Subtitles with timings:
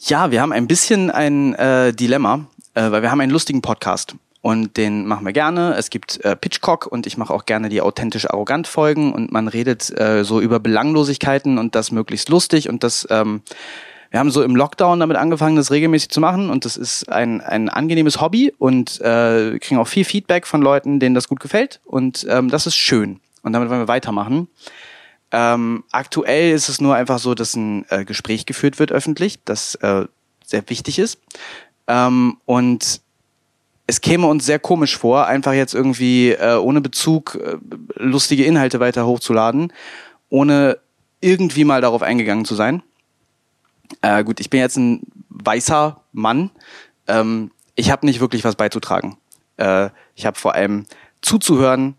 [0.00, 4.14] Ja, wir haben ein bisschen ein äh, Dilemma, äh, weil wir haben einen lustigen Podcast
[4.42, 5.74] und den machen wir gerne.
[5.74, 9.48] Es gibt äh, Pitchcock und ich mache auch gerne die authentisch arrogant Folgen und man
[9.48, 13.42] redet äh, so über Belanglosigkeiten und das möglichst lustig und das ähm,
[14.10, 17.40] wir haben so im Lockdown damit angefangen, das regelmäßig zu machen und das ist ein,
[17.40, 21.80] ein angenehmes Hobby und äh, kriegen auch viel Feedback von Leuten, denen das gut gefällt
[21.84, 24.46] und ähm, das ist schön und damit wollen wir weitermachen.
[25.30, 29.74] Ähm, aktuell ist es nur einfach so, dass ein äh, Gespräch geführt wird öffentlich, das
[29.76, 30.06] äh,
[30.44, 31.18] sehr wichtig ist
[31.88, 33.00] ähm, und
[33.86, 37.56] es käme uns sehr komisch vor, einfach jetzt irgendwie äh, ohne Bezug äh,
[37.94, 39.72] lustige Inhalte weiter hochzuladen,
[40.28, 40.78] ohne
[41.20, 42.82] irgendwie mal darauf eingegangen zu sein.
[44.02, 45.00] Äh, gut, ich bin jetzt ein
[45.30, 46.50] weißer Mann.
[47.06, 49.16] Ähm, ich habe nicht wirklich was beizutragen.
[49.56, 50.86] Äh, ich habe vor allem
[51.22, 51.96] zuzuhören.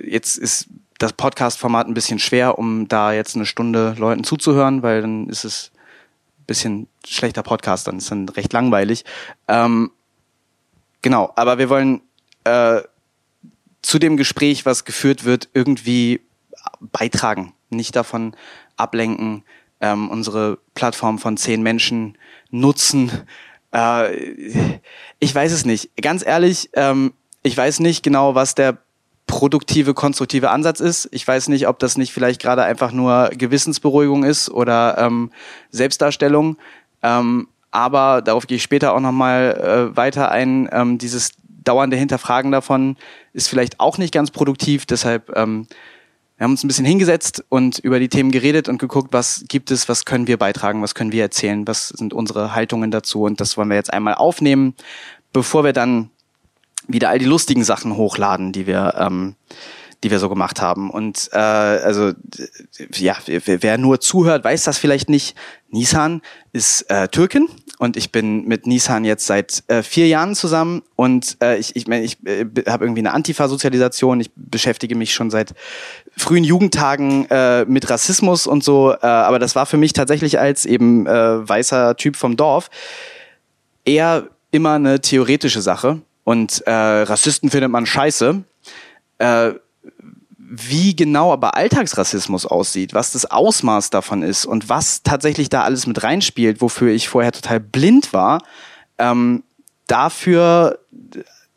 [0.00, 5.00] Jetzt ist das Podcast-Format ein bisschen schwer, um da jetzt eine Stunde Leuten zuzuhören, weil
[5.00, 5.70] dann ist es
[6.40, 9.04] ein bisschen schlechter Podcast, dann ist dann recht langweilig.
[9.46, 9.92] Ähm,
[11.02, 12.00] Genau, aber wir wollen
[12.44, 12.82] äh,
[13.82, 16.20] zu dem Gespräch, was geführt wird, irgendwie
[16.80, 18.34] beitragen, nicht davon
[18.76, 19.44] ablenken,
[19.80, 22.18] ähm, unsere Plattform von zehn Menschen
[22.50, 23.12] nutzen.
[23.72, 24.80] Äh,
[25.20, 25.90] ich weiß es nicht.
[26.02, 28.78] Ganz ehrlich, ähm, ich weiß nicht genau, was der
[29.28, 31.08] produktive, konstruktive Ansatz ist.
[31.12, 35.30] Ich weiß nicht, ob das nicht vielleicht gerade einfach nur Gewissensberuhigung ist oder ähm,
[35.70, 36.56] Selbstdarstellung.
[37.04, 40.68] Ähm, aber darauf gehe ich später auch nochmal äh, weiter ein.
[40.72, 42.96] Ähm, dieses dauernde Hinterfragen davon
[43.32, 44.86] ist vielleicht auch nicht ganz produktiv.
[44.86, 45.68] Deshalb ähm,
[46.38, 49.72] wir haben uns ein bisschen hingesetzt und über die Themen geredet und geguckt, was gibt
[49.72, 53.24] es, was können wir beitragen, was können wir erzählen, was sind unsere Haltungen dazu.
[53.24, 54.74] Und das wollen wir jetzt einmal aufnehmen,
[55.32, 56.10] bevor wir dann
[56.88, 59.36] wieder all die lustigen Sachen hochladen, die wir ähm,
[60.04, 60.90] die wir so gemacht haben.
[60.90, 62.12] Und äh, also
[62.94, 65.36] ja, wer, nur zuhört, weiß das vielleicht nicht.
[65.70, 66.22] Nisan
[66.52, 71.36] ist äh, Türkin und ich bin mit Nisan jetzt seit äh, vier Jahren zusammen und
[71.42, 74.20] äh, ich, ich, mein, ich äh, habe irgendwie eine Antifa-Sozialisation.
[74.20, 75.54] Ich beschäftige mich schon seit
[76.16, 80.64] frühen Jugendtagen äh, mit Rassismus und so, äh, aber das war für mich tatsächlich als
[80.64, 82.70] eben äh, weißer Typ vom Dorf
[83.84, 86.02] eher immer eine theoretische Sache.
[86.28, 88.44] Und äh, Rassisten findet man scheiße.
[89.16, 89.52] Äh,
[90.36, 95.86] wie genau aber Alltagsrassismus aussieht, was das Ausmaß davon ist und was tatsächlich da alles
[95.86, 98.42] mit reinspielt, wofür ich vorher total blind war,
[98.98, 99.42] ähm,
[99.86, 100.78] dafür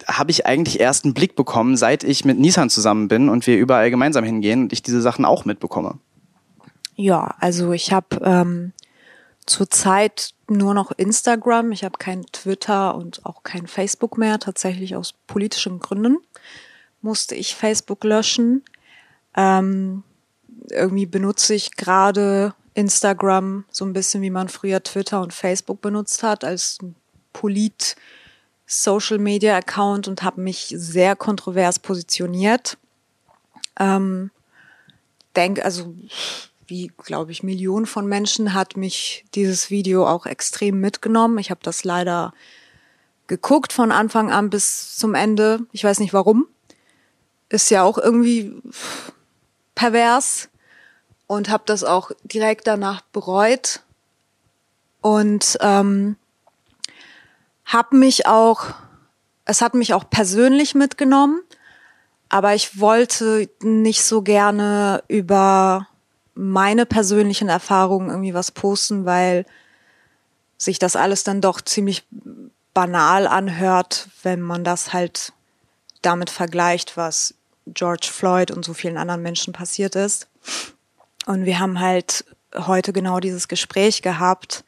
[0.07, 3.57] habe ich eigentlich erst einen Blick bekommen, seit ich mit Nissan zusammen bin und wir
[3.57, 5.97] überall gemeinsam hingehen und ich diese Sachen auch mitbekomme.
[6.95, 8.71] Ja, also ich habe ähm,
[9.45, 15.13] zurzeit nur noch Instagram, ich habe kein Twitter und auch kein Facebook mehr, tatsächlich aus
[15.27, 16.17] politischen Gründen
[17.01, 18.63] musste ich Facebook löschen.
[19.35, 20.03] Ähm,
[20.69, 26.23] irgendwie benutze ich gerade Instagram so ein bisschen, wie man früher Twitter und Facebook benutzt
[26.23, 26.77] hat, als
[27.33, 27.95] Polit
[28.65, 32.77] Social Media Account und habe mich sehr kontrovers positioniert.
[33.79, 34.31] Ähm,
[35.35, 35.93] denk, also
[36.71, 41.37] wie glaube ich Millionen von Menschen hat mich dieses Video auch extrem mitgenommen.
[41.37, 42.33] Ich habe das leider
[43.27, 45.59] geguckt von Anfang an bis zum Ende.
[45.73, 46.47] Ich weiß nicht warum.
[47.49, 48.55] Ist ja auch irgendwie
[49.75, 50.47] pervers
[51.27, 53.81] und habe das auch direkt danach bereut
[55.01, 56.15] und ähm,
[57.65, 58.67] habe mich auch,
[59.43, 61.41] es hat mich auch persönlich mitgenommen,
[62.29, 65.89] aber ich wollte nicht so gerne über
[66.33, 69.45] meine persönlichen Erfahrungen irgendwie was posten, weil
[70.57, 72.05] sich das alles dann doch ziemlich
[72.73, 75.33] banal anhört, wenn man das halt
[76.01, 77.33] damit vergleicht, was
[77.67, 80.27] George Floyd und so vielen anderen Menschen passiert ist.
[81.25, 82.25] Und wir haben halt
[82.55, 84.63] heute genau dieses Gespräch gehabt,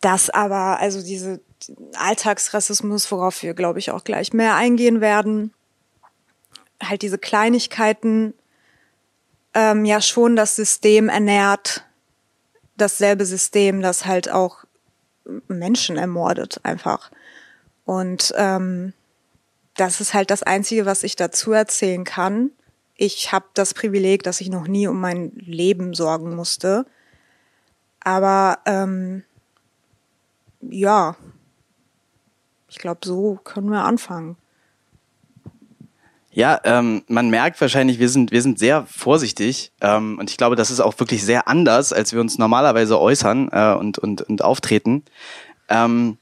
[0.00, 1.40] dass aber, also diese
[1.94, 5.52] Alltagsrassismus, worauf wir, glaube ich, auch gleich mehr eingehen werden,
[6.82, 8.34] halt diese Kleinigkeiten
[9.54, 11.84] ähm, ja schon das System ernährt,
[12.76, 14.64] dasselbe System, das halt auch
[15.48, 17.10] Menschen ermordet einfach.
[17.84, 18.92] Und ähm,
[19.76, 22.50] das ist halt das Einzige, was ich dazu erzählen kann.
[22.96, 26.84] Ich habe das Privileg, dass ich noch nie um mein Leben sorgen musste.
[28.00, 29.22] Aber ähm,
[30.60, 31.16] ja,
[32.68, 34.36] ich glaube, so können wir anfangen.
[36.38, 40.54] Ja, ähm, man merkt wahrscheinlich, wir sind, wir sind sehr vorsichtig ähm, und ich glaube,
[40.54, 44.42] das ist auch wirklich sehr anders, als wir uns normalerweise äußern äh, und, und, und
[44.42, 45.02] auftreten.
[45.68, 46.16] Ähm,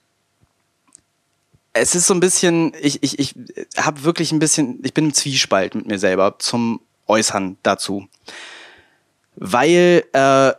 [1.74, 3.34] es ist so ein bisschen, ich, ich, ich
[3.76, 8.08] habe wirklich ein bisschen, ich bin im Zwiespalt mit mir selber zum Äußern dazu.
[9.34, 10.52] Weil äh,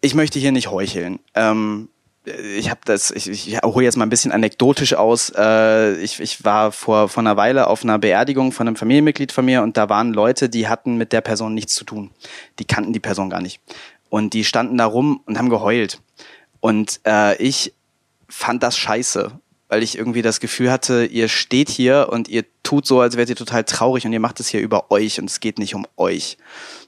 [0.00, 1.20] ich möchte hier nicht heucheln.
[1.34, 1.88] Ähm,
[2.56, 5.32] ich habe das, ich, ich hole jetzt mal ein bisschen anekdotisch aus.
[5.36, 9.44] Äh, ich, ich war vor, vor einer Weile auf einer Beerdigung von einem Familienmitglied von
[9.44, 12.10] mir und da waren Leute, die hatten mit der Person nichts zu tun.
[12.58, 13.60] Die kannten die Person gar nicht.
[14.10, 16.00] Und die standen da rum und haben geheult.
[16.60, 17.72] Und äh, ich
[18.28, 19.32] fand das scheiße,
[19.68, 23.28] weil ich irgendwie das Gefühl hatte, ihr steht hier und ihr tut so, als wärt
[23.28, 25.86] ihr total traurig und ihr macht es hier über euch und es geht nicht um
[25.96, 26.38] euch.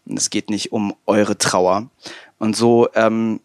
[0.07, 1.89] Und es geht nicht um eure Trauer.
[2.39, 3.41] Und so ähm,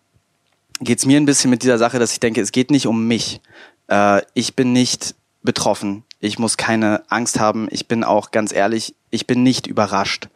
[0.80, 3.08] geht es mir ein bisschen mit dieser Sache, dass ich denke, es geht nicht um
[3.08, 3.42] mich.
[3.88, 6.04] Äh, ich bin nicht betroffen.
[6.20, 7.68] Ich muss keine Angst haben.
[7.72, 10.30] Ich bin auch ganz ehrlich, ich bin nicht überrascht.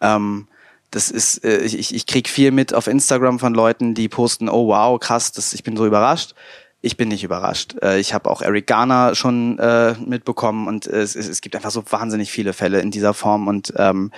[0.00, 0.48] Ähm,
[0.90, 4.68] das ist, äh, ich, ich krieg viel mit auf Instagram von Leuten, die posten, oh
[4.68, 6.34] wow, krass, das, ich bin so überrascht.
[6.80, 7.76] Ich bin nicht überrascht.
[7.82, 11.72] Äh, ich habe auch Eric Garner schon äh, mitbekommen und es, es, es gibt einfach
[11.72, 14.12] so wahnsinnig viele Fälle in dieser Form und ähm,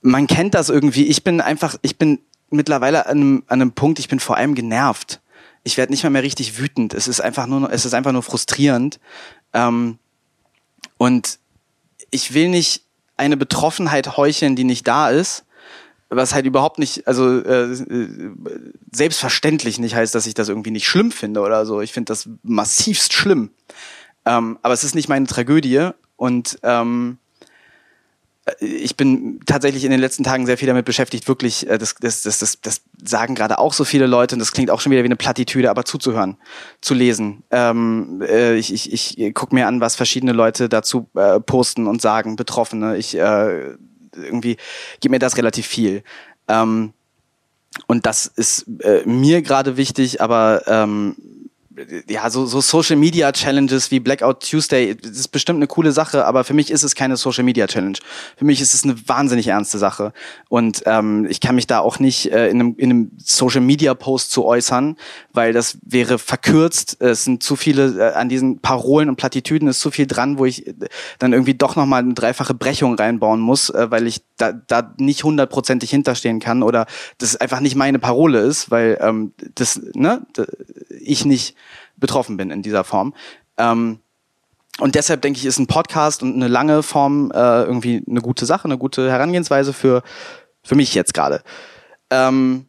[0.00, 1.06] man kennt das irgendwie.
[1.06, 2.20] Ich bin einfach, ich bin
[2.50, 5.20] mittlerweile an einem, an einem Punkt, ich bin vor allem genervt.
[5.64, 6.94] Ich werde nicht mal mehr richtig wütend.
[6.94, 9.00] Es ist einfach nur, es ist einfach nur frustrierend.
[9.52, 9.98] Ähm,
[10.96, 11.38] und
[12.10, 12.84] ich will nicht
[13.16, 15.44] eine Betroffenheit heucheln, die nicht da ist,
[16.08, 17.76] was halt überhaupt nicht, also äh,
[18.92, 21.80] selbstverständlich nicht heißt, dass ich das irgendwie nicht schlimm finde oder so.
[21.82, 23.50] Ich finde das massivst schlimm.
[24.24, 27.18] Ähm, aber es ist nicht meine Tragödie und ähm,
[28.60, 32.22] ich bin tatsächlich in den letzten Tagen sehr viel damit beschäftigt, wirklich, äh, das, das,
[32.22, 35.02] das, das, das sagen gerade auch so viele Leute und das klingt auch schon wieder
[35.02, 36.36] wie eine Plattitüde, aber zuzuhören,
[36.80, 37.42] zu lesen.
[37.50, 42.02] Ähm, äh, ich ich, ich gucke mir an, was verschiedene Leute dazu äh, posten und
[42.02, 42.96] sagen, Betroffene.
[42.96, 43.76] Ich äh,
[44.14, 44.56] irgendwie
[45.00, 46.02] gibt mir das relativ viel.
[46.48, 46.92] Ähm,
[47.86, 51.16] und das ist äh, mir gerade wichtig, aber ähm,
[52.08, 56.24] ja, so, so Social Media Challenges wie Blackout Tuesday, das ist bestimmt eine coole Sache,
[56.24, 57.98] aber für mich ist es keine Social Media Challenge.
[58.36, 60.12] Für mich ist es eine wahnsinnig ernste Sache.
[60.48, 63.94] Und ähm, ich kann mich da auch nicht äh, in, einem, in einem Social Media
[63.94, 64.96] Post zu äußern,
[65.32, 67.00] weil das wäre verkürzt.
[67.00, 70.44] Es sind zu viele, äh, an diesen Parolen und Plattitüden ist zu viel dran, wo
[70.44, 70.74] ich äh,
[71.18, 75.24] dann irgendwie doch nochmal eine dreifache Brechung reinbauen muss, äh, weil ich da, da nicht
[75.24, 76.86] hundertprozentig hinterstehen kann oder
[77.18, 80.26] das einfach nicht meine Parole ist, weil ähm, das, ne,
[81.00, 81.54] ich nicht
[81.98, 83.14] betroffen bin in dieser Form.
[83.56, 84.00] Ähm,
[84.78, 88.46] und deshalb denke ich, ist ein Podcast und eine lange Form äh, irgendwie eine gute
[88.46, 90.02] Sache, eine gute Herangehensweise für,
[90.62, 91.42] für mich jetzt gerade.
[92.10, 92.66] Ähm,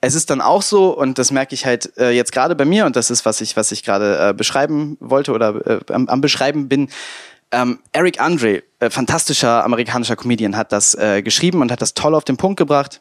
[0.00, 2.86] es ist dann auch so, und das merke ich halt äh, jetzt gerade bei mir,
[2.86, 6.20] und das ist, was ich, was ich gerade äh, beschreiben wollte oder äh, am, am
[6.20, 6.88] Beschreiben bin.
[7.50, 12.14] Ähm, Eric Andre, äh, fantastischer amerikanischer Comedian, hat das äh, geschrieben und hat das toll
[12.14, 13.00] auf den Punkt gebracht.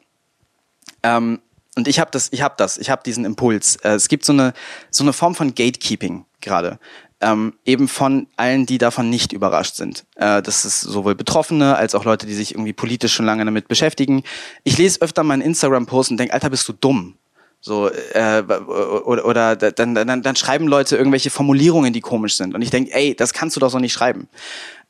[1.04, 1.40] Ähm,
[1.80, 3.78] und ich habe das, ich habe das, ich habe diesen Impuls.
[3.78, 4.54] Äh, es gibt so eine
[4.92, 6.80] so eine Form von Gatekeeping gerade.
[7.22, 10.06] Ähm, eben von allen, die davon nicht überrascht sind.
[10.16, 13.68] Äh, das ist sowohl Betroffene als auch Leute, die sich irgendwie politisch schon lange damit
[13.68, 14.24] beschäftigen.
[14.64, 17.16] Ich lese öfter meinen Instagram-Post und denke, Alter, bist du dumm?
[17.62, 22.56] So, äh, oder, oder dann, dann, dann schreiben Leute irgendwelche Formulierungen, die komisch sind.
[22.56, 24.30] Und ich denke, ey, das kannst du doch so nicht schreiben.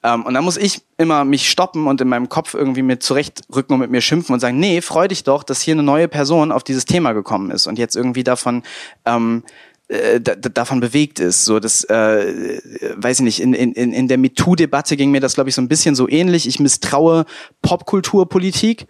[0.03, 3.73] Ähm, und dann muss ich immer mich stoppen und in meinem Kopf irgendwie mit zurechtrücken
[3.73, 6.51] und mit mir schimpfen und sagen, nee, freu dich doch, dass hier eine neue Person
[6.51, 8.63] auf dieses Thema gekommen ist und jetzt irgendwie davon
[9.05, 9.43] ähm,
[9.89, 11.45] äh, davon bewegt ist.
[11.45, 12.61] So, das äh,
[12.95, 15.67] weiß ich nicht, in, in, in der MeToo-Debatte ging mir das, glaube ich, so ein
[15.67, 16.47] bisschen so ähnlich.
[16.47, 17.25] Ich misstraue
[17.63, 18.85] Popkulturpolitik.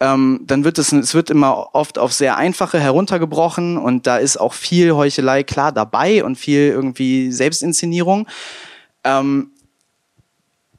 [0.00, 4.38] Ähm, dann wird es, es wird immer oft auf sehr einfache heruntergebrochen und da ist
[4.38, 8.26] auch viel Heuchelei klar dabei und viel irgendwie Selbstinszenierung.
[9.04, 9.52] Ähm,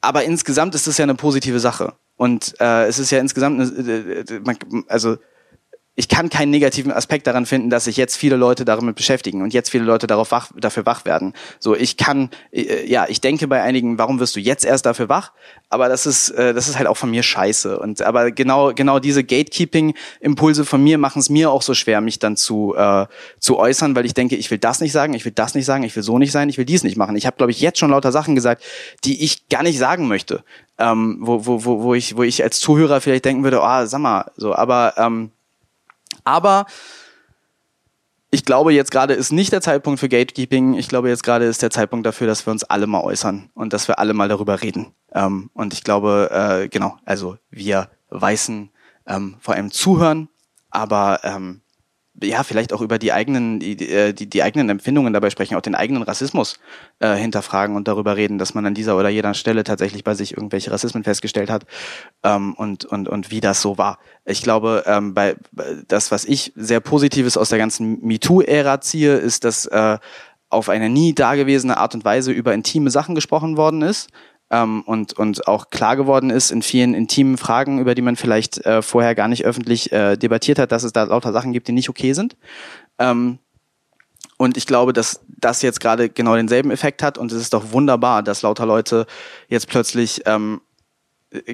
[0.02, 1.94] aber insgesamt ist es ja eine positive Sache.
[2.16, 5.16] Und äh, es ist ja insgesamt, eine, äh, äh, also
[5.94, 9.52] ich kann keinen negativen Aspekt daran finden, dass sich jetzt viele Leute damit beschäftigen und
[9.52, 11.34] jetzt viele Leute darauf wach, dafür wach werden.
[11.58, 15.10] So, ich kann, äh, ja, ich denke bei einigen, warum wirst du jetzt erst dafür
[15.10, 15.32] wach?
[15.68, 17.78] Aber das ist, äh, das ist halt auch von mir scheiße.
[17.78, 22.18] Und aber genau, genau diese Gatekeeping-Impulse von mir machen es mir auch so schwer, mich
[22.18, 23.06] dann zu äh,
[23.38, 25.84] zu äußern, weil ich denke, ich will das nicht sagen, ich will das nicht sagen,
[25.84, 27.16] ich will so nicht sein, ich will dies nicht machen.
[27.16, 28.62] Ich habe, glaube ich, jetzt schon lauter Sachen gesagt,
[29.04, 30.42] die ich gar nicht sagen möchte,
[30.78, 33.86] ähm, wo, wo, wo, wo ich, wo ich als Zuhörer vielleicht denken würde, ah, oh,
[33.86, 35.32] sag mal, so, aber ähm,
[36.24, 36.66] aber
[38.30, 40.74] ich glaube, jetzt gerade ist nicht der Zeitpunkt für Gatekeeping.
[40.74, 43.72] Ich glaube, jetzt gerade ist der Zeitpunkt dafür, dass wir uns alle mal äußern und
[43.74, 44.94] dass wir alle mal darüber reden.
[45.12, 48.70] Ähm, und ich glaube, äh, genau, also wir Weißen
[49.06, 50.28] ähm, vor allem zuhören,
[50.70, 51.61] aber ähm,
[52.22, 55.62] ja, vielleicht auch über die eigenen, die, äh, die, die eigenen Empfindungen dabei sprechen, auch
[55.62, 56.58] den eigenen Rassismus
[56.98, 60.36] äh, hinterfragen und darüber reden, dass man an dieser oder jeder Stelle tatsächlich bei sich
[60.36, 61.64] irgendwelche Rassismen festgestellt hat
[62.22, 63.98] ähm, und, und, und wie das so war.
[64.24, 65.36] Ich glaube, ähm, bei
[65.88, 69.98] das, was ich sehr Positives aus der ganzen MeToo-Ära ziehe, ist, dass äh,
[70.48, 74.10] auf eine nie dagewesene Art und Weise über intime Sachen gesprochen worden ist
[74.52, 78.64] ähm, und, und auch klar geworden ist in vielen intimen Fragen, über die man vielleicht
[78.64, 81.72] äh, vorher gar nicht öffentlich äh, debattiert hat, dass es da lauter Sachen gibt, die
[81.72, 82.36] nicht okay sind.
[83.00, 83.38] Ähm,
[84.38, 87.16] Und ich glaube, dass das jetzt gerade genau denselben Effekt hat.
[87.18, 89.06] Und es ist doch wunderbar, dass lauter Leute
[89.48, 90.60] jetzt plötzlich ähm,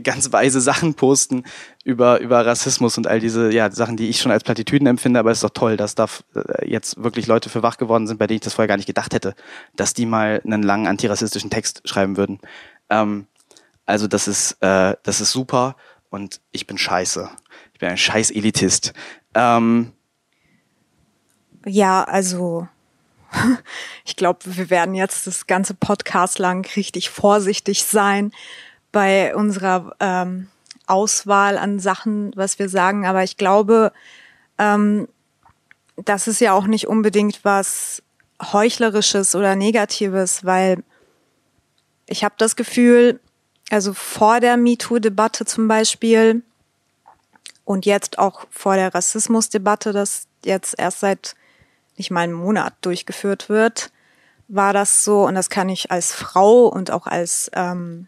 [0.02, 1.44] ganz weise Sachen posten
[1.84, 5.20] über, über Rassismus und all diese ja, Sachen, die ich schon als Plattitüden empfinde.
[5.20, 8.18] Aber es ist doch toll, dass da äh, jetzt wirklich Leute für wach geworden sind,
[8.18, 9.34] bei denen ich das vorher gar nicht gedacht hätte,
[9.76, 12.40] dass die mal einen langen antirassistischen Text schreiben würden.
[12.90, 13.26] Ähm,
[13.86, 15.76] also das ist, äh, das ist super
[16.10, 17.30] und ich bin scheiße.
[17.72, 18.92] Ich bin ein scheiß Elitist.
[19.34, 19.92] Ähm,
[21.64, 22.68] ja, also
[24.04, 28.32] ich glaube, wir werden jetzt das ganze Podcast lang richtig vorsichtig sein
[28.92, 30.48] bei unserer ähm,
[30.86, 33.06] Auswahl an Sachen, was wir sagen.
[33.06, 33.92] Aber ich glaube,
[34.58, 35.08] ähm,
[35.96, 38.02] das ist ja auch nicht unbedingt was
[38.40, 40.82] Heuchlerisches oder Negatives, weil
[42.08, 43.20] ich habe das Gefühl,
[43.70, 46.42] also vor der MeToo-Debatte zum Beispiel
[47.64, 51.36] und jetzt auch vor der Rassismus-Debatte, das jetzt erst seit
[51.96, 53.90] nicht mal einen Monat durchgeführt wird,
[54.48, 58.06] war das so, und das kann ich als Frau und auch als ähm,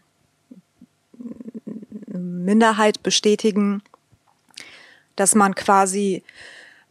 [2.07, 3.83] Minderheit bestätigen,
[5.15, 6.23] dass man quasi,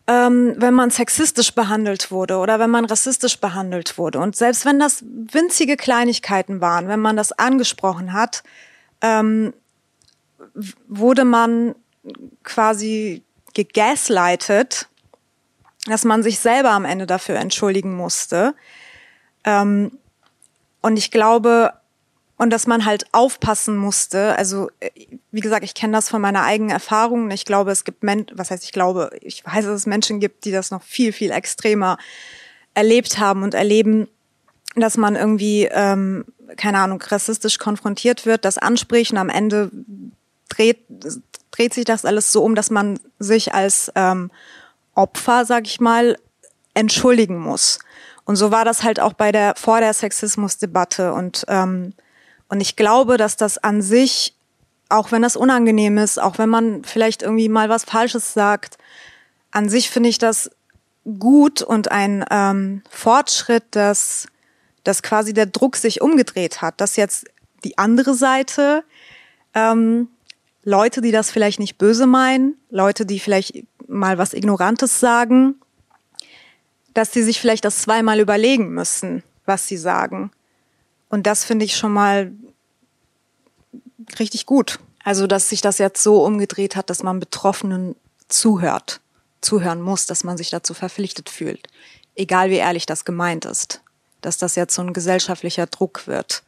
[0.07, 4.79] ähm, wenn man sexistisch behandelt wurde oder wenn man rassistisch behandelt wurde und selbst wenn
[4.79, 8.43] das winzige Kleinigkeiten waren, wenn man das angesprochen hat,
[9.03, 9.53] ähm,
[10.89, 11.75] wurde man
[12.43, 13.23] quasi
[13.55, 14.89] gegaslightet,
[15.87, 18.55] dass man sich selber am Ende dafür entschuldigen musste.
[19.45, 19.99] Ähm,
[20.83, 21.73] und ich glaube,
[22.41, 24.35] und dass man halt aufpassen musste.
[24.39, 24.89] Also äh,
[25.31, 27.31] wie gesagt, ich kenne das von meiner eigenen Erfahrung.
[27.31, 30.47] Ich glaube, es gibt Menschen, was heißt ich glaube, ich weiß, dass es Menschen gibt,
[30.47, 31.99] die das noch viel viel extremer
[32.73, 34.09] erlebt haben und erleben,
[34.75, 36.25] dass man irgendwie ähm,
[36.57, 39.71] keine Ahnung rassistisch konfrontiert wird, das anspricht und am Ende
[40.49, 40.79] dreht
[41.51, 44.31] dreht sich das alles so um, dass man sich als ähm,
[44.95, 46.17] Opfer, sag ich mal,
[46.73, 47.81] entschuldigen muss.
[48.25, 51.93] Und so war das halt auch bei der vor der Sexismusdebatte und ähm,
[52.51, 54.35] und ich glaube, dass das an sich,
[54.89, 58.77] auch wenn das unangenehm ist, auch wenn man vielleicht irgendwie mal was Falsches sagt,
[59.53, 60.51] an sich finde ich das
[61.19, 64.27] gut und ein ähm, Fortschritt, dass,
[64.83, 67.27] dass quasi der Druck sich umgedreht hat, dass jetzt
[67.65, 68.83] die andere Seite,
[69.55, 70.09] ähm,
[70.65, 75.55] Leute, die das vielleicht nicht böse meinen, Leute, die vielleicht mal was Ignorantes sagen,
[76.95, 80.33] dass sie sich vielleicht das zweimal überlegen müssen, was sie sagen.
[81.11, 82.33] Und das finde ich schon mal
[84.19, 84.79] richtig gut.
[85.05, 87.97] Also, dass sich das jetzt so umgedreht hat, dass man Betroffenen
[88.29, 89.01] zuhört,
[89.41, 91.69] zuhören muss, dass man sich dazu verpflichtet fühlt.
[92.15, 93.83] Egal wie ehrlich das gemeint ist.
[94.21, 96.43] Dass das jetzt so ein gesellschaftlicher Druck wird.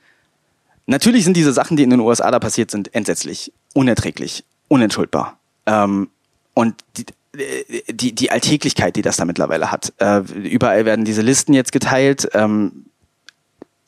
[0.86, 5.38] Natürlich sind diese Sachen, die in den USA da passiert sind, entsetzlich, unerträglich, unentschuldbar.
[5.66, 6.10] Ähm,
[6.54, 7.06] und die,
[7.88, 9.92] die, die Alltäglichkeit, die das da mittlerweile hat.
[9.98, 12.28] Äh, überall werden diese Listen jetzt geteilt.
[12.34, 12.86] Ähm,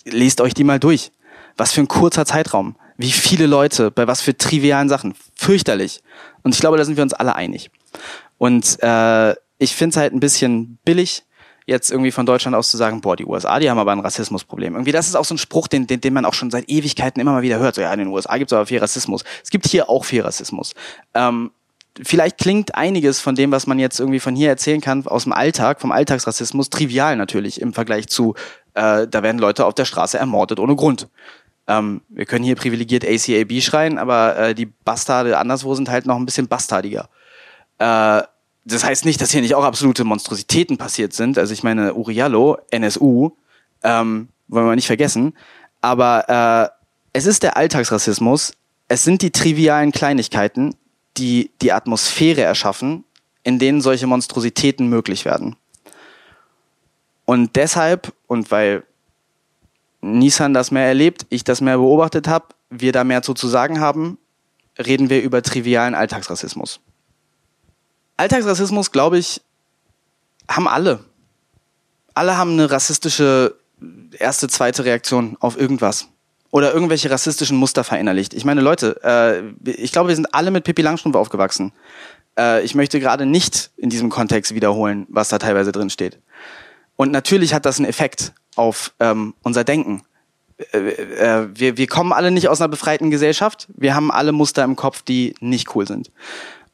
[0.04, 1.12] lest euch die mal durch.
[1.56, 2.76] Was für ein kurzer Zeitraum.
[2.96, 5.14] Wie viele Leute, bei was für trivialen Sachen.
[5.34, 6.02] Fürchterlich.
[6.42, 7.70] Und ich glaube, da sind wir uns alle einig.
[8.38, 11.25] Und äh, ich finde es halt ein bisschen billig,
[11.66, 14.75] jetzt irgendwie von Deutschland aus zu sagen, boah, die USA, die haben aber ein Rassismusproblem.
[14.75, 17.20] Irgendwie, das ist auch so ein Spruch, den, den, den man auch schon seit Ewigkeiten
[17.20, 17.75] immer mal wieder hört.
[17.76, 19.25] So, ja, in den USA gibt es aber viel Rassismus.
[19.42, 20.75] Es gibt hier auch viel Rassismus.
[21.14, 21.52] Ähm,
[22.02, 25.32] vielleicht klingt einiges von dem, was man jetzt irgendwie von hier erzählen kann, aus dem
[25.32, 28.34] Alltag, vom Alltagsrassismus, trivial natürlich im Vergleich zu
[28.75, 31.09] äh, da werden Leute auf der Straße ermordet ohne Grund.
[31.66, 36.16] Ähm, wir können hier privilegiert ACAB schreien, aber äh, die Bastarde anderswo sind halt noch
[36.16, 37.09] ein bisschen bastardiger.
[37.78, 38.23] Äh,
[38.66, 41.38] das heißt nicht, dass hier nicht auch absolute Monstrositäten passiert sind.
[41.38, 43.31] Also ich meine, Uriallo, NSU,
[43.83, 45.35] ähm, wollen wir nicht vergessen.
[45.81, 48.52] Aber äh, es ist der Alltagsrassismus,
[48.88, 50.75] es sind die trivialen Kleinigkeiten,
[51.16, 53.04] die die Atmosphäre erschaffen,
[53.43, 55.57] in denen solche Monstrositäten möglich werden.
[57.25, 58.85] Und deshalb, und weil
[60.00, 63.81] Nissan das mehr erlebt, ich das mehr beobachtet habe, wir da mehr zu, zu sagen
[63.81, 64.19] haben,
[64.78, 66.81] reden wir über trivialen Alltagsrassismus.
[68.16, 69.40] Alltagsrassismus, glaube ich,
[70.49, 71.04] haben alle.
[72.12, 73.57] Alle haben eine rassistische
[74.19, 76.09] erste, zweite Reaktion auf irgendwas.
[76.50, 78.33] Oder irgendwelche rassistischen Muster verinnerlicht.
[78.33, 81.73] Ich meine, Leute, äh, ich glaube, wir sind alle mit Pippi Langstrumpf aufgewachsen.
[82.38, 86.21] Äh, ich möchte gerade nicht in diesem Kontext wiederholen, was da teilweise drin steht.
[86.96, 90.02] Und natürlich hat das einen Effekt auf ähm, unser Denken.
[90.72, 93.68] Äh, äh, wir, wir kommen alle nicht aus einer befreiten Gesellschaft.
[93.74, 96.10] Wir haben alle Muster im Kopf, die nicht cool sind.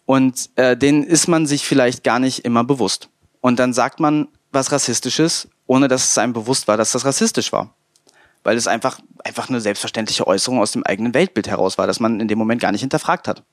[0.07, 3.09] Und äh, denen ist man sich vielleicht gar nicht immer bewusst.
[3.41, 7.53] Und dann sagt man was Rassistisches, ohne dass es einem bewusst war, dass das rassistisch
[7.53, 7.75] war.
[8.43, 12.21] Weil es einfach, einfach eine selbstverständliche Äußerung aus dem eigenen Weltbild heraus war, dass man
[12.21, 13.45] in dem Moment gar nicht hinterfragt hat.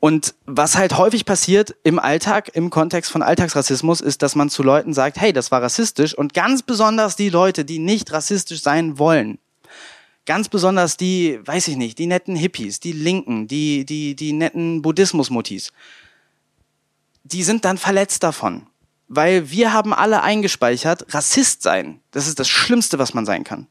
[0.00, 4.62] Und was halt häufig passiert im Alltag, im Kontext von Alltagsrassismus, ist, dass man zu
[4.62, 6.16] Leuten sagt, hey, das war rassistisch.
[6.16, 9.38] Und ganz besonders die Leute, die nicht rassistisch sein wollen.
[10.24, 14.80] Ganz besonders die, weiß ich nicht, die netten Hippies, die Linken, die, die, die netten
[14.80, 15.70] Buddhismus-Mutis.
[17.24, 18.66] Die sind dann verletzt davon.
[19.06, 23.66] Weil wir haben alle eingespeichert, Rassist sein, das ist das Schlimmste, was man sein kann.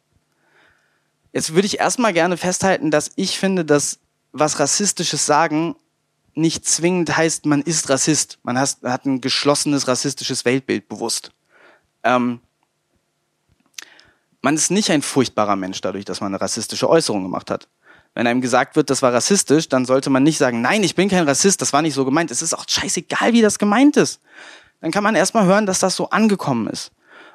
[1.31, 3.99] Jetzt würde ich erstmal gerne festhalten, dass ich finde, dass
[4.31, 5.75] was Rassistisches sagen
[6.39, 8.39] nicht zwingend heißt, man ist Rassist.
[8.43, 11.31] Man hat, ein geschlossenes rassistisches Weltbild bewusst.
[12.03, 12.39] Ähm,
[14.41, 17.67] man ist nicht ein furchtbarer Mensch dadurch, dass man eine rassistische Äußerung gemacht hat.
[18.15, 21.09] Wenn einem gesagt wird, das war rassistisch, dann sollte man nicht sagen, nein, ich bin
[21.09, 22.31] kein Rassist, das war nicht so gemeint.
[22.31, 24.19] Es ist auch scheißegal, wie das gemeint ist.
[24.81, 26.91] Dann kann man erstmal hören, dass das so angekommen ist.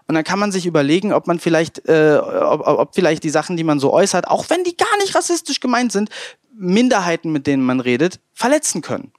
[0.06, 3.56] Und dann kann man sich überlegen, ob man vielleicht, äh, ob, ob vielleicht die Sachen,
[3.56, 6.10] die man so äußert, auch wenn die gar nicht rassistisch gemeint sind,
[6.56, 9.12] Minderheiten, mit denen man redet, verletzen können.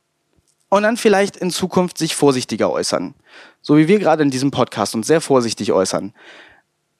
[0.69, 3.13] Und dann vielleicht in Zukunft sich vorsichtiger äußern.
[3.61, 6.13] So wie wir gerade in diesem Podcast uns sehr vorsichtig äußern.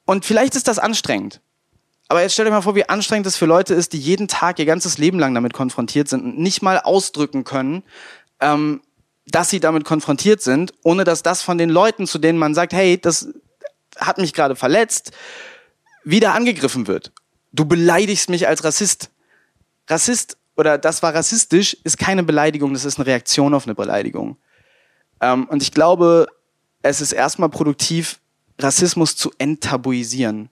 [0.04, 1.40] Und vielleicht ist das anstrengend.
[2.08, 4.58] Aber jetzt stellt euch mal vor, wie anstrengend es für Leute ist, die jeden Tag
[4.58, 7.82] ihr ganzes Leben lang damit konfrontiert sind und nicht mal ausdrücken können,
[8.40, 8.80] ähm,
[9.26, 12.72] dass sie damit konfrontiert sind, ohne dass das von den Leuten, zu denen man sagt,
[12.72, 13.28] hey, das
[13.96, 15.10] hat mich gerade verletzt,
[16.04, 17.12] wieder angegriffen wird.
[17.52, 19.10] Du beleidigst mich als Rassist.
[19.88, 24.36] Rassist oder das war rassistisch ist keine Beleidigung, das ist eine Reaktion auf eine Beleidigung.
[25.20, 26.26] Ähm, und ich glaube,
[26.82, 28.20] es ist erstmal produktiv,
[28.58, 30.48] Rassismus zu enttabuisieren.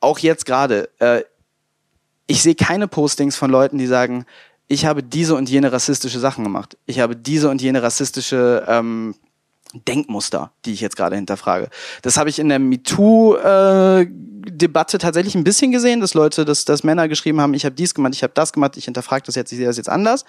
[0.00, 0.90] Auch jetzt gerade.
[0.98, 1.22] Äh,
[2.26, 4.26] ich sehe keine Postings von Leuten, die sagen,
[4.68, 6.76] ich habe diese und jene rassistische Sachen gemacht.
[6.86, 9.14] Ich habe diese und jene rassistische ähm,
[9.84, 11.68] Denkmuster, die ich jetzt gerade hinterfrage.
[12.02, 16.84] Das habe ich in der MeToo-Debatte äh, tatsächlich ein bisschen gesehen, dass Leute, dass, dass
[16.84, 19.52] Männer geschrieben haben, ich habe dies gemacht, ich habe das gemacht, ich hinterfrage das jetzt,
[19.52, 20.24] ich sehe das jetzt anders.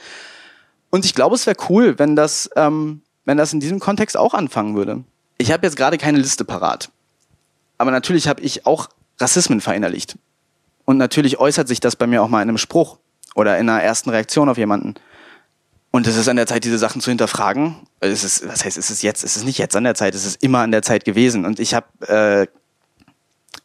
[0.90, 4.34] Und ich glaube, es wäre cool, wenn das, ähm, wenn das in diesem Kontext auch
[4.34, 5.04] anfangen würde.
[5.38, 6.90] Ich habe jetzt gerade keine Liste parat.
[7.78, 8.90] Aber natürlich habe ich auch
[9.20, 10.18] Rassismen verinnerlicht.
[10.86, 12.98] Und natürlich äußert sich das bei mir auch mal in einem Spruch
[13.36, 14.96] oder in einer ersten Reaktion auf jemanden.
[15.92, 17.76] Und es ist an der Zeit, diese Sachen zu hinterfragen.
[18.00, 20.26] Es ist, was heißt, es ist jetzt, es ist nicht jetzt an der Zeit, es
[20.26, 21.46] ist immer an der Zeit gewesen.
[21.46, 22.48] Und ich habe äh,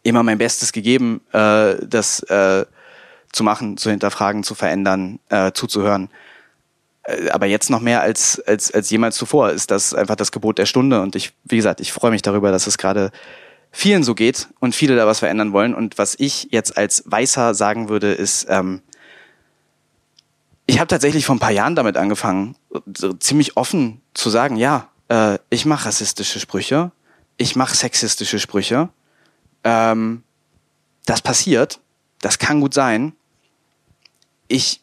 [0.02, 2.64] immer mein Bestes gegeben, äh, das äh,
[3.32, 6.10] zu machen, zu hinterfragen, zu verändern, äh, zuzuhören.
[7.04, 10.58] Äh, aber jetzt noch mehr als, als, als jemals zuvor ist das einfach das Gebot
[10.58, 11.02] der Stunde.
[11.02, 13.10] Und ich, wie gesagt, ich freue mich darüber, dass es gerade
[13.70, 15.74] vielen so geht und viele da was verändern wollen.
[15.74, 18.82] Und was ich jetzt als Weißer sagen würde, ist, ähm,
[20.72, 22.56] ich habe tatsächlich vor ein paar Jahren damit angefangen,
[22.96, 26.92] so ziemlich offen zu sagen, ja, äh, ich mache rassistische Sprüche,
[27.36, 28.88] ich mache sexistische Sprüche.
[29.64, 30.22] Ähm,
[31.04, 31.78] das passiert,
[32.22, 33.12] das kann gut sein.
[34.48, 34.80] Ich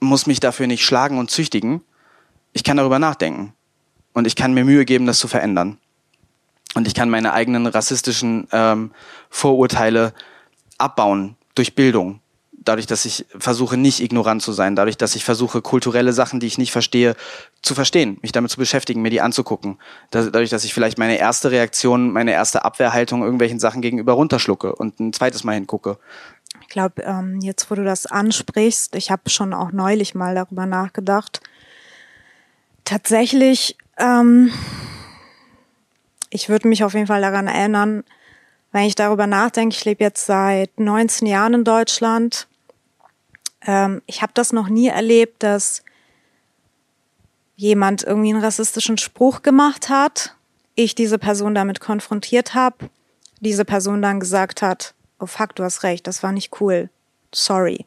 [0.00, 1.80] muss mich dafür nicht schlagen und züchtigen.
[2.52, 3.54] Ich kann darüber nachdenken.
[4.12, 5.78] Und ich kann mir Mühe geben, das zu verändern.
[6.74, 8.90] Und ich kann meine eigenen rassistischen ähm,
[9.30, 10.12] Vorurteile
[10.76, 12.20] abbauen durch Bildung,
[12.68, 16.46] dadurch, dass ich versuche, nicht ignorant zu sein, dadurch, dass ich versuche, kulturelle Sachen, die
[16.46, 17.16] ich nicht verstehe,
[17.62, 19.78] zu verstehen, mich damit zu beschäftigen, mir die anzugucken.
[20.10, 25.00] dadurch, dass ich vielleicht meine erste Reaktion, meine erste Abwehrhaltung irgendwelchen Sachen gegenüber runterschlucke und
[25.00, 25.98] ein zweites Mal hingucke.
[26.60, 30.66] Ich glaube, ähm, jetzt wo du das ansprichst, ich habe schon auch neulich mal darüber
[30.66, 31.40] nachgedacht.
[32.84, 34.50] Tatsächlich, ähm,
[36.30, 38.04] ich würde mich auf jeden Fall daran erinnern,
[38.72, 42.47] wenn ich darüber nachdenke, ich lebe jetzt seit 19 Jahren in Deutschland.
[43.66, 45.82] Ähm, ich habe das noch nie erlebt, dass
[47.56, 50.34] jemand irgendwie einen rassistischen Spruch gemacht hat,
[50.74, 52.88] ich diese Person damit konfrontiert habe,
[53.40, 56.88] diese Person dann gesagt hat, oh fuck, du hast recht, das war nicht cool,
[57.34, 57.84] sorry.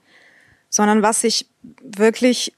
[0.69, 1.47] Sondern was ich
[1.81, 2.53] wirklich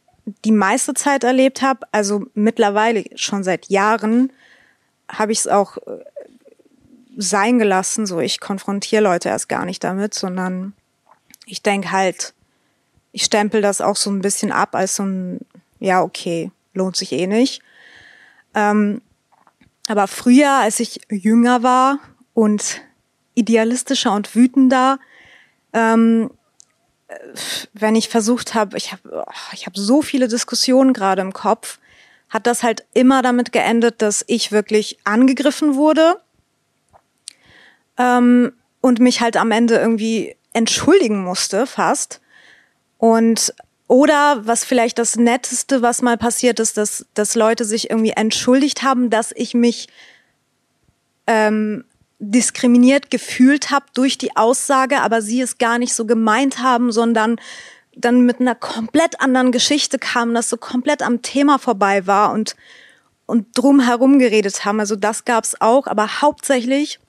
[0.45, 4.31] die meiste Zeit erlebt habe, also mittlerweile schon seit Jahren,
[5.09, 6.03] habe ich es auch äh,
[7.17, 8.05] sein gelassen.
[8.05, 10.73] So, ich konfrontiere Leute erst gar nicht damit, sondern
[11.45, 12.33] ich denk halt,
[13.13, 15.39] ich stempel das auch so ein bisschen ab als so ein,
[15.79, 17.61] ja, okay, lohnt sich eh nicht.
[18.55, 19.01] Ähm,
[19.87, 21.99] aber früher, als ich jünger war
[22.33, 22.81] und
[23.35, 24.99] idealistischer und wütender,
[25.73, 26.31] ähm,
[27.73, 31.79] wenn ich versucht habe, ich habe ich hab so viele Diskussionen gerade im Kopf,
[32.29, 36.19] hat das halt immer damit geendet, dass ich wirklich angegriffen wurde
[37.97, 42.21] ähm, und mich halt am Ende irgendwie entschuldigen musste, fast.
[43.03, 43.53] Und
[43.89, 48.81] oder was vielleicht das Netteste, was mal passiert ist, dass, dass Leute sich irgendwie entschuldigt
[48.81, 49.89] haben, dass ich mich
[51.27, 51.83] ähm,
[52.19, 57.41] diskriminiert gefühlt habe durch die Aussage, aber sie es gar nicht so gemeint haben, sondern
[57.93, 62.55] dann mit einer komplett anderen Geschichte kamen, das so komplett am Thema vorbei war und,
[63.25, 64.79] und drum herum geredet haben.
[64.79, 67.01] Also das gab's auch, aber hauptsächlich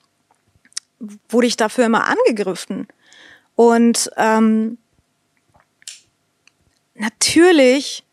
[1.29, 2.85] wurde ich dafür immer angegriffen.
[3.55, 4.77] Und ähm,
[6.95, 8.03] natürlich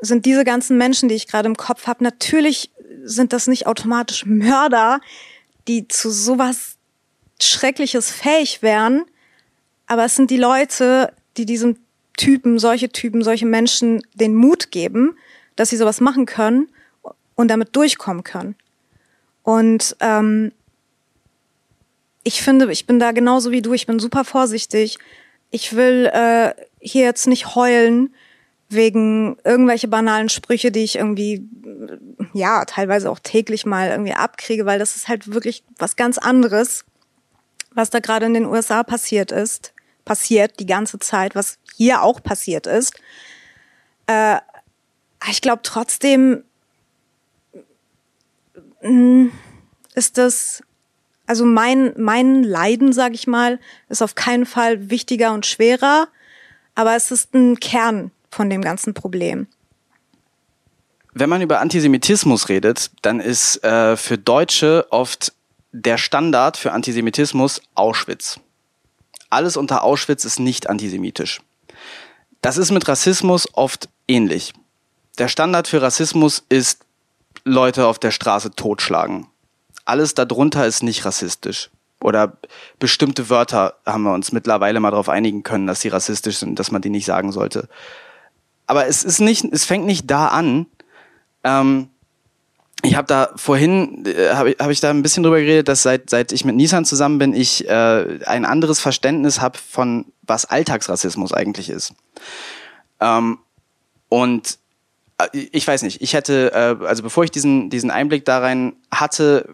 [0.00, 2.70] sind diese ganzen Menschen, die ich gerade im Kopf habe, natürlich
[3.02, 5.00] sind das nicht automatisch Mörder,
[5.68, 6.76] die zu sowas
[7.40, 9.04] Schreckliches fähig wären,
[9.86, 11.78] aber es sind die Leute, die diesem
[12.16, 15.16] Typen, solche Typen, solche Menschen den Mut geben,
[15.56, 16.68] dass sie sowas machen können
[17.34, 18.56] und damit durchkommen können.
[19.42, 20.52] Und ähm,
[22.22, 24.98] ich finde, ich bin da genauso wie du, ich bin super vorsichtig.
[25.50, 28.14] Ich will äh, hier jetzt nicht heulen
[28.68, 31.48] wegen irgendwelche banalen Sprüche, die ich irgendwie,
[32.32, 36.84] ja, teilweise auch täglich mal irgendwie abkriege, weil das ist halt wirklich was ganz anderes,
[37.74, 39.72] was da gerade in den USA passiert ist,
[40.04, 42.94] passiert die ganze Zeit, was hier auch passiert ist.
[44.06, 44.38] Äh,
[45.28, 46.44] ich glaube trotzdem
[48.80, 49.32] hm,
[49.94, 50.62] ist das,
[51.26, 56.08] also mein, mein Leiden, sag ich mal, ist auf keinen Fall wichtiger und schwerer,
[56.74, 59.46] aber es ist ein Kern von dem ganzen Problem.
[61.12, 65.32] Wenn man über Antisemitismus redet, dann ist äh, für Deutsche oft
[65.72, 68.40] der Standard für Antisemitismus Auschwitz.
[69.28, 71.40] Alles unter Auschwitz ist nicht antisemitisch.
[72.42, 74.52] Das ist mit Rassismus oft ähnlich.
[75.18, 76.84] Der Standard für Rassismus ist
[77.44, 79.26] Leute auf der Straße totschlagen.
[79.84, 81.70] Alles darunter ist nicht rassistisch.
[82.02, 82.38] Oder
[82.78, 86.70] bestimmte Wörter haben wir uns mittlerweile mal darauf einigen können, dass sie rassistisch sind, dass
[86.70, 87.68] man die nicht sagen sollte
[88.70, 90.66] aber es ist nicht, es fängt nicht da an.
[91.42, 91.88] Ähm,
[92.82, 96.08] ich habe da vorhin äh, habe hab ich da ein bisschen drüber geredet, dass seit
[96.08, 101.32] seit ich mit Nissan zusammen bin, ich äh, ein anderes Verständnis habe von was Alltagsrassismus
[101.32, 101.94] eigentlich ist.
[103.00, 103.40] Ähm,
[104.08, 104.58] und
[105.18, 108.74] äh, ich weiß nicht, ich hätte, äh, also bevor ich diesen, diesen Einblick da rein
[108.92, 109.48] hatte,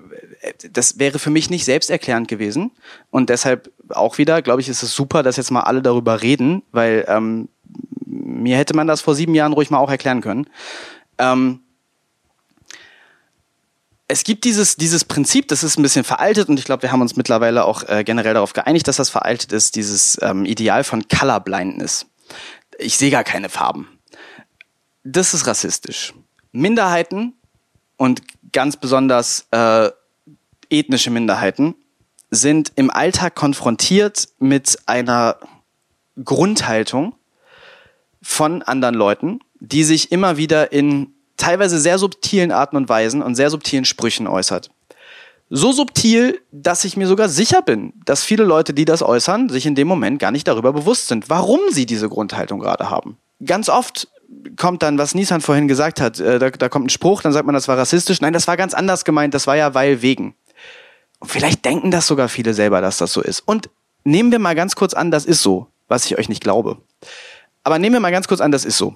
[0.72, 2.70] das wäre für mich nicht selbsterklärend gewesen.
[3.10, 6.62] Und deshalb auch wieder, glaube ich, ist es super, dass jetzt mal alle darüber reden,
[6.72, 7.48] weil ähm,
[8.04, 10.48] mir hätte man das vor sieben Jahren ruhig mal auch erklären können.
[11.18, 11.60] Ähm,
[14.08, 17.00] es gibt dieses, dieses Prinzip, das ist ein bisschen veraltet und ich glaube, wir haben
[17.00, 21.08] uns mittlerweile auch äh, generell darauf geeinigt, dass das veraltet ist, dieses ähm, Ideal von
[21.08, 22.06] Colorblindness.
[22.78, 23.88] Ich sehe gar keine Farben.
[25.02, 26.14] Das ist rassistisch.
[26.52, 27.34] Minderheiten
[27.96, 29.90] und ganz besonders äh,
[30.70, 31.74] ethnische Minderheiten
[32.30, 35.36] sind im Alltag konfrontiert mit einer
[36.24, 37.14] Grundhaltung,
[38.26, 43.36] von anderen Leuten, die sich immer wieder in teilweise sehr subtilen Arten und Weisen und
[43.36, 44.70] sehr subtilen Sprüchen äußert.
[45.48, 49.64] So subtil, dass ich mir sogar sicher bin, dass viele Leute, die das äußern, sich
[49.64, 53.16] in dem Moment gar nicht darüber bewusst sind, warum sie diese Grundhaltung gerade haben.
[53.44, 54.08] Ganz oft
[54.56, 57.46] kommt dann, was Nissan vorhin gesagt hat, äh, da, da kommt ein Spruch, dann sagt
[57.46, 58.20] man, das war rassistisch.
[58.20, 60.34] Nein, das war ganz anders gemeint, das war ja weil wegen.
[61.18, 63.40] Und vielleicht denken das sogar viele selber, dass das so ist.
[63.40, 63.70] Und
[64.04, 66.78] nehmen wir mal ganz kurz an, das ist so, was ich euch nicht glaube.
[67.64, 68.94] Aber nehmen wir mal ganz kurz an, das ist so.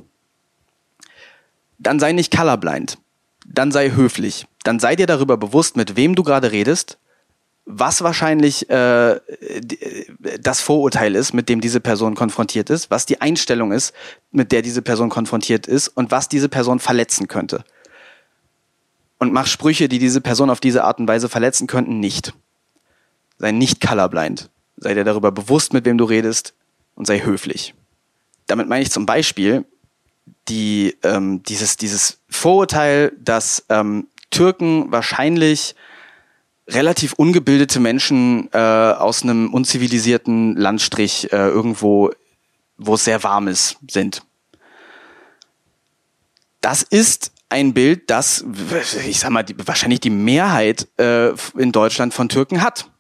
[1.79, 2.99] Dann sei nicht colorblind.
[3.47, 4.47] Dann sei höflich.
[4.63, 6.99] Dann sei dir darüber bewusst, mit wem du gerade redest,
[7.65, 9.21] was wahrscheinlich äh,
[10.41, 13.95] das Vorurteil ist, mit dem diese Person konfrontiert ist, was die Einstellung ist,
[14.31, 17.65] mit der diese Person konfrontiert ist und was diese Person verletzen könnte.
[19.21, 22.33] Und mach Sprüche, die diese Person auf diese Art und Weise verletzen könnten, nicht.
[23.39, 24.49] Sei nicht colorblind.
[24.79, 26.55] Sei dir darüber bewusst, mit wem du redest
[26.95, 27.75] und sei höflich.
[28.47, 29.67] Damit meine ich zum Beispiel
[30.49, 35.75] die, ähm, dieses, dieses Vorurteil, dass ähm, Türken wahrscheinlich
[36.67, 42.11] relativ ungebildete Menschen äh, aus einem unzivilisierten Landstrich äh, irgendwo,
[42.79, 44.23] wo es sehr warm ist, sind.
[46.63, 48.45] Das ist ein Bild, das,
[49.07, 52.91] ich sag mal, die, wahrscheinlich die Mehrheit äh, in Deutschland von Türken hat.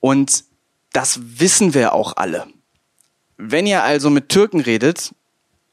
[0.00, 0.44] Und
[0.92, 2.46] das wissen wir auch alle.
[3.36, 5.14] Wenn ihr also mit Türken redet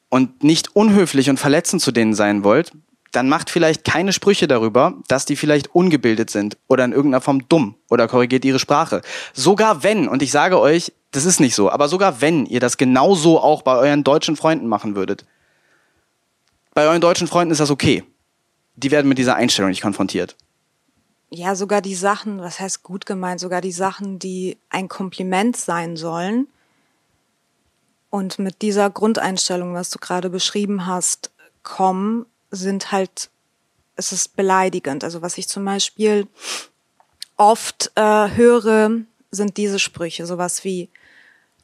[0.09, 2.71] und nicht unhöflich und verletzend zu denen sein wollt,
[3.11, 7.47] dann macht vielleicht keine Sprüche darüber, dass die vielleicht ungebildet sind oder in irgendeiner Form
[7.49, 9.01] dumm oder korrigiert ihre Sprache.
[9.33, 12.77] Sogar wenn, und ich sage euch, das ist nicht so, aber sogar wenn ihr das
[12.77, 15.25] genauso auch bei euren deutschen Freunden machen würdet,
[16.73, 18.03] bei euren deutschen Freunden ist das okay.
[18.75, 20.35] Die werden mit dieser Einstellung nicht konfrontiert.
[21.29, 25.95] Ja, sogar die Sachen, was heißt gut gemeint, sogar die Sachen, die ein Kompliment sein
[25.95, 26.47] sollen,
[28.11, 31.31] und mit dieser Grundeinstellung, was du gerade beschrieben hast,
[31.63, 33.29] kommen, sind halt,
[33.95, 35.03] es ist beleidigend.
[35.03, 36.27] Also was ich zum Beispiel
[37.37, 38.01] oft äh,
[38.35, 38.91] höre,
[39.31, 40.89] sind diese Sprüche, sowas wie,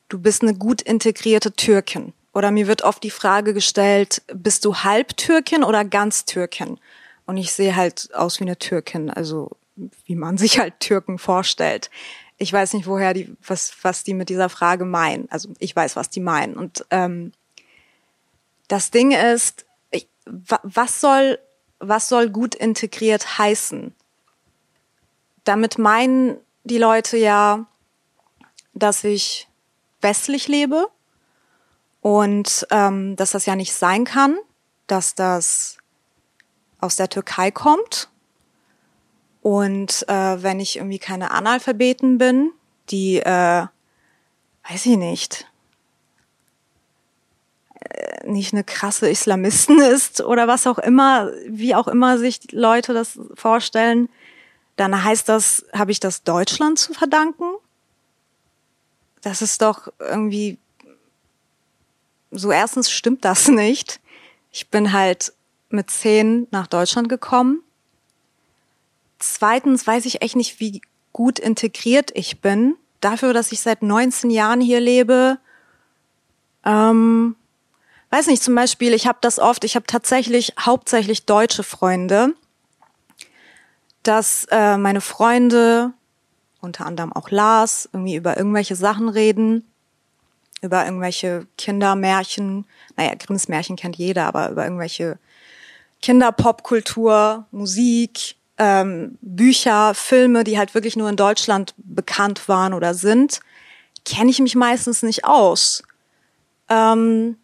[0.08, 2.14] du bist eine gut integrierte Türkin.
[2.38, 6.80] Oder mir wird oft die Frage gestellt, bist du Halbtürkin oder ganz Türkin?
[7.26, 9.58] Und ich sehe halt aus wie eine Türkin, also
[10.06, 11.90] wie man sich halt Türken vorstellt.
[12.38, 15.28] Ich weiß nicht, woher die, was, was die mit dieser Frage meinen.
[15.32, 16.56] Also ich weiß, was die meinen.
[16.56, 17.32] Und ähm,
[18.68, 21.40] das Ding ist, ich, was soll,
[21.80, 23.96] was soll gut integriert heißen?
[25.44, 27.66] Damit meinen die Leute ja,
[28.76, 29.48] dass ich
[30.02, 30.88] westlich lebe
[32.02, 34.38] und ähm, dass das ja nicht sein kann,
[34.88, 35.78] dass das
[36.80, 38.10] aus der Türkei kommt.
[39.42, 42.52] Und äh, wenn ich irgendwie keine Analphabeten bin,
[42.90, 43.66] die, äh,
[44.70, 45.48] weiß ich nicht,
[47.80, 52.94] äh, nicht eine krasse Islamisten ist oder was auch immer, wie auch immer sich Leute
[52.94, 54.10] das vorstellen,
[54.76, 57.46] dann heißt das, habe ich das Deutschland zu verdanken?
[59.22, 60.60] Das ist doch irgendwie
[62.38, 64.00] so erstens stimmt das nicht.
[64.52, 65.34] Ich bin halt
[65.70, 67.62] mit zehn nach Deutschland gekommen.
[69.20, 72.76] Zweitens weiß ich echt nicht, wie gut integriert ich bin.
[73.02, 75.40] Dafür, dass ich seit 19 Jahren hier lebe.
[76.64, 77.36] Ähm,
[78.12, 82.34] weiß nicht, zum Beispiel, ich habe das oft, ich habe tatsächlich hauptsächlich deutsche Freunde,
[84.04, 85.94] dass äh, meine Freunde,
[86.62, 89.66] unter anderem auch Lars, irgendwie über irgendwelche Sachen reden
[90.62, 92.66] über irgendwelche Kindermärchen,
[92.96, 95.20] naja, Grimms Märchen kennt jeder, aber über irgendwelche
[96.02, 103.40] Kinderpopkultur, Musik, ähm, Bücher, Filme, die halt wirklich nur in Deutschland bekannt waren oder sind,
[104.06, 105.84] kenne ich mich meistens nicht aus.
[106.70, 107.38] Ähm,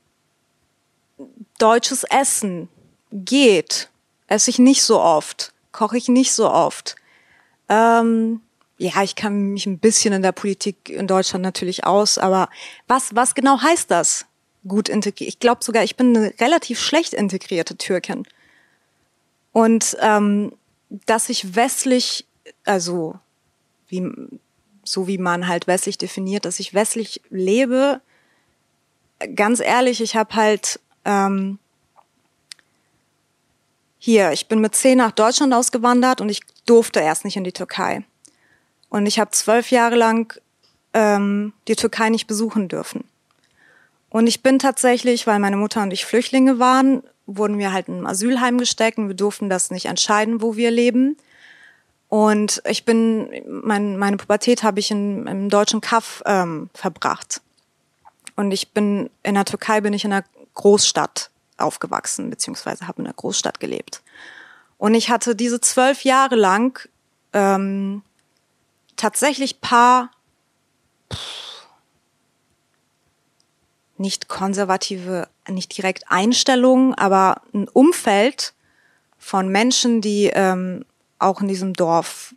[1.60, 2.69] deutsches Essen
[3.12, 3.89] geht,
[4.28, 6.95] esse ich nicht so oft, koche ich nicht so oft.
[7.69, 8.41] Ähm,
[8.77, 12.49] ja, ich kann mich ein bisschen in der Politik in Deutschland natürlich aus, aber
[12.88, 14.25] was, was genau heißt das?
[14.67, 15.27] Gut integriert.
[15.27, 18.25] Ich glaube sogar, ich bin eine relativ schlecht integrierte Türkin.
[19.51, 20.53] Und ähm,
[21.05, 22.25] dass ich westlich,
[22.65, 23.15] also
[23.88, 24.09] wie,
[24.83, 28.01] so wie man halt westlich definiert, dass ich westlich lebe,
[29.36, 31.59] ganz ehrlich, ich habe halt ähm,
[33.99, 37.53] hier, ich bin mit zehn nach Deutschland ausgewandert und ich durfte erst nicht in die
[37.53, 38.03] Türkei.
[38.93, 40.39] Und ich habe zwölf Jahre lang
[40.93, 43.03] ähm, die Türkei nicht besuchen dürfen.
[44.12, 48.01] Und ich bin tatsächlich, weil meine Mutter und ich Flüchtlinge waren, wurden wir halt in
[48.01, 51.17] ein Asylheim gesteckt und wir durften das nicht entscheiden, wo wir leben.
[52.08, 57.41] Und ich bin, mein, meine Pubertät habe ich in, im deutschen Kaff ähm, verbracht.
[58.36, 63.08] Und ich bin, in der Türkei bin ich in einer Großstadt aufgewachsen, beziehungsweise habe in
[63.08, 64.03] einer Großstadt gelebt.
[64.77, 66.88] Und ich hatte diese zwölf Jahre lang
[67.34, 68.03] ähm,
[69.03, 70.11] tatsächlich paar
[73.97, 78.53] nicht konservative, nicht direkt Einstellungen, aber ein Umfeld
[79.17, 80.85] von Menschen, die ähm,
[81.19, 82.33] auch in diesem Dorf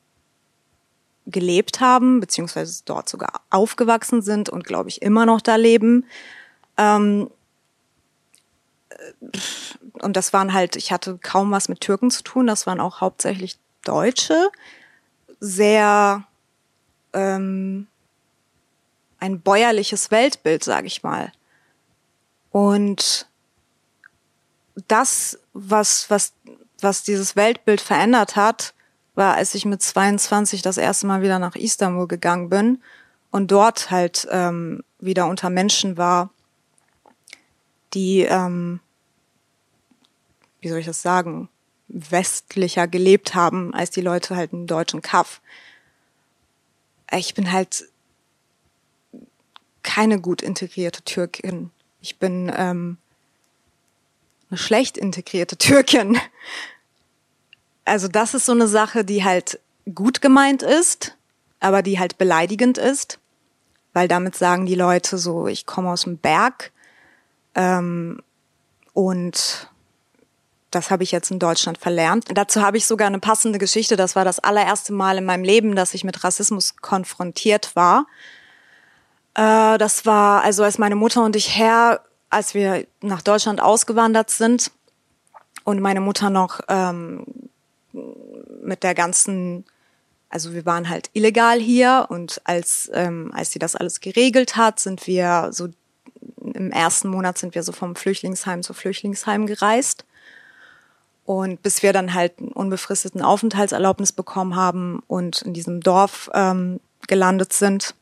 [1.26, 6.05] gelebt haben, beziehungsweise dort sogar aufgewachsen sind und glaube ich immer noch da leben.
[6.76, 7.31] Ähm,
[9.92, 13.00] und das waren halt, ich hatte kaum was mit Türken zu tun, das waren auch
[13.00, 14.50] hauptsächlich Deutsche,
[15.38, 16.26] sehr
[17.16, 17.87] ähm,
[19.18, 21.33] ein bäuerliches Weltbild, sage ich mal.
[22.50, 23.26] Und
[24.88, 26.33] das, was, was,
[26.81, 28.74] was dieses Weltbild verändert hat,
[29.14, 32.83] war, als ich mit 22 das erste Mal wieder nach Istanbul gegangen bin
[33.31, 36.31] und dort halt ähm, wieder unter Menschen war,
[37.94, 38.81] die, ähm,
[40.61, 41.48] wie soll ich das sagen,
[41.88, 45.40] westlicher gelebt haben als die Leute halt im deutschen Kaff
[47.12, 47.85] ich bin halt
[49.83, 51.71] keine gut integrierte Türkin.
[52.01, 52.99] Ich bin ähm,
[54.51, 56.19] eine schlecht integrierte Türkin.
[57.85, 59.61] Also das ist so eine Sache, die halt
[59.95, 61.16] gut gemeint ist,
[61.61, 63.19] aber die halt beleidigend ist,
[63.92, 66.73] weil damit sagen die Leute so, ich komme aus dem Berg
[67.55, 68.21] ähm,
[68.92, 69.71] und
[70.77, 72.27] das habe ich jetzt in Deutschland verlernt.
[72.35, 73.97] Dazu habe ich sogar eine passende Geschichte.
[73.97, 78.07] Das war das allererste Mal in meinem Leben, dass ich mit Rassismus konfrontiert war.
[79.35, 84.31] Äh, das war also, als meine Mutter und ich her, als wir nach Deutschland ausgewandert
[84.31, 84.71] sind
[85.65, 87.25] und meine Mutter noch ähm,
[88.62, 89.65] mit der ganzen,
[90.29, 94.79] also wir waren halt illegal hier und als ähm, als sie das alles geregelt hat,
[94.79, 95.69] sind wir so
[96.55, 100.05] im ersten Monat sind wir so vom Flüchtlingsheim zu Flüchtlingsheim gereist
[101.27, 106.81] und bis wir dann halt einen unbefristeten Aufenthaltserlaubnis bekommen haben und in diesem Dorf ähm,
[107.09, 107.95] gelandet sind.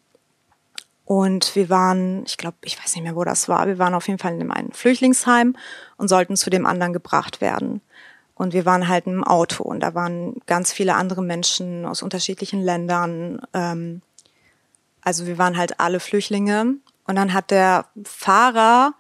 [1.07, 4.07] Und wir waren, ich glaube, ich weiß nicht mehr, wo das war, wir waren auf
[4.09, 5.57] jeden Fall in dem einen Flüchtlingsheim
[5.97, 7.81] und sollten zu dem anderen gebracht werden.
[8.35, 12.63] Und wir waren halt im Auto und da waren ganz viele andere Menschen aus unterschiedlichen
[12.63, 13.41] Ländern.
[13.53, 14.03] Ähm,
[15.03, 16.75] also wir waren halt alle Flüchtlinge.
[17.07, 18.95] Und dann hat der Fahrer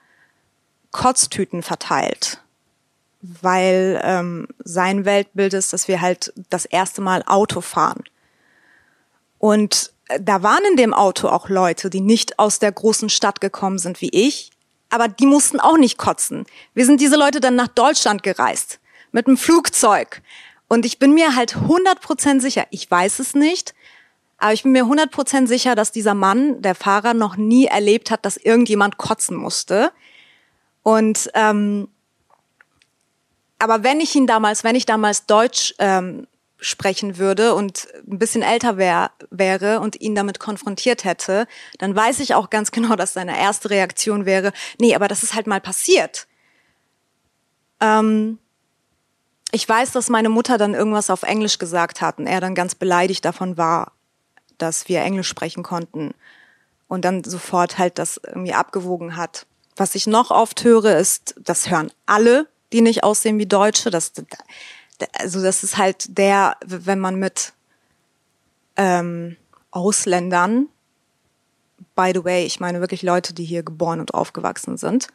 [0.92, 2.40] Kotztüten verteilt,
[3.42, 8.04] weil ähm, sein Weltbild ist, dass wir halt das erste Mal Auto fahren.
[9.38, 13.78] Und da waren in dem Auto auch Leute, die nicht aus der großen Stadt gekommen
[13.78, 14.50] sind wie ich,
[14.90, 16.44] aber die mussten auch nicht kotzen.
[16.74, 18.78] Wir sind diese Leute dann nach Deutschland gereist
[19.12, 20.20] mit dem Flugzeug.
[20.68, 23.74] Und ich bin mir halt 100% sicher, ich weiß es nicht,
[24.36, 28.26] aber ich bin mir 100% sicher, dass dieser Mann, der Fahrer, noch nie erlebt hat,
[28.26, 29.92] dass irgendjemand kotzen musste.
[30.82, 31.88] Und ähm,
[33.58, 36.26] aber wenn ich ihn damals, wenn ich damals Deutsch ähm,
[36.58, 41.46] sprechen würde und ein bisschen älter wär, wäre und ihn damit konfrontiert hätte,
[41.78, 45.34] dann weiß ich auch ganz genau, dass seine erste Reaktion wäre, nee, aber das ist
[45.34, 46.26] halt mal passiert.
[47.80, 48.38] Ähm,
[49.50, 52.74] ich weiß, dass meine Mutter dann irgendwas auf Englisch gesagt hat und er dann ganz
[52.74, 53.92] beleidigt davon war,
[54.58, 56.14] dass wir Englisch sprechen konnten
[56.88, 59.46] und dann sofort halt das irgendwie abgewogen hat.
[59.76, 63.90] Was ich noch oft höre, ist, das hören alle, die nicht aussehen wie Deutsche.
[63.90, 64.12] Das,
[65.12, 67.52] also das ist halt der, wenn man mit
[68.76, 69.36] ähm,
[69.70, 70.66] Ausländern,
[71.94, 75.06] by the way, ich meine wirklich Leute, die hier geboren und aufgewachsen sind,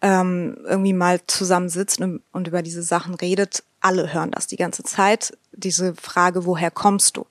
[0.00, 4.82] ähm, irgendwie mal zusammensitzt und, und über diese Sachen redet, alle hören das die ganze
[4.82, 5.38] Zeit.
[5.52, 7.26] Diese Frage, woher kommst du?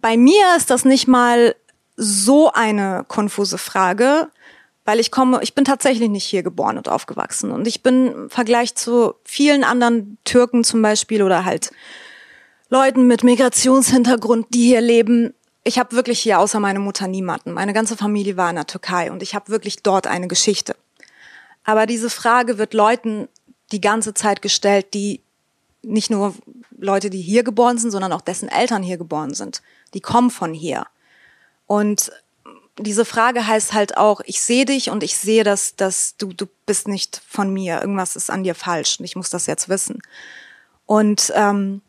[0.00, 1.54] Bei mir ist das nicht mal
[1.96, 4.30] so eine konfuse Frage,
[4.84, 8.30] weil ich komme, ich bin tatsächlich nicht hier geboren und aufgewachsen und ich bin im
[8.30, 11.72] Vergleich zu vielen anderen Türken zum Beispiel oder halt
[12.68, 17.52] Leuten mit Migrationshintergrund, die hier leben, ich habe wirklich hier außer meiner Mutter niemanden.
[17.52, 20.74] Meine ganze Familie war in der Türkei und ich habe wirklich dort eine Geschichte.
[21.64, 23.28] Aber diese Frage wird Leuten
[23.70, 25.20] die ganze Zeit gestellt, die
[25.82, 26.34] nicht nur
[26.76, 29.62] Leute, die hier geboren sind, sondern auch dessen Eltern hier geboren sind.
[29.94, 30.86] Die kommen von hier.
[31.66, 32.10] Und
[32.78, 36.46] diese Frage heißt halt auch, ich sehe dich und ich sehe, dass, dass du, du
[36.66, 37.80] bist nicht von mir.
[37.80, 40.00] Irgendwas ist an dir falsch und ich muss das jetzt wissen.
[40.86, 41.82] Und ähm,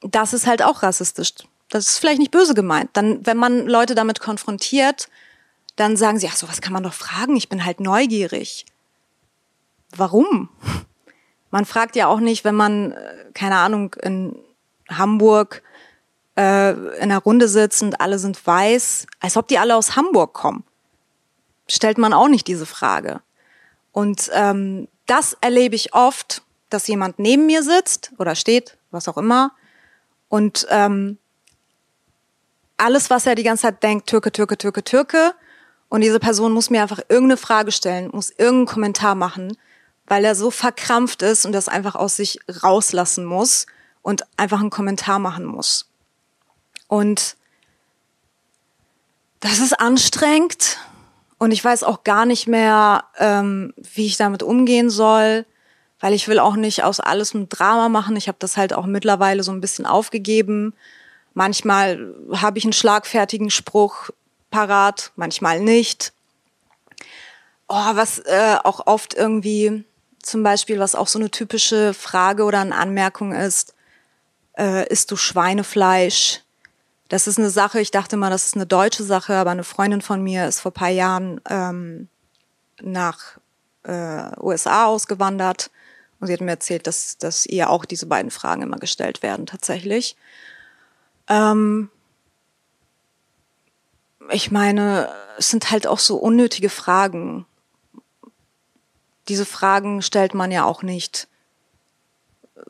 [0.00, 1.34] das ist halt auch rassistisch.
[1.68, 2.90] Das ist vielleicht nicht böse gemeint.
[2.92, 5.08] Dann, wenn man Leute damit konfrontiert,
[5.74, 7.36] dann sagen sie, ach so, was kann man doch fragen?
[7.36, 8.64] Ich bin halt neugierig.
[9.94, 10.48] Warum?
[11.50, 14.36] Man fragt ja auch nicht, wenn man, äh, keine Ahnung, in
[14.88, 15.62] Hamburg
[16.36, 20.32] äh, in einer Runde sitzt und alle sind weiß, als ob die alle aus Hamburg
[20.32, 20.64] kommen.
[21.68, 23.20] Stellt man auch nicht diese Frage.
[23.92, 29.16] Und ähm, das erlebe ich oft, dass jemand neben mir sitzt oder steht, was auch
[29.16, 29.52] immer,
[30.28, 31.18] und ähm,
[32.76, 35.34] alles, was er die ganze Zeit denkt, Türke, Türke, Türke, Türke,
[35.88, 39.56] und diese Person muss mir einfach irgendeine Frage stellen, muss irgendeinen Kommentar machen,
[40.06, 43.66] weil er so verkrampft ist und das einfach aus sich rauslassen muss
[44.02, 45.88] und einfach einen Kommentar machen muss.
[46.88, 47.36] Und
[49.40, 50.78] das ist anstrengend
[51.38, 55.44] und ich weiß auch gar nicht mehr, ähm, wie ich damit umgehen soll,
[56.00, 58.16] weil ich will auch nicht aus alles ein Drama machen.
[58.16, 60.74] Ich habe das halt auch mittlerweile so ein bisschen aufgegeben.
[61.34, 64.10] Manchmal habe ich einen schlagfertigen Spruch
[64.50, 66.12] parat, manchmal nicht.
[67.68, 69.84] Oh, was äh, auch oft irgendwie
[70.22, 73.74] zum Beispiel, was auch so eine typische Frage oder eine Anmerkung ist,
[74.56, 76.40] äh, isst du Schweinefleisch?
[77.08, 80.02] Das ist eine Sache, ich dachte mal, das ist eine deutsche Sache, aber eine Freundin
[80.02, 82.08] von mir ist vor paar Jahren ähm,
[82.80, 83.38] nach
[83.84, 85.70] äh, USA ausgewandert
[86.18, 89.46] und sie hat mir erzählt, dass, dass ihr auch diese beiden Fragen immer gestellt werden
[89.46, 90.16] tatsächlich.
[91.28, 91.90] Ähm,
[94.30, 97.46] ich meine, es sind halt auch so unnötige Fragen.
[99.28, 101.28] Diese Fragen stellt man ja auch nicht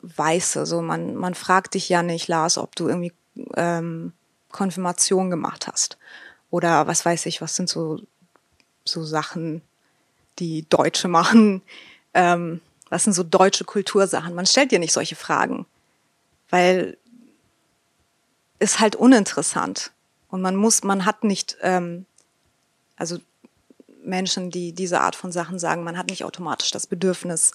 [0.01, 0.65] weiße.
[0.65, 3.13] So man man fragt dich ja nicht, Lars, ob du irgendwie
[3.55, 4.13] ähm,
[4.57, 5.97] Konfirmation gemacht hast.
[6.49, 7.99] Oder was weiß ich, was sind so,
[8.85, 9.61] so Sachen,
[10.39, 11.61] die Deutsche machen.
[12.13, 14.33] Ähm, was sind so deutsche Kultursachen?
[14.33, 15.65] Man stellt dir nicht solche Fragen,
[16.49, 16.97] weil
[18.59, 19.91] ist halt uninteressant.
[20.29, 22.05] Und man muss, man hat nicht, ähm,
[22.95, 23.19] also
[24.03, 27.51] Menschen, die diese Art von Sachen sagen, man hat nicht automatisch das Bedürfnis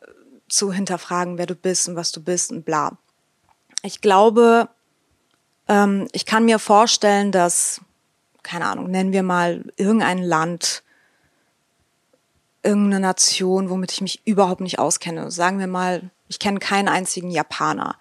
[0.00, 0.06] äh,
[0.48, 2.96] zu hinterfragen, wer du bist und was du bist und bla.
[3.82, 4.70] Ich glaube,
[5.68, 7.80] ähm, ich kann mir vorstellen, dass,
[8.42, 10.82] keine Ahnung, nennen wir mal irgendein Land,
[12.62, 15.30] irgendeine Nation, womit ich mich überhaupt nicht auskenne.
[15.30, 17.96] Sagen wir mal, ich kenne keinen einzigen Japaner.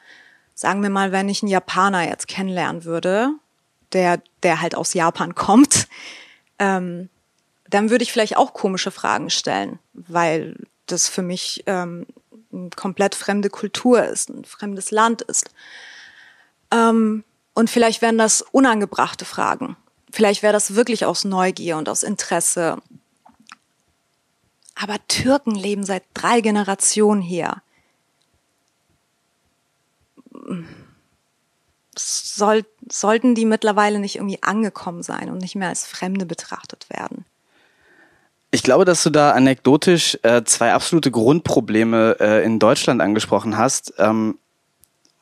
[0.55, 3.29] Sagen wir mal, wenn ich einen Japaner jetzt kennenlernen würde,
[3.93, 5.87] der, der halt aus Japan kommt,
[6.59, 7.09] ähm,
[7.69, 10.55] dann würde ich vielleicht auch komische Fragen stellen, weil
[10.85, 12.05] das für mich ähm,
[12.51, 15.49] eine komplett fremde Kultur ist, ein fremdes Land ist.
[16.71, 17.23] Ähm,
[17.57, 19.77] und vielleicht wären das unangebrachte Fragen.
[20.11, 22.77] Vielleicht wäre das wirklich aus Neugier und aus Interesse.
[24.75, 27.55] Aber Türken leben seit drei Generationen hier.
[31.95, 37.25] Soll, sollten die mittlerweile nicht irgendwie angekommen sein und nicht mehr als Fremde betrachtet werden?
[38.51, 43.95] Ich glaube, dass du da anekdotisch äh, zwei absolute Grundprobleme äh, in Deutschland angesprochen hast.
[43.97, 44.37] Ähm,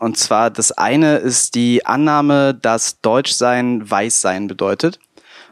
[0.06, 5.00] und zwar das eine ist die Annahme, dass Deutschsein Weißsein bedeutet.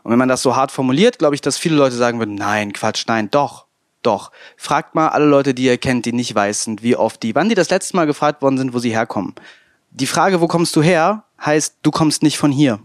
[0.04, 2.72] Und wenn man das so hart formuliert, glaube ich, dass viele Leute sagen würden, nein,
[2.72, 3.66] Quatsch, nein, doch,
[4.04, 4.32] doch.
[4.56, 7.50] Fragt mal alle Leute, die ihr kennt, die nicht weiß sind, wie oft die, wann
[7.50, 9.34] die das letzte Mal gefragt worden sind, wo sie herkommen.
[9.90, 12.78] Die Frage, wo kommst du her, heißt, du kommst nicht von hier.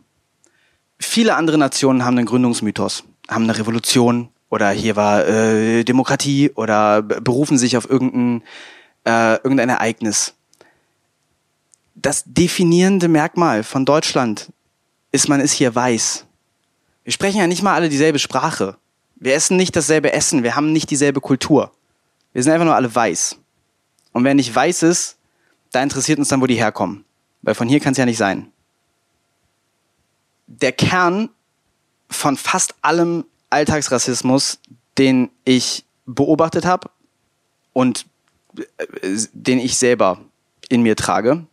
[0.99, 7.03] Viele andere Nationen haben einen Gründungsmythos, haben eine Revolution, oder hier war äh, Demokratie oder
[7.03, 8.43] berufen sich auf irgendein,
[9.05, 10.38] äh, irgendein Ereignis.
[12.01, 14.53] Das definierende Merkmal von Deutschland
[15.11, 16.27] ist, man ist hier weiß.
[17.03, 18.77] Wir sprechen ja nicht mal alle dieselbe Sprache.
[19.17, 21.73] Wir essen nicht dasselbe Essen, wir haben nicht dieselbe Kultur.
[22.33, 23.37] Wir sind einfach nur alle weiß.
[24.13, 25.17] Und wer nicht weiß ist,
[25.73, 27.05] da interessiert uns dann, wo die herkommen.
[27.43, 28.53] Weil von hier kann es ja nicht sein.
[30.47, 31.31] Der Kern
[32.09, 34.61] von fast allem Alltagsrassismus,
[34.99, 36.91] den ich beobachtet habe
[37.73, 38.07] und
[38.57, 40.21] äh, den ich selber
[40.69, 41.47] in mir trage,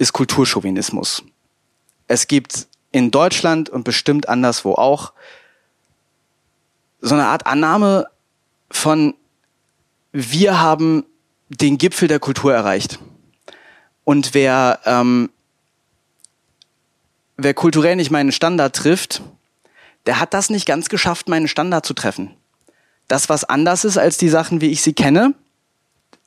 [0.00, 1.22] ist Kulturchauvinismus.
[2.08, 5.12] Es gibt in Deutschland und bestimmt anderswo auch
[7.02, 8.06] so eine Art Annahme
[8.70, 9.14] von
[10.12, 11.04] wir haben
[11.50, 12.98] den Gipfel der Kultur erreicht.
[14.04, 15.30] Und wer, ähm,
[17.36, 19.22] wer kulturell nicht meinen Standard trifft,
[20.06, 22.34] der hat das nicht ganz geschafft, meinen Standard zu treffen.
[23.06, 25.34] Das, was anders ist als die Sachen, wie ich sie kenne,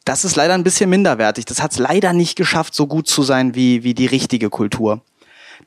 [0.06, 1.46] das ist leider ein bisschen minderwertig.
[1.46, 5.02] Das hat es leider nicht geschafft, so gut zu sein wie, wie die richtige Kultur.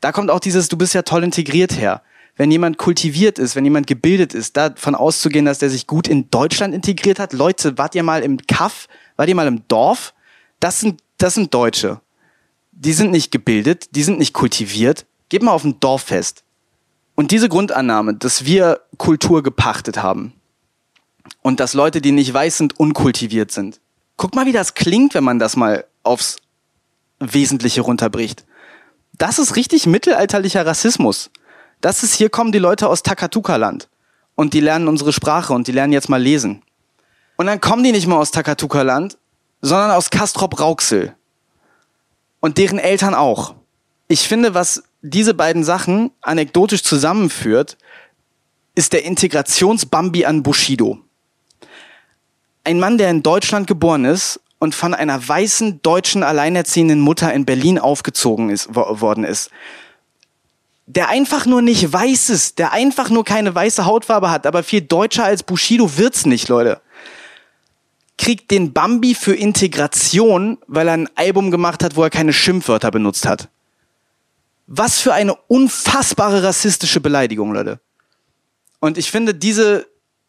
[0.01, 2.03] Da kommt auch dieses, du bist ja toll integriert her.
[2.37, 6.31] Wenn jemand kultiviert ist, wenn jemand gebildet ist, davon auszugehen, dass der sich gut in
[6.31, 7.33] Deutschland integriert hat.
[7.33, 8.89] Leute, wart ihr mal im Kaff?
[9.17, 10.13] Wart ihr mal im Dorf?
[10.61, 12.01] Das sind, das sind Deutsche.
[12.73, 15.07] Die sind nicht gebildet, die sind nicht kultiviert.
[15.31, 16.45] Geht mal auf ein Dorffest.
[17.15, 20.35] Und diese Grundannahme, dass wir Kultur gepachtet haben
[21.41, 23.81] und dass Leute, die nicht weiß sind, unkultiviert sind.
[24.17, 26.37] Guck mal, wie das klingt, wenn man das mal aufs
[27.19, 28.45] Wesentliche runterbricht.
[29.19, 31.31] Das ist richtig mittelalterlicher Rassismus.
[31.81, 33.89] Das ist, hier kommen die Leute aus Takatuka-Land
[34.35, 36.63] und die lernen unsere Sprache und die lernen jetzt mal lesen.
[37.37, 39.19] Und dann kommen die nicht mal aus Takatuka-Land,
[39.61, 41.15] sondern aus Kastrop-Rauxel.
[42.41, 43.55] Und deren Eltern auch.
[44.09, 47.77] Ich finde, was diese beiden Sachen anekdotisch zusammenführt,
[48.75, 51.01] ist der Integrationsbambi an Bushido.
[52.67, 57.45] Ein Mann, der in Deutschland geboren ist und von einer weißen deutschen alleinerziehenden Mutter in
[57.45, 59.51] Berlin aufgezogen ist, worden ist.
[60.87, 64.81] Der einfach nur nicht weiß ist, der einfach nur keine weiße Hautfarbe hat, aber viel
[64.81, 66.81] deutscher als Bushido wird's nicht, Leute.
[68.19, 72.91] Kriegt den Bambi für Integration, weil er ein Album gemacht hat, wo er keine Schimpfwörter
[72.91, 73.49] benutzt hat.
[74.67, 77.79] Was für eine unfassbare rassistische Beleidigung, Leute.
[78.81, 79.87] Und ich finde, diese,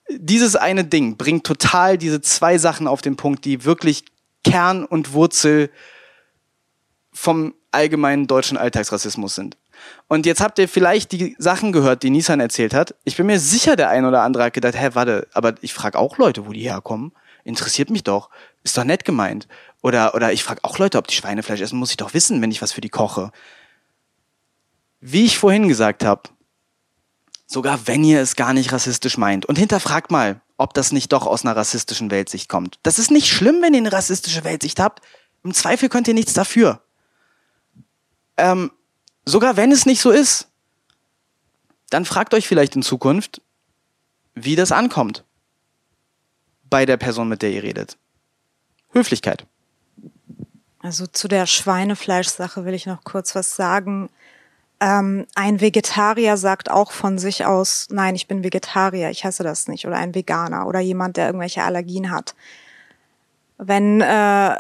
[0.10, 4.06] dieses eine Ding bringt total diese zwei Sachen auf den Punkt, die wirklich
[4.44, 5.70] Kern und Wurzel
[7.12, 9.58] vom allgemeinen deutschen Alltagsrassismus sind.
[10.08, 12.96] Und jetzt habt ihr vielleicht die Sachen gehört, die Nissan erzählt hat.
[13.04, 16.00] Ich bin mir sicher, der ein oder andere hat gedacht, hä, warte, aber ich frage
[16.00, 17.12] auch Leute, wo die herkommen.
[17.44, 18.30] Interessiert mich doch.
[18.64, 19.48] Ist doch nett gemeint.
[19.82, 22.52] Oder, oder ich frage auch Leute, ob die Schweinefleisch essen, muss ich doch wissen, wenn
[22.52, 23.32] ich was für die koche.
[25.00, 26.24] Wie ich vorhin gesagt habe,
[27.48, 29.46] sogar wenn ihr es gar nicht rassistisch meint.
[29.46, 32.80] Und hinterfragt mal, ob das nicht doch aus einer rassistischen Weltsicht kommt.
[32.84, 35.02] Das ist nicht schlimm, wenn ihr eine rassistische Weltsicht habt.
[35.44, 36.82] Im Zweifel könnt ihr nichts dafür.
[38.36, 38.72] Ähm,
[39.26, 40.48] sogar wenn es nicht so ist,
[41.90, 43.42] dann fragt euch vielleicht in Zukunft,
[44.36, 45.24] wie das ankommt
[46.70, 47.98] bei der Person, mit der ihr redet.
[48.92, 49.46] Höflichkeit.
[50.80, 54.10] Also zu der Schweinefleischsache will ich noch kurz was sagen.
[54.80, 59.68] Ähm, ein Vegetarier sagt auch von sich aus, nein, ich bin Vegetarier, ich hasse das
[59.68, 59.88] nicht.
[59.88, 62.36] Oder ein Veganer oder jemand, der irgendwelche Allergien hat.
[63.58, 64.56] Wenn äh,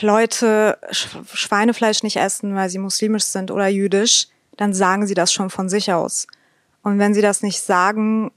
[0.00, 5.50] Leute Schweinefleisch nicht essen, weil sie muslimisch sind oder jüdisch, dann sagen sie das schon
[5.50, 6.26] von sich aus.
[6.82, 8.30] Und wenn sie das nicht sagen,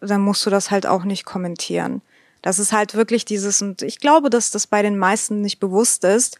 [0.00, 2.02] dann musst du das halt auch nicht kommentieren.
[2.42, 6.04] Das ist halt wirklich dieses, und ich glaube, dass das bei den meisten nicht bewusst
[6.04, 6.38] ist,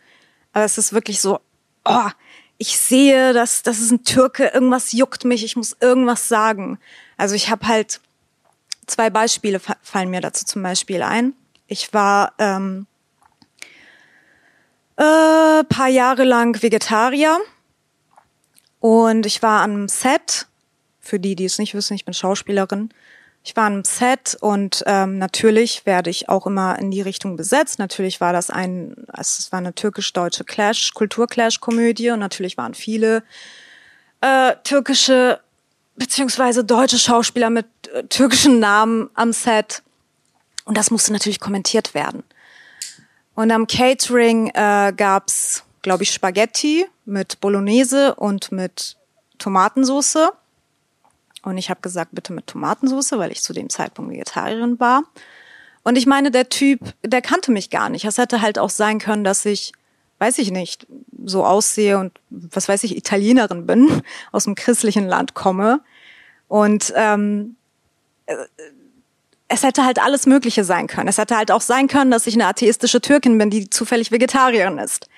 [0.53, 1.41] aber es ist wirklich so,
[1.84, 2.11] oh,
[2.59, 6.78] ich sehe, dass das ist ein Türke, irgendwas juckt mich, ich muss irgendwas sagen.
[7.16, 8.00] Also ich habe halt
[8.86, 11.34] zwei Beispiele fallen mir dazu zum Beispiel ein.
[11.66, 12.86] Ich war ähm,
[14.96, 17.38] äh, paar Jahre lang Vegetarier
[18.80, 20.46] und ich war am Set.
[21.00, 22.90] Für die, die es nicht wissen, ich bin Schauspielerin.
[23.47, 27.78] Ich war am Set und ähm, natürlich werde ich auch immer in die Richtung besetzt.
[27.78, 33.22] Natürlich war das ein, es war eine türkisch-deutsche Clash, Kulturclash-Komödie und natürlich waren viele
[34.20, 35.38] äh, türkische
[35.94, 39.84] beziehungsweise deutsche Schauspieler mit äh, türkischen Namen am Set.
[40.64, 42.24] Und das musste natürlich kommentiert werden.
[43.36, 48.97] Und am Catering äh, gab's, glaube ich, Spaghetti mit Bolognese und mit
[49.38, 50.32] Tomatensauce.
[51.47, 55.05] Und ich habe gesagt, bitte mit Tomatensauce, weil ich zu dem Zeitpunkt Vegetarierin war.
[55.84, 58.05] Und ich meine, der Typ, der kannte mich gar nicht.
[58.05, 59.70] Es hätte halt auch sein können, dass ich,
[60.18, 60.88] weiß ich nicht,
[61.24, 65.82] so aussehe und was weiß ich, Italienerin bin, aus dem christlichen Land komme.
[66.49, 67.55] Und ähm,
[69.47, 71.07] es hätte halt alles Mögliche sein können.
[71.07, 74.78] Es hätte halt auch sein können, dass ich eine atheistische Türkin bin, die zufällig Vegetarierin
[74.78, 75.09] ist.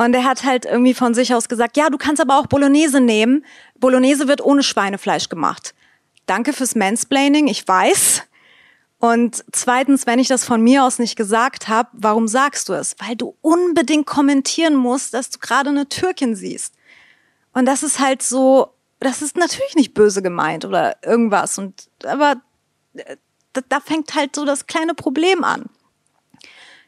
[0.00, 3.02] Und er hat halt irgendwie von sich aus gesagt, ja, du kannst aber auch Bolognese
[3.02, 3.44] nehmen.
[3.78, 5.74] Bolognese wird ohne Schweinefleisch gemacht.
[6.24, 8.22] Danke fürs Mansplaining, ich weiß.
[8.98, 12.96] Und zweitens, wenn ich das von mir aus nicht gesagt habe, warum sagst du es?
[12.98, 16.72] Weil du unbedingt kommentieren musst, dass du gerade eine Türkin siehst.
[17.52, 21.58] Und das ist halt so, das ist natürlich nicht böse gemeint oder irgendwas.
[21.58, 22.36] Und aber
[22.94, 23.16] äh,
[23.52, 25.66] da, da fängt halt so das kleine Problem an.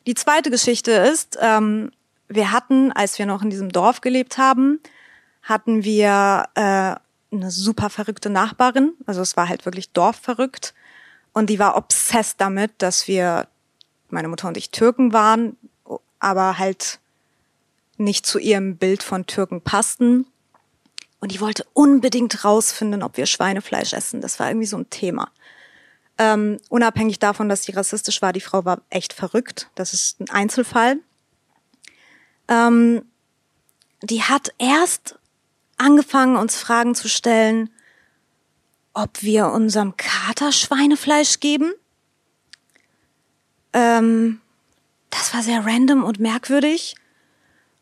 [0.07, 1.91] Die zweite Geschichte ist, ähm,
[2.35, 4.81] wir hatten, als wir noch in diesem Dorf gelebt haben,
[5.43, 6.95] hatten wir äh,
[7.35, 8.93] eine super verrückte Nachbarin.
[9.07, 10.75] Also es war halt wirklich dorfverrückt.
[11.33, 13.49] Und die war obsessed damit, dass wir,
[14.11, 15.57] meine Mutter und ich Türken waren,
[16.19, 16.99] aber halt
[17.97, 20.27] nicht zu ihrem Bild von Türken passten.
[21.21, 24.21] Und die wollte unbedingt rausfinden, ob wir Schweinefleisch essen.
[24.21, 25.31] Das war irgendwie so ein Thema.
[26.19, 29.71] Ähm, unabhängig davon, dass sie rassistisch war, die Frau war echt verrückt.
[29.75, 30.99] Das ist ein Einzelfall.
[32.49, 33.05] Ähm,
[34.03, 35.19] die hat erst
[35.77, 37.71] angefangen, uns Fragen zu stellen,
[38.95, 41.73] ob wir unserem Kater Schweinefleisch geben.
[43.73, 44.41] Ähm,
[45.11, 46.95] das war sehr random und merkwürdig.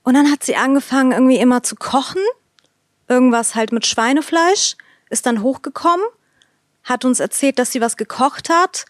[0.03, 2.23] Und dann hat sie angefangen, irgendwie immer zu kochen.
[3.09, 4.77] Irgendwas halt mit Schweinefleisch.
[5.11, 6.05] Ist dann hochgekommen
[6.85, 8.85] hat uns erzählt, dass sie was gekocht hat.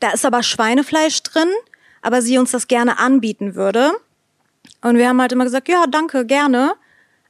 [0.00, 1.50] Da ist aber Schweinefleisch drin,
[2.00, 3.92] aber sie uns das gerne anbieten würde.
[4.82, 6.74] Und wir haben halt immer gesagt, ja, danke, gerne.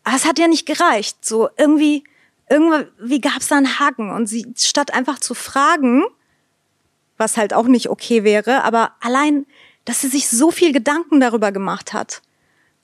[0.04, 1.24] Aber es hat ja nicht gereicht.
[1.24, 2.04] So irgendwie,
[2.48, 4.10] irgendwie gab es da einen Haken.
[4.10, 6.04] Und sie, statt einfach zu fragen,
[7.16, 9.46] was halt auch nicht okay wäre, aber allein,
[9.84, 12.22] dass sie sich so viel Gedanken darüber gemacht hat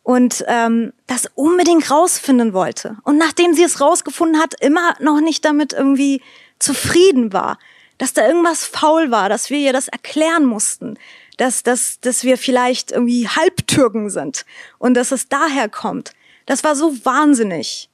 [0.03, 2.97] und ähm, das unbedingt rausfinden wollte.
[3.05, 6.23] Und nachdem sie es rausgefunden hat, immer noch nicht damit irgendwie
[6.59, 7.59] zufrieden war,
[7.99, 10.99] dass da irgendwas faul war, dass wir ihr das erklären mussten,
[11.39, 14.45] dass, dass, dass wir vielleicht irgendwie Halbtürken sind
[14.79, 16.13] und dass es daher kommt.
[16.45, 17.89] Das war so wahnsinnig.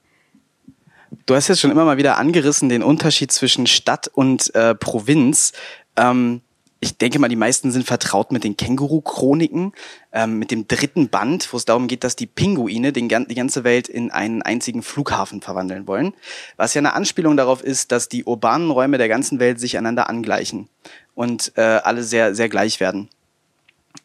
[1.25, 5.53] Du hast jetzt schon immer mal wieder angerissen den Unterschied zwischen Stadt und äh, Provinz.
[5.95, 6.41] Ähm,
[6.79, 9.73] ich denke mal, die meisten sind vertraut mit den Känguru-Chroniken,
[10.11, 13.63] ähm, mit dem dritten Band, wo es darum geht, dass die Pinguine den, die ganze
[13.63, 16.13] Welt in einen einzigen Flughafen verwandeln wollen.
[16.57, 20.09] Was ja eine Anspielung darauf ist, dass die urbanen Räume der ganzen Welt sich einander
[20.09, 20.69] angleichen
[21.15, 23.09] und äh, alle sehr, sehr gleich werden.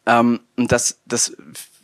[0.06, 1.36] Ähm, und das, das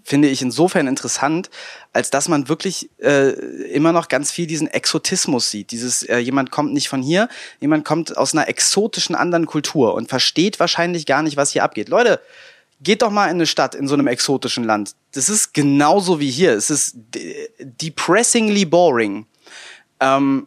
[0.07, 1.51] finde ich insofern interessant,
[1.93, 3.31] als dass man wirklich äh,
[3.73, 5.73] immer noch ganz viel diesen Exotismus sieht.
[5.73, 7.29] Dieses, äh, jemand kommt nicht von hier,
[7.61, 11.89] jemand kommt aus einer exotischen anderen Kultur und versteht wahrscheinlich gar nicht, was hier abgeht.
[11.89, 12.21] Leute,
[12.81, 14.95] geht doch mal in eine Stadt in so einem exotischen Land.
[15.13, 16.53] Das ist genauso wie hier.
[16.53, 16.97] Es ist
[17.59, 19.27] depressingly boring.
[19.99, 20.47] Ähm,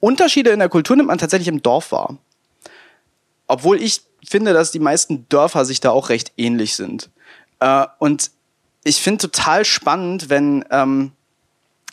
[0.00, 2.16] Unterschiede in der Kultur nimmt man tatsächlich im Dorf wahr.
[3.46, 7.10] Obwohl ich finde, dass die meisten Dörfer sich da auch recht ähnlich sind.
[7.60, 8.30] Äh, und
[8.84, 11.12] ich finde total spannend, wenn ähm,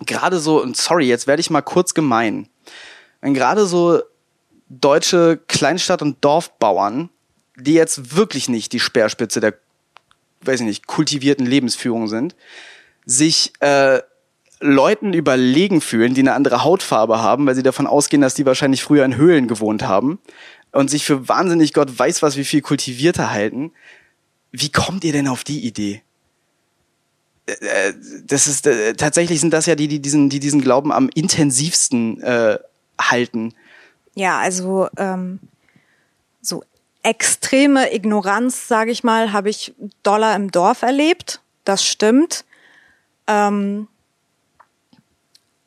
[0.05, 2.47] gerade so, und sorry, jetzt werde ich mal kurz gemein,
[3.21, 4.01] wenn gerade so
[4.69, 7.09] deutsche Kleinstadt- und Dorfbauern,
[7.57, 9.53] die jetzt wirklich nicht die Speerspitze der,
[10.41, 12.35] weiß ich nicht, kultivierten Lebensführung sind,
[13.05, 14.01] sich äh,
[14.59, 18.83] Leuten überlegen fühlen, die eine andere Hautfarbe haben, weil sie davon ausgehen, dass die wahrscheinlich
[18.83, 20.19] früher in Höhlen gewohnt haben
[20.75, 23.71] und sich für wahnsinnig Gott weiß was wie viel kultivierter halten.
[24.51, 26.01] Wie kommt ihr denn auf die Idee?
[27.45, 27.93] Äh,
[28.25, 32.21] das ist äh, tatsächlich sind das ja die, die diesen, die diesen Glauben am intensivsten
[32.21, 32.59] äh,
[32.99, 33.53] halten.
[34.15, 35.39] Ja, also ähm,
[36.41, 36.63] so
[37.03, 39.73] extreme Ignoranz, sage ich mal, habe ich
[40.03, 41.41] Dollar im Dorf erlebt.
[41.63, 42.43] Das stimmt.
[43.27, 43.87] Ähm,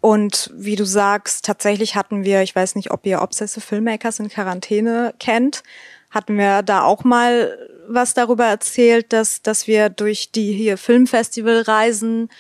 [0.00, 4.28] Und wie du sagst, tatsächlich hatten wir, ich weiß nicht, ob ihr Obsessive Filmmakers in
[4.28, 5.62] Quarantäne kennt,
[6.10, 12.30] hatten wir da auch mal was darüber erzählt, dass, dass wir durch die hier Filmfestivalreisen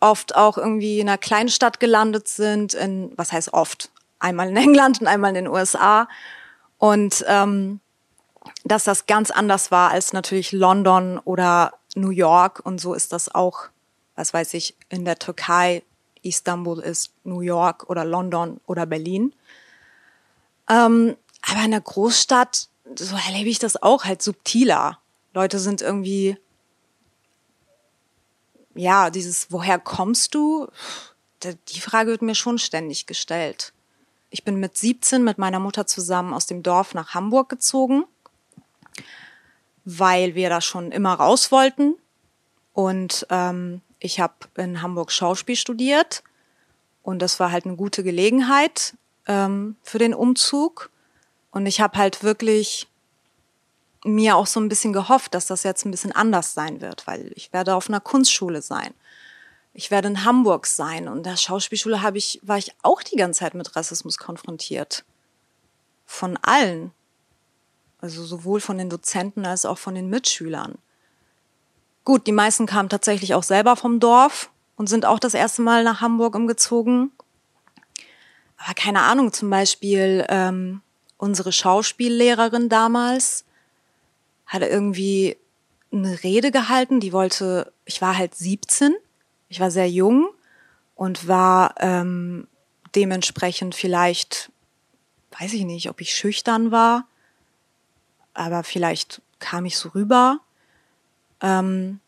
[0.00, 3.90] oft auch irgendwie in einer Kleinstadt gelandet sind, in, was heißt oft?
[4.18, 6.08] Einmal in England und einmal in den USA.
[6.78, 7.80] Und ähm,
[8.64, 12.60] dass das ganz anders war als natürlich London oder New York.
[12.64, 13.68] Und so ist das auch,
[14.16, 15.82] was weiß ich, in der Türkei.
[16.22, 19.32] Istanbul ist New York oder London oder Berlin.
[20.68, 24.98] Ähm, aber in der Großstadt, so erlebe ich das auch halt subtiler.
[25.34, 26.36] Leute sind irgendwie,
[28.74, 30.68] ja, dieses, woher kommst du?
[31.42, 33.72] Die Frage wird mir schon ständig gestellt.
[34.30, 38.04] Ich bin mit 17 mit meiner Mutter zusammen aus dem Dorf nach Hamburg gezogen
[39.84, 41.96] weil wir da schon immer raus wollten.
[42.72, 46.24] Und ähm, ich habe in Hamburg Schauspiel studiert
[47.02, 48.96] und das war halt eine gute Gelegenheit
[49.26, 50.90] ähm, für den Umzug.
[51.52, 52.88] Und ich habe halt wirklich
[54.04, 57.30] mir auch so ein bisschen gehofft, dass das jetzt ein bisschen anders sein wird, weil
[57.36, 58.92] ich werde auf einer Kunstschule sein.
[59.72, 63.40] Ich werde in Hamburg sein und der Schauspielschule habe ich war ich auch die ganze
[63.40, 65.04] Zeit mit Rassismus konfrontiert.
[66.04, 66.90] Von allen.
[68.00, 70.76] Also sowohl von den Dozenten als auch von den Mitschülern.
[72.04, 75.84] Gut, die meisten kamen tatsächlich auch selber vom Dorf und sind auch das erste Mal
[75.84, 77.12] nach Hamburg umgezogen.
[78.56, 80.80] Aber keine Ahnung, zum Beispiel ähm,
[81.16, 83.44] unsere Schauspiellehrerin damals
[84.46, 85.36] hatte irgendwie
[85.92, 88.94] eine Rede gehalten, die wollte, ich war halt 17,
[89.48, 90.28] ich war sehr jung
[90.94, 92.48] und war ähm,
[92.94, 94.50] dementsprechend vielleicht,
[95.38, 97.06] weiß ich nicht, ob ich schüchtern war
[98.34, 100.40] aber vielleicht kam ich so rüber.
[101.42, 102.00] Ähm,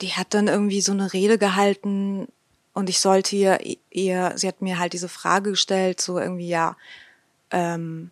[0.00, 2.28] die hat dann irgendwie so eine Rede gehalten
[2.74, 3.58] und ich sollte ihr,
[3.90, 6.76] ihr, sie hat mir halt diese Frage gestellt, so irgendwie, ja,
[7.50, 8.10] ähm,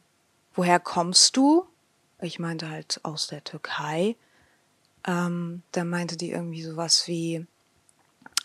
[0.55, 1.67] woher kommst du?
[2.21, 4.17] Ich meinte halt aus der Türkei.
[5.07, 7.45] Ähm, da meinte die irgendwie sowas wie,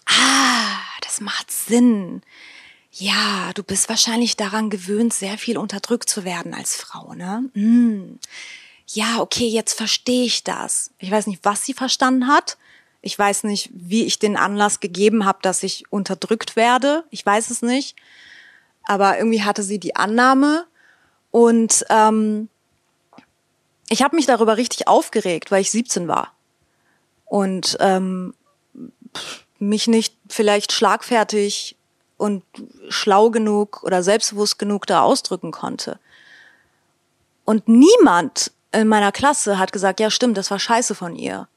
[0.06, 2.22] ah, das macht Sinn.
[2.92, 7.50] Ja, du bist wahrscheinlich daran gewöhnt, sehr viel unterdrückt zu werden als Frau, ne?
[7.54, 8.20] Mm.
[8.92, 10.90] Ja, okay, jetzt verstehe ich das.
[10.98, 12.58] Ich weiß nicht, was sie verstanden hat.
[13.02, 17.04] Ich weiß nicht, wie ich den Anlass gegeben habe, dass ich unterdrückt werde.
[17.12, 17.96] Ich weiß es nicht.
[18.86, 20.66] Aber irgendwie hatte sie die Annahme.
[21.30, 22.50] Und ähm,
[23.90, 26.34] ich habe mich darüber richtig aufgeregt, weil ich 17 war.
[27.26, 28.34] Und ähm,
[29.60, 31.76] mich nicht vielleicht schlagfertig
[32.18, 32.44] und
[32.90, 36.00] schlau genug oder selbstbewusst genug da ausdrücken konnte.
[37.46, 41.48] Und niemand in meiner Klasse hat gesagt, ja stimmt, das war scheiße von ihr.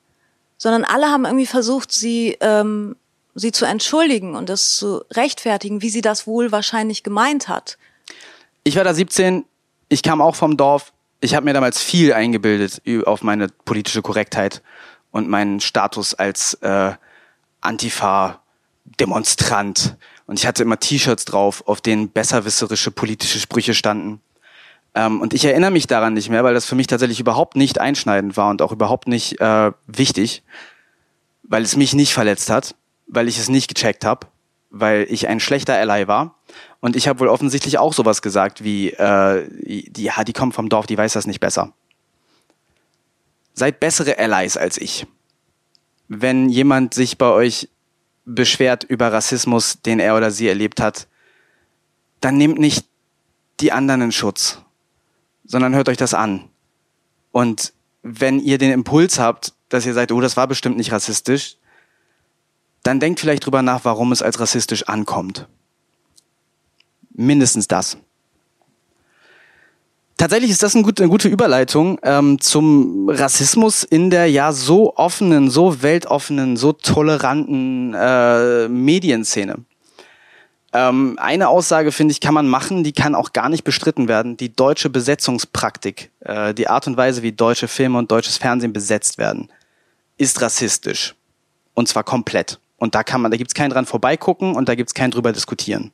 [0.58, 2.96] Sondern alle haben irgendwie versucht, sie, ähm,
[3.34, 7.78] sie zu entschuldigen und das zu rechtfertigen, wie sie das wohl wahrscheinlich gemeint hat.
[8.64, 9.44] Ich war da 17,
[9.88, 10.92] ich kam auch vom Dorf.
[11.20, 14.62] Ich habe mir damals viel eingebildet auf meine politische Korrektheit
[15.10, 16.92] und meinen Status als äh,
[17.60, 19.96] Antifa-Demonstrant
[20.26, 24.20] und ich hatte immer T-Shirts drauf, auf denen besserwisserische politische Sprüche standen.
[24.94, 27.80] Ähm, und ich erinnere mich daran nicht mehr, weil das für mich tatsächlich überhaupt nicht
[27.80, 30.42] einschneidend war und auch überhaupt nicht äh, wichtig,
[31.42, 32.74] weil es mich nicht verletzt hat,
[33.06, 34.26] weil ich es nicht gecheckt habe,
[34.70, 36.36] weil ich ein schlechter Ally war.
[36.80, 40.68] Und ich habe wohl offensichtlich auch sowas gesagt wie, äh, die, ja, die kommt vom
[40.68, 41.72] Dorf, die weiß das nicht besser.
[43.54, 45.06] Seid bessere Allies als ich.
[46.08, 47.68] Wenn jemand sich bei euch
[48.24, 51.06] beschwert über Rassismus, den er oder sie erlebt hat,
[52.20, 52.86] dann nehmt nicht
[53.60, 54.62] die anderen in Schutz,
[55.52, 56.48] sondern hört euch das an.
[57.30, 61.58] Und wenn ihr den Impuls habt, dass ihr sagt, oh, das war bestimmt nicht rassistisch,
[62.82, 65.46] dann denkt vielleicht drüber nach, warum es als rassistisch ankommt.
[67.12, 67.98] Mindestens das.
[70.16, 74.96] Tatsächlich ist das eine gute, eine gute Überleitung ähm, zum Rassismus in der ja so
[74.96, 79.56] offenen, so weltoffenen, so toleranten äh, Medienszene.
[80.72, 84.36] Ähm, eine Aussage, finde ich, kann man machen, die kann auch gar nicht bestritten werden.
[84.36, 89.18] Die deutsche Besetzungspraktik, äh, die Art und Weise, wie deutsche Filme und deutsches Fernsehen besetzt
[89.18, 89.50] werden,
[90.16, 91.14] ist rassistisch.
[91.74, 92.58] Und zwar komplett.
[92.76, 95.92] Und da kann man, da gibt's keinen dran vorbeigucken und da gibt's keinen drüber diskutieren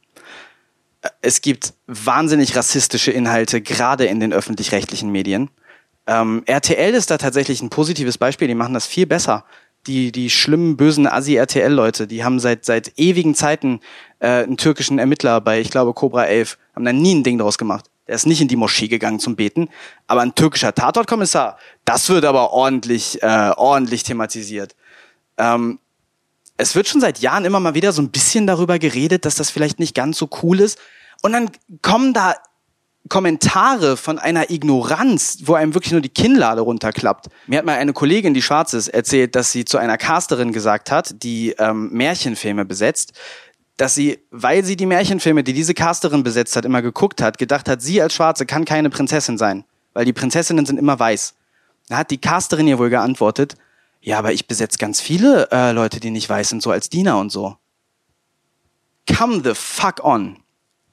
[1.20, 5.50] es gibt wahnsinnig rassistische Inhalte, gerade in den öffentlich-rechtlichen Medien.
[6.06, 9.44] Ähm, RTL ist da tatsächlich ein positives Beispiel, die machen das viel besser.
[9.88, 13.80] Die, die schlimmen, bösen Asi-RTL-Leute, die haben seit, seit ewigen Zeiten
[14.20, 17.58] äh, einen türkischen Ermittler bei, ich glaube, Cobra 11, haben da nie ein Ding draus
[17.58, 17.86] gemacht.
[18.06, 19.68] Der ist nicht in die Moschee gegangen zum Beten,
[20.06, 24.76] aber ein türkischer Tatortkommissar, das wird aber ordentlich, äh, ordentlich thematisiert.
[25.38, 25.78] Ähm,
[26.58, 29.50] es wird schon seit Jahren immer mal wieder so ein bisschen darüber geredet, dass das
[29.50, 30.78] vielleicht nicht ganz so cool ist.
[31.22, 31.50] Und dann
[31.82, 32.34] kommen da
[33.08, 37.26] Kommentare von einer Ignoranz, wo einem wirklich nur die Kinnlade runterklappt.
[37.46, 40.90] Mir hat mal eine Kollegin, die schwarz ist, erzählt, dass sie zu einer Casterin gesagt
[40.90, 43.12] hat, die ähm, Märchenfilme besetzt,
[43.76, 47.68] dass sie, weil sie die Märchenfilme, die diese Casterin besetzt hat, immer geguckt hat, gedacht
[47.68, 51.34] hat, sie als Schwarze kann keine Prinzessin sein, weil die Prinzessinnen sind immer weiß.
[51.88, 53.54] Da hat die Casterin ihr wohl geantwortet,
[54.00, 57.18] ja, aber ich besetze ganz viele äh, Leute, die nicht weiß sind, so als Diener
[57.18, 57.56] und so.
[59.16, 60.38] Come the fuck on.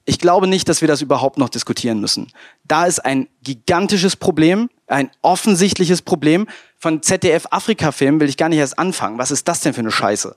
[0.08, 2.32] Ich glaube nicht, dass wir das überhaupt noch diskutieren müssen.
[2.64, 6.46] Da ist ein gigantisches Problem, ein offensichtliches Problem.
[6.78, 9.18] Von ZDF Afrika-Filmen will ich gar nicht erst anfangen.
[9.18, 10.36] Was ist das denn für eine Scheiße?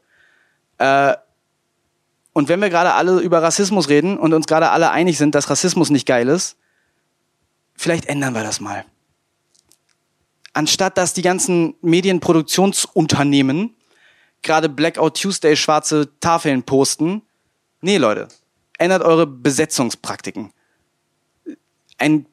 [0.79, 1.13] Äh,
[2.33, 5.51] und wenn wir gerade alle über Rassismus reden und uns gerade alle einig sind, dass
[5.51, 6.57] Rassismus nicht geil ist,
[7.75, 8.85] vielleicht ändern wir das mal.
[10.53, 13.75] Anstatt dass die ganzen Medienproduktionsunternehmen
[14.41, 17.21] gerade Blackout Tuesday schwarze Tafeln posten,
[17.81, 18.29] nee Leute,
[18.79, 20.51] ändert eure Besetzungspraktiken.
[21.99, 22.25] Ein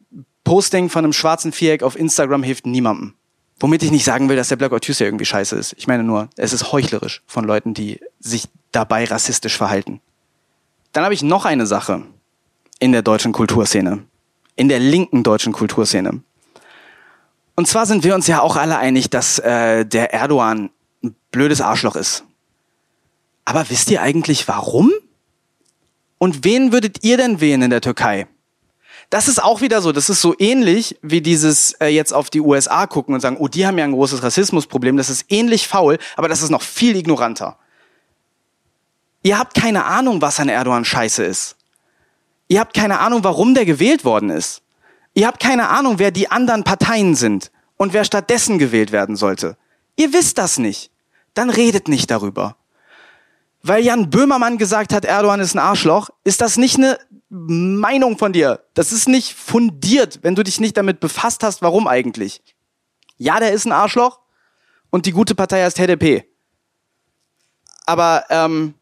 [0.44, 3.14] Posting von einem schwarzen Viereck auf Instagram hilft niemandem.
[3.59, 5.74] Womit ich nicht sagen will, dass der Blackout Tuesday irgendwie scheiße ist.
[5.76, 10.01] Ich meine nur, es ist heuchlerisch von Leuten, die sich dabei rassistisch verhalten.
[10.92, 12.03] Dann habe ich noch eine Sache
[12.78, 14.05] in der deutschen Kulturszene.
[14.55, 16.22] In der linken deutschen Kulturszene.
[17.55, 20.70] Und zwar sind wir uns ja auch alle einig, dass äh, der Erdogan
[21.03, 22.24] ein blödes Arschloch ist.
[23.47, 24.92] Aber wisst ihr eigentlich warum?
[26.18, 28.26] Und wen würdet ihr denn wählen in der Türkei?
[29.10, 32.40] Das ist auch wieder so, das ist so ähnlich wie dieses äh, jetzt auf die
[32.40, 35.98] USA gucken und sagen, oh, die haben ja ein großes Rassismusproblem, das ist ähnlich faul,
[36.16, 37.56] aber das ist noch viel ignoranter.
[39.22, 41.56] Ihr habt keine Ahnung, was an Erdogan scheiße ist.
[42.48, 44.62] Ihr habt keine Ahnung, warum der gewählt worden ist.
[45.14, 49.56] Ihr habt keine Ahnung, wer die anderen Parteien sind und wer stattdessen gewählt werden sollte.
[49.96, 50.90] Ihr wisst das nicht.
[51.34, 52.56] Dann redet nicht darüber
[53.66, 56.98] weil Jan Böhmermann gesagt hat, Erdogan ist ein Arschloch, ist das nicht eine
[57.28, 58.64] Meinung von dir.
[58.74, 62.42] Das ist nicht fundiert, wenn du dich nicht damit befasst hast, warum eigentlich.
[63.16, 64.20] Ja, der ist ein Arschloch
[64.90, 66.24] und die gute Partei heißt HDP.
[67.86, 68.74] Aber ähm,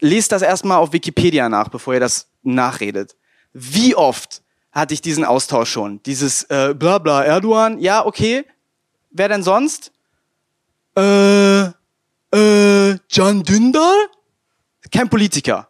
[0.00, 3.16] lest das erstmal auf Wikipedia nach, bevor ihr das nachredet.
[3.52, 6.02] Wie oft hatte ich diesen Austausch schon?
[6.02, 8.44] Dieses äh, bla bla Erdogan, ja, okay.
[9.10, 9.92] Wer denn sonst?
[10.96, 12.73] Äh, äh,
[13.12, 13.94] Can Dündar?
[14.90, 15.68] Kein Politiker.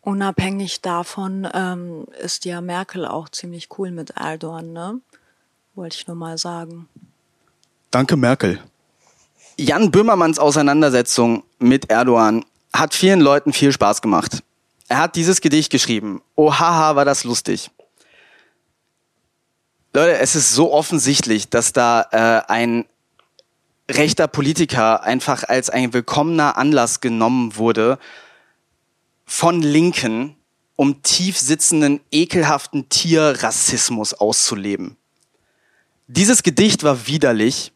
[0.00, 5.00] Unabhängig davon ähm, ist ja Merkel auch ziemlich cool mit Erdogan, ne?
[5.74, 6.88] Wollte ich nur mal sagen.
[7.90, 8.60] Danke, Merkel.
[9.56, 14.42] Jan Böhmermanns Auseinandersetzung mit Erdogan hat vielen Leuten viel Spaß gemacht.
[14.88, 16.20] Er hat dieses Gedicht geschrieben.
[16.34, 17.70] Oh haha, war das lustig.
[19.94, 22.86] Leute, es ist so offensichtlich, dass da äh, ein
[23.90, 27.98] rechter Politiker einfach als ein willkommener Anlass genommen wurde
[29.24, 30.36] von Linken,
[30.76, 34.96] um tief sitzenden, ekelhaften Tierrassismus auszuleben.
[36.06, 37.72] Dieses Gedicht war widerlich,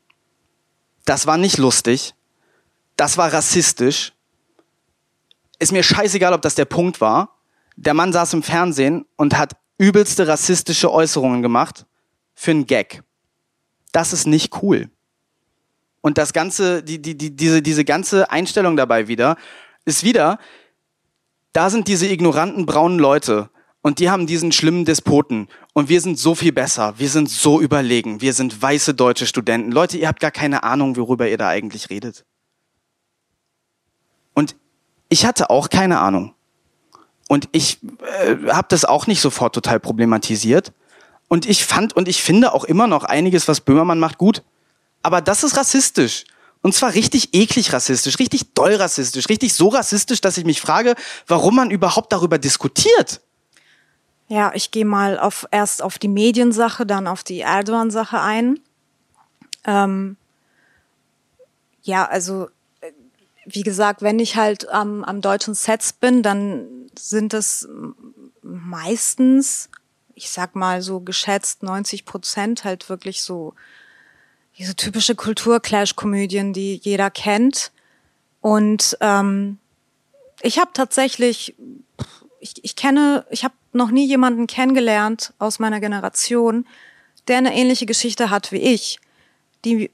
[1.05, 2.15] das war nicht lustig,
[2.97, 4.13] das war rassistisch.
[5.59, 7.39] Ist mir scheißegal, ob das der Punkt war.
[7.77, 11.87] Der Mann saß im Fernsehen und hat übelste rassistische Äußerungen gemacht
[12.35, 13.03] für einen Gag.
[13.93, 14.91] Das ist nicht cool.
[16.07, 19.37] Und das ganze, die, die, die, diese, diese ganze Einstellung dabei wieder,
[19.87, 20.39] ist wieder,
[21.53, 23.51] da sind diese ignoranten braunen Leute
[23.83, 27.61] und die haben diesen schlimmen Despoten und wir sind so viel besser, wir sind so
[27.61, 29.73] überlegen, wir sind weiße deutsche Studenten.
[29.73, 32.25] Leute, ihr habt gar keine Ahnung, worüber ihr da eigentlich redet.
[34.33, 34.55] Und
[35.09, 36.35] ich hatte auch keine Ahnung.
[37.27, 37.81] Und ich
[38.23, 40.73] äh, habe das auch nicht sofort total problematisiert.
[41.27, 44.45] Und ich fand und ich finde auch immer noch einiges, was Böhmermann macht, gut
[45.07, 46.25] aber das ist rassistisch.
[46.63, 50.97] Und zwar richtig eklig rassistisch, richtig doll rassistisch, richtig so rassistisch, dass ich mich frage,
[51.29, 53.21] warum man überhaupt darüber diskutiert.
[54.27, 58.59] Ja, ich gehe mal auf, erst auf die Mediensache, dann auf die Erdogan-Sache ein.
[59.65, 60.17] Ähm,
[61.83, 62.49] ja, also
[63.45, 67.69] wie gesagt, wenn ich halt am, am deutschen Sets bin, dann sind es
[68.43, 69.71] meistens,
[70.17, 73.55] ich sag mal so geschätzt 90 Prozent halt wirklich so
[74.59, 77.73] diese typische Kultur-Clash-Komödien, die jeder kennt.
[78.41, 79.59] Und ähm,
[80.41, 81.55] ich habe tatsächlich,
[82.41, 86.67] ich, ich kenne, ich habe noch nie jemanden kennengelernt aus meiner Generation,
[87.29, 88.99] der eine ähnliche Geschichte hat wie ich.
[89.65, 89.91] Die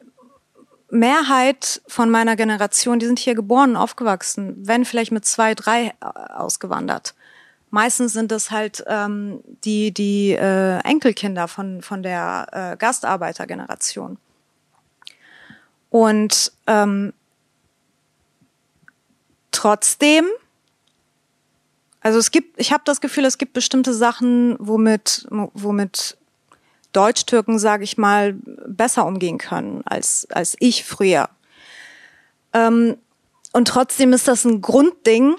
[0.91, 6.33] Mehrheit von meiner Generation, die sind hier geboren, aufgewachsen, wenn vielleicht mit zwei, drei äh,
[6.35, 7.15] ausgewandert.
[7.71, 14.19] Meistens sind es halt ähm, die die äh, Enkelkinder von von der äh, Gastarbeitergeneration.
[15.93, 17.13] Und ähm,
[19.51, 20.25] trotzdem,
[22.01, 26.17] also es gibt, ich habe das Gefühl, es gibt bestimmte Sachen, womit, womit
[26.95, 28.33] Deutsch-Türken, sage ich mal,
[28.67, 31.29] besser umgehen können als, als ich früher.
[32.55, 32.97] Ähm,
[33.53, 35.35] und trotzdem ist das ein Grundding,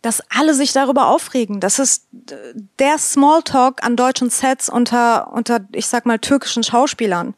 [0.00, 1.60] dass alle sich darüber aufregen.
[1.60, 7.34] Das ist der Smalltalk an deutschen Sets unter, unter, ich sag mal, türkischen Schauspielern.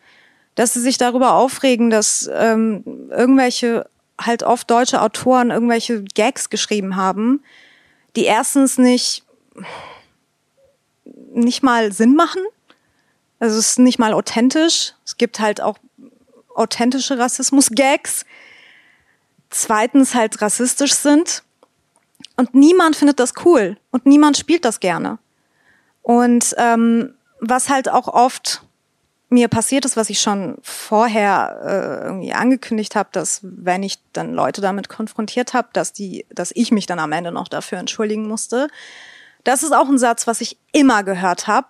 [0.55, 3.89] Dass sie sich darüber aufregen, dass ähm, irgendwelche
[4.21, 7.43] halt oft deutsche Autoren irgendwelche Gags geschrieben haben,
[8.17, 9.25] die erstens nicht,
[11.33, 12.43] nicht mal Sinn machen.
[13.41, 14.95] Also es ist nicht mal authentisch.
[15.05, 15.79] Es gibt halt auch
[16.55, 18.25] authentische Rassismus-Gags.
[19.51, 21.43] Zweitens halt rassistisch sind.
[22.37, 23.77] Und niemand findet das cool.
[23.91, 25.19] Und niemand spielt das gerne.
[26.03, 28.63] Und ähm, was halt auch oft
[29.35, 34.33] mir passiert ist, was ich schon vorher äh, irgendwie angekündigt habe, dass wenn ich dann
[34.33, 38.27] Leute damit konfrontiert habe, dass die, dass ich mich dann am Ende noch dafür entschuldigen
[38.27, 38.69] musste.
[39.43, 41.69] Das ist auch ein Satz, was ich immer gehört habe.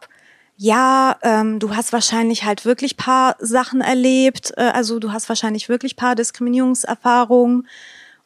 [0.57, 5.69] Ja, ähm, du hast wahrscheinlich halt wirklich paar Sachen erlebt, äh, also du hast wahrscheinlich
[5.69, 7.67] wirklich paar Diskriminierungserfahrungen.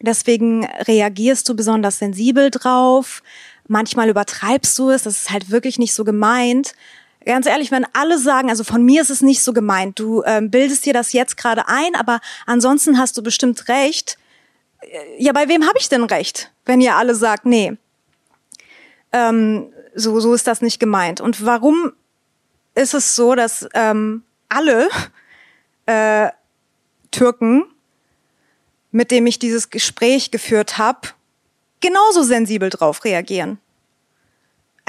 [0.00, 3.22] Deswegen reagierst du besonders sensibel drauf.
[3.66, 6.74] Manchmal übertreibst du es, das ist halt wirklich nicht so gemeint
[7.24, 10.50] ganz ehrlich, wenn alle sagen, also von mir ist es nicht so gemeint, du ähm,
[10.50, 14.18] bildest dir das jetzt gerade ein, aber ansonsten hast du bestimmt recht.
[14.80, 17.76] Äh, ja, bei wem habe ich denn recht, wenn ihr alle sagt, nee,
[19.12, 21.20] ähm, so, so ist das nicht gemeint.
[21.20, 21.92] Und warum
[22.74, 24.88] ist es so, dass ähm, alle
[25.86, 26.28] äh,
[27.10, 27.64] Türken,
[28.90, 31.08] mit dem ich dieses Gespräch geführt habe,
[31.80, 33.58] genauso sensibel drauf reagieren?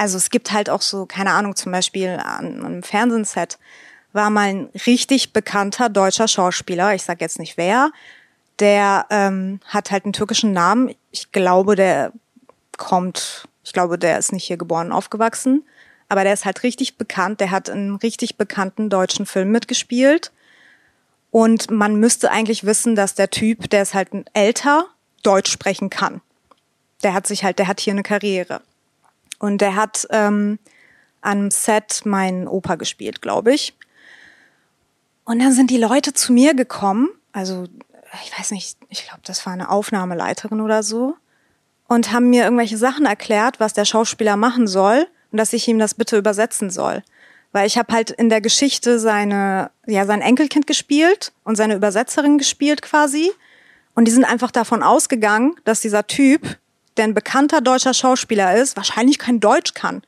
[0.00, 3.58] Also es gibt halt auch so, keine Ahnung, zum Beispiel an einem Fernsehset
[4.14, 7.90] war mal ein richtig bekannter deutscher Schauspieler, ich sag jetzt nicht wer,
[8.60, 10.94] der ähm, hat halt einen türkischen Namen.
[11.10, 12.12] Ich glaube, der
[12.78, 15.64] kommt, ich glaube, der ist nicht hier geboren, aufgewachsen,
[16.08, 17.40] aber der ist halt richtig bekannt.
[17.40, 20.32] Der hat einen richtig bekannten deutschen Film mitgespielt.
[21.30, 24.86] Und man müsste eigentlich wissen, dass der Typ, der ist halt ein älter,
[25.22, 26.22] Deutsch sprechen kann.
[27.02, 28.62] Der hat sich halt, der hat hier eine Karriere.
[29.40, 30.60] Und der hat ähm,
[31.22, 33.74] am Set meinen Opa gespielt, glaube ich.
[35.24, 37.64] Und dann sind die Leute zu mir gekommen, also
[38.24, 41.16] ich weiß nicht, ich glaube, das war eine Aufnahmeleiterin oder so,
[41.88, 45.78] und haben mir irgendwelche Sachen erklärt, was der Schauspieler machen soll und dass ich ihm
[45.78, 47.02] das bitte übersetzen soll.
[47.52, 52.38] Weil ich habe halt in der Geschichte seine, ja, sein Enkelkind gespielt und seine Übersetzerin
[52.38, 53.32] gespielt quasi.
[53.94, 56.58] Und die sind einfach davon ausgegangen, dass dieser Typ
[56.96, 60.02] der ein bekannter deutscher Schauspieler ist, wahrscheinlich kein Deutsch kann.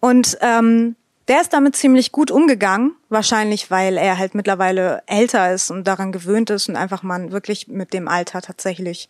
[0.00, 0.96] Und ähm,
[1.28, 6.12] der ist damit ziemlich gut umgegangen, wahrscheinlich weil er halt mittlerweile älter ist und daran
[6.12, 9.08] gewöhnt ist und einfach man wirklich mit dem Alter tatsächlich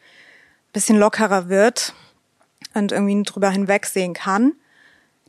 [0.73, 1.95] bisschen lockerer wird
[2.75, 4.53] und irgendwie drüber hinwegsehen kann.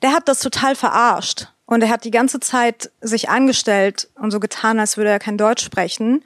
[0.02, 4.40] Der hat das total verarscht und er hat die ganze Zeit sich angestellt und so
[4.40, 6.24] getan, als würde er kein Deutsch sprechen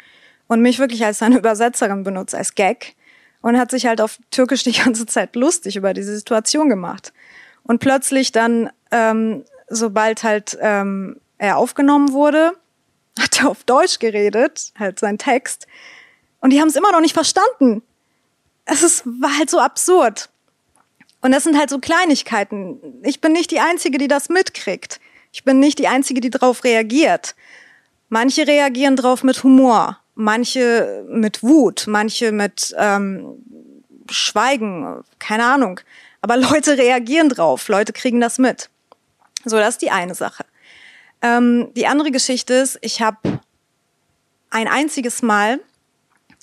[0.48, 2.96] und mich wirklich als seine Übersetzerin benutzt, als Gag
[3.42, 7.14] und hat sich halt auf Türkisch die ganze Zeit lustig über diese Situation gemacht.
[7.64, 12.54] Und plötzlich dann, ähm, sobald halt ähm, er aufgenommen wurde,
[13.20, 15.68] hat er auf Deutsch geredet, halt sein Text.
[16.42, 17.82] Und die haben es immer noch nicht verstanden.
[18.66, 20.30] Es ist, war halt so absurd.
[21.22, 23.02] Und das sind halt so Kleinigkeiten.
[23.04, 25.02] Ich bin nicht die Einzige, die das mitkriegt.
[25.32, 27.36] Ich bin nicht die Einzige, die darauf reagiert.
[28.08, 33.38] Manche reagieren drauf mit Humor manche mit Wut, manche mit ähm,
[34.10, 35.80] Schweigen, keine Ahnung.
[36.22, 38.70] Aber Leute reagieren drauf, Leute kriegen das mit.
[39.46, 40.46] So, das ist die eine Sache.
[41.22, 43.40] Ähm, die andere Geschichte ist, ich habe
[44.50, 45.62] ein einziges Mal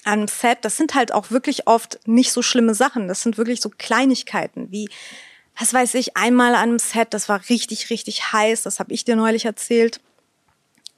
[0.05, 3.61] am Set, das sind halt auch wirklich oft nicht so schlimme Sachen, das sind wirklich
[3.61, 4.89] so Kleinigkeiten wie,
[5.59, 9.05] was weiß ich, einmal an einem Set, das war richtig, richtig heiß, das habe ich
[9.05, 10.01] dir neulich erzählt.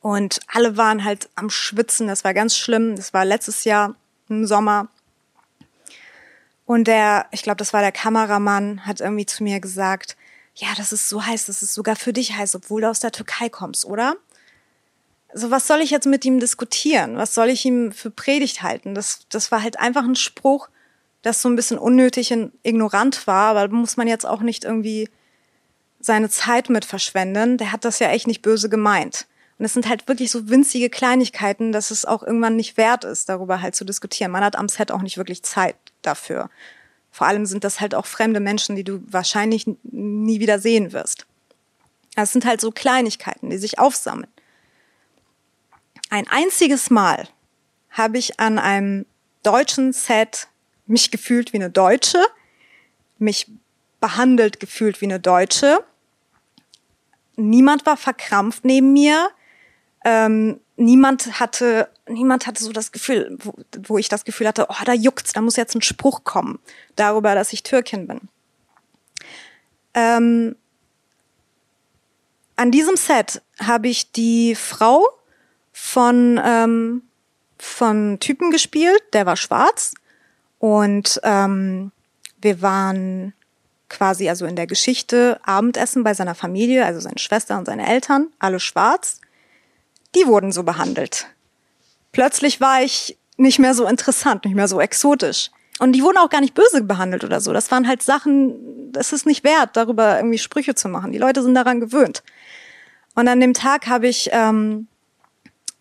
[0.00, 2.06] Und alle waren halt am Schwitzen.
[2.06, 2.96] Das war ganz schlimm.
[2.96, 3.94] Das war letztes Jahr
[4.28, 4.88] im Sommer.
[6.66, 10.16] Und der, ich glaube, das war der Kameramann, hat irgendwie zu mir gesagt,
[10.54, 13.12] ja, das ist so heiß, das ist sogar für dich heiß, obwohl du aus der
[13.12, 14.16] Türkei kommst, oder?
[15.32, 17.16] So, was soll ich jetzt mit ihm diskutieren?
[17.16, 18.94] Was soll ich ihm für Predigt halten?
[18.94, 20.68] Das, das war halt einfach ein Spruch,
[21.22, 25.08] das so ein bisschen unnötig und ignorant war, aber muss man jetzt auch nicht irgendwie
[26.00, 27.56] seine Zeit mit verschwenden.
[27.56, 29.26] Der hat das ja echt nicht böse gemeint.
[29.58, 33.28] Und es sind halt wirklich so winzige Kleinigkeiten, dass es auch irgendwann nicht wert ist,
[33.28, 34.30] darüber halt zu diskutieren.
[34.30, 36.48] Man hat am Set auch nicht wirklich Zeit dafür.
[37.10, 41.26] Vor allem sind das halt auch fremde Menschen, die du wahrscheinlich nie wieder sehen wirst.
[42.14, 44.30] Es sind halt so Kleinigkeiten, die sich aufsammeln.
[46.10, 47.28] Ein einziges Mal
[47.90, 49.06] habe ich an einem
[49.42, 50.48] deutschen Set
[50.86, 52.24] mich gefühlt wie eine Deutsche,
[53.18, 53.50] mich
[54.00, 55.84] behandelt gefühlt wie eine Deutsche.
[57.36, 59.30] Niemand war verkrampft neben mir.
[60.04, 64.84] Ähm, niemand hatte, niemand hatte so das Gefühl, wo, wo ich das Gefühl hatte, oh,
[64.84, 66.58] da juckt's, da muss jetzt ein Spruch kommen
[66.96, 68.20] darüber, dass ich Türkin bin.
[69.94, 70.56] Ähm,
[72.56, 75.06] an diesem Set habe ich die Frau
[75.72, 77.02] von, ähm,
[77.58, 79.94] von Typen gespielt, der war schwarz.
[80.58, 81.92] Und ähm,
[82.40, 83.32] wir waren
[83.88, 88.28] quasi also in der Geschichte Abendessen bei seiner Familie, also seine Schwester und seine Eltern,
[88.38, 89.20] alle schwarz.
[90.14, 91.26] Die wurden so behandelt.
[92.12, 95.50] Plötzlich war ich nicht mehr so interessant, nicht mehr so exotisch.
[95.78, 97.52] Und die wurden auch gar nicht böse behandelt oder so.
[97.52, 101.12] Das waren halt Sachen, das ist nicht wert, darüber irgendwie Sprüche zu machen.
[101.12, 102.22] Die Leute sind daran gewöhnt.
[103.14, 104.88] Und an dem Tag habe ich ähm,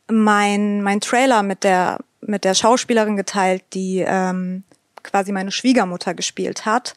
[0.08, 4.64] mein, mein Trailer mit der, mit der Schauspielerin geteilt, die ähm,
[5.04, 6.96] quasi meine Schwiegermutter gespielt hat.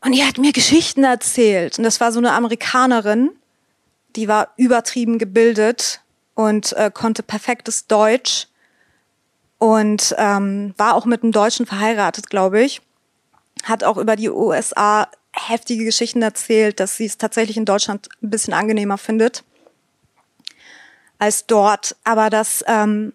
[0.00, 1.78] Und die hat mir Geschichten erzählt.
[1.78, 3.30] Und das war so eine Amerikanerin,
[4.16, 6.00] die war übertrieben gebildet
[6.34, 8.48] und äh, konnte perfektes Deutsch
[9.58, 12.82] und ähm, war auch mit einem Deutschen verheiratet, glaube ich.
[13.64, 18.30] Hat auch über die USA heftige Geschichten erzählt, dass sie es tatsächlich in Deutschland ein
[18.30, 19.44] bisschen angenehmer findet
[21.18, 21.96] als dort.
[22.04, 23.12] Aber dass ähm,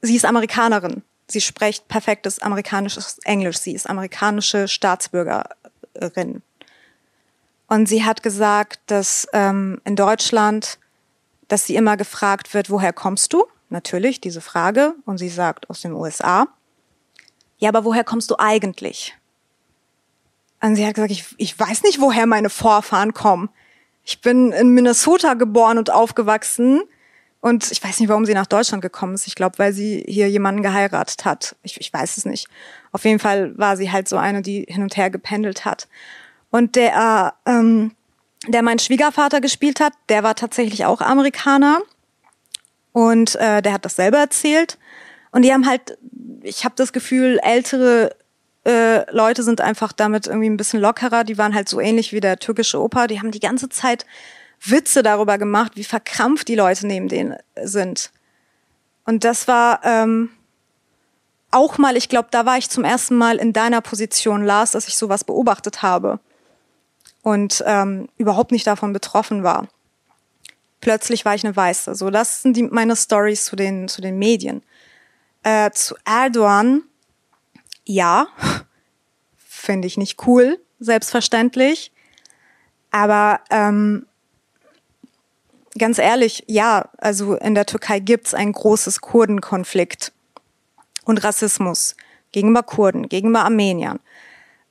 [0.00, 1.02] sie ist Amerikanerin.
[1.28, 3.58] Sie spricht perfektes amerikanisches Englisch.
[3.58, 6.42] Sie ist amerikanische Staatsbürgerin.
[7.72, 10.78] Und sie hat gesagt, dass ähm, in Deutschland,
[11.48, 13.46] dass sie immer gefragt wird, woher kommst du?
[13.70, 14.94] Natürlich, diese Frage.
[15.06, 16.48] Und sie sagt, aus den USA.
[17.56, 19.16] Ja, aber woher kommst du eigentlich?
[20.60, 23.48] Und sie hat gesagt, ich, ich weiß nicht, woher meine Vorfahren kommen.
[24.04, 26.82] Ich bin in Minnesota geboren und aufgewachsen.
[27.40, 29.26] Und ich weiß nicht, warum sie nach Deutschland gekommen ist.
[29.26, 31.56] Ich glaube, weil sie hier jemanden geheiratet hat.
[31.62, 32.48] Ich, ich weiß es nicht.
[32.92, 35.88] Auf jeden Fall war sie halt so eine, die hin und her gependelt hat.
[36.52, 37.92] Und der, ähm,
[38.46, 41.80] der mein Schwiegervater gespielt hat, der war tatsächlich auch Amerikaner.
[42.92, 44.78] Und äh, der hat das selber erzählt.
[45.30, 45.96] Und die haben halt,
[46.42, 48.14] ich habe das Gefühl, ältere
[48.66, 51.24] äh, Leute sind einfach damit irgendwie ein bisschen lockerer.
[51.24, 53.06] Die waren halt so ähnlich wie der türkische Opa.
[53.06, 54.04] Die haben die ganze Zeit
[54.62, 58.10] Witze darüber gemacht, wie verkrampft die Leute neben denen sind.
[59.06, 60.28] Und das war ähm,
[61.50, 64.86] auch mal, ich glaube, da war ich zum ersten Mal in deiner Position, Lars, dass
[64.86, 66.20] ich sowas beobachtet habe
[67.22, 69.68] und ähm, überhaupt nicht davon betroffen war
[70.82, 71.94] plötzlich war ich eine Weiße.
[71.94, 74.62] So, das sind die, meine Stories zu den, zu den Medien.
[75.42, 76.82] Äh, zu Erdogan,
[77.86, 78.26] ja,
[79.38, 81.90] finde ich nicht cool, selbstverständlich.
[82.90, 84.04] Aber ähm,
[85.78, 90.12] ganz ehrlich, ja, also in der Türkei gibt's ein großes Kurdenkonflikt
[91.04, 91.96] und Rassismus
[92.32, 93.98] gegenüber Kurden, gegenüber Armeniern.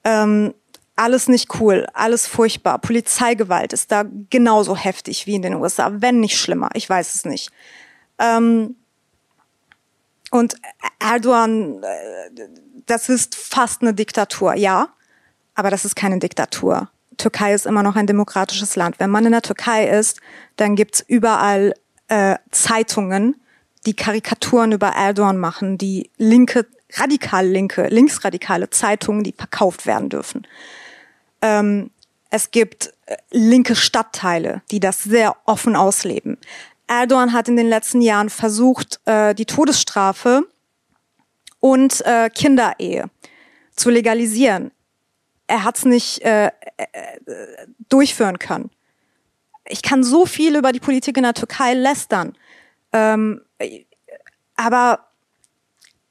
[0.04, 0.54] Ähm,
[1.02, 2.78] alles nicht cool, alles furchtbar.
[2.78, 6.70] Polizeigewalt ist da genauso heftig wie in den USA, wenn nicht schlimmer.
[6.76, 7.52] Ich weiß es nicht.
[8.20, 8.76] Ähm,
[10.30, 10.56] und
[11.00, 12.48] Erdogan, äh,
[12.86, 14.90] das ist fast eine Diktatur, ja,
[15.56, 16.90] aber das ist keine Diktatur.
[17.18, 19.00] Türkei ist immer noch ein demokratisches Land.
[19.00, 20.22] Wenn man in der Türkei ist,
[20.56, 21.74] dann gibt's überall
[22.10, 23.42] äh, Zeitungen,
[23.88, 30.46] die Karikaturen über Erdogan machen, die linke, radikal linke, linksradikale Zeitungen, die verkauft werden dürfen.
[31.42, 31.92] Ähm,
[32.30, 36.38] es gibt äh, linke Stadtteile, die das sehr offen ausleben.
[36.88, 40.48] Erdogan hat in den letzten Jahren versucht, äh, die Todesstrafe
[41.60, 43.10] und äh, Kinderehe
[43.76, 44.72] zu legalisieren.
[45.48, 46.52] Er hat es nicht äh, äh,
[47.90, 48.72] durchführen können.
[49.66, 52.38] Ich kann so viel über die Politik in der Türkei lästern.
[52.94, 53.42] Ähm,
[54.56, 55.08] aber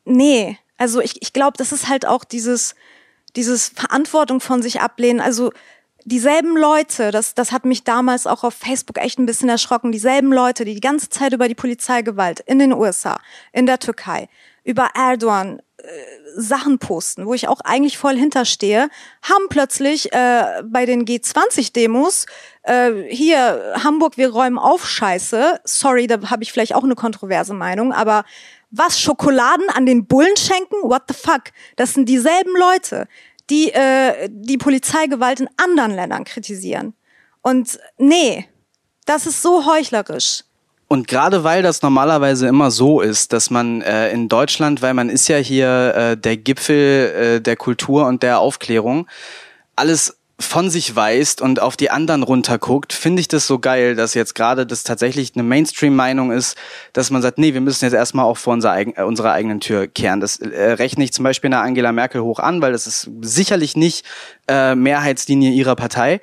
[0.04, 2.74] nee, also ich, ich glaube, das ist halt auch dieses,
[3.36, 5.52] dieses Verantwortung von sich ablehnen, also
[6.04, 10.32] dieselben Leute, das, das hat mich damals auch auf Facebook echt ein bisschen erschrocken, dieselben
[10.32, 13.20] Leute, die die ganze Zeit über die Polizeigewalt in den USA,
[13.52, 14.28] in der Türkei,
[14.64, 15.82] über Erdogan äh,
[16.36, 18.88] Sachen posten, wo ich auch eigentlich voll hinterstehe,
[19.22, 22.26] haben plötzlich äh, bei den G20-Demos
[22.62, 25.60] äh, hier Hamburg, wir räumen auf Scheiße.
[25.64, 28.24] Sorry, da habe ich vielleicht auch eine kontroverse Meinung, aber
[28.70, 30.76] was Schokoladen an den Bullen schenken?
[30.82, 31.44] What the fuck?
[31.76, 33.08] Das sind dieselben Leute,
[33.50, 36.94] die äh, die Polizeigewalt in anderen Ländern kritisieren.
[37.42, 38.48] Und nee,
[39.06, 40.44] das ist so heuchlerisch.
[40.86, 45.08] Und gerade weil das normalerweise immer so ist, dass man äh, in Deutschland, weil man
[45.08, 49.06] ist ja hier äh, der Gipfel äh, der Kultur und der Aufklärung,
[49.76, 54.14] alles von sich weist und auf die anderen runterguckt, finde ich das so geil, dass
[54.14, 56.56] jetzt gerade das tatsächlich eine Mainstream-Meinung ist,
[56.92, 59.60] dass man sagt, nee, wir müssen jetzt erstmal auch vor unserer, eigen, äh, unserer eigenen
[59.60, 60.20] Tür kehren.
[60.20, 63.76] Das äh, rechne ich zum Beispiel einer Angela Merkel hoch an, weil das ist sicherlich
[63.76, 64.04] nicht
[64.48, 66.20] äh, Mehrheitslinie ihrer Partei.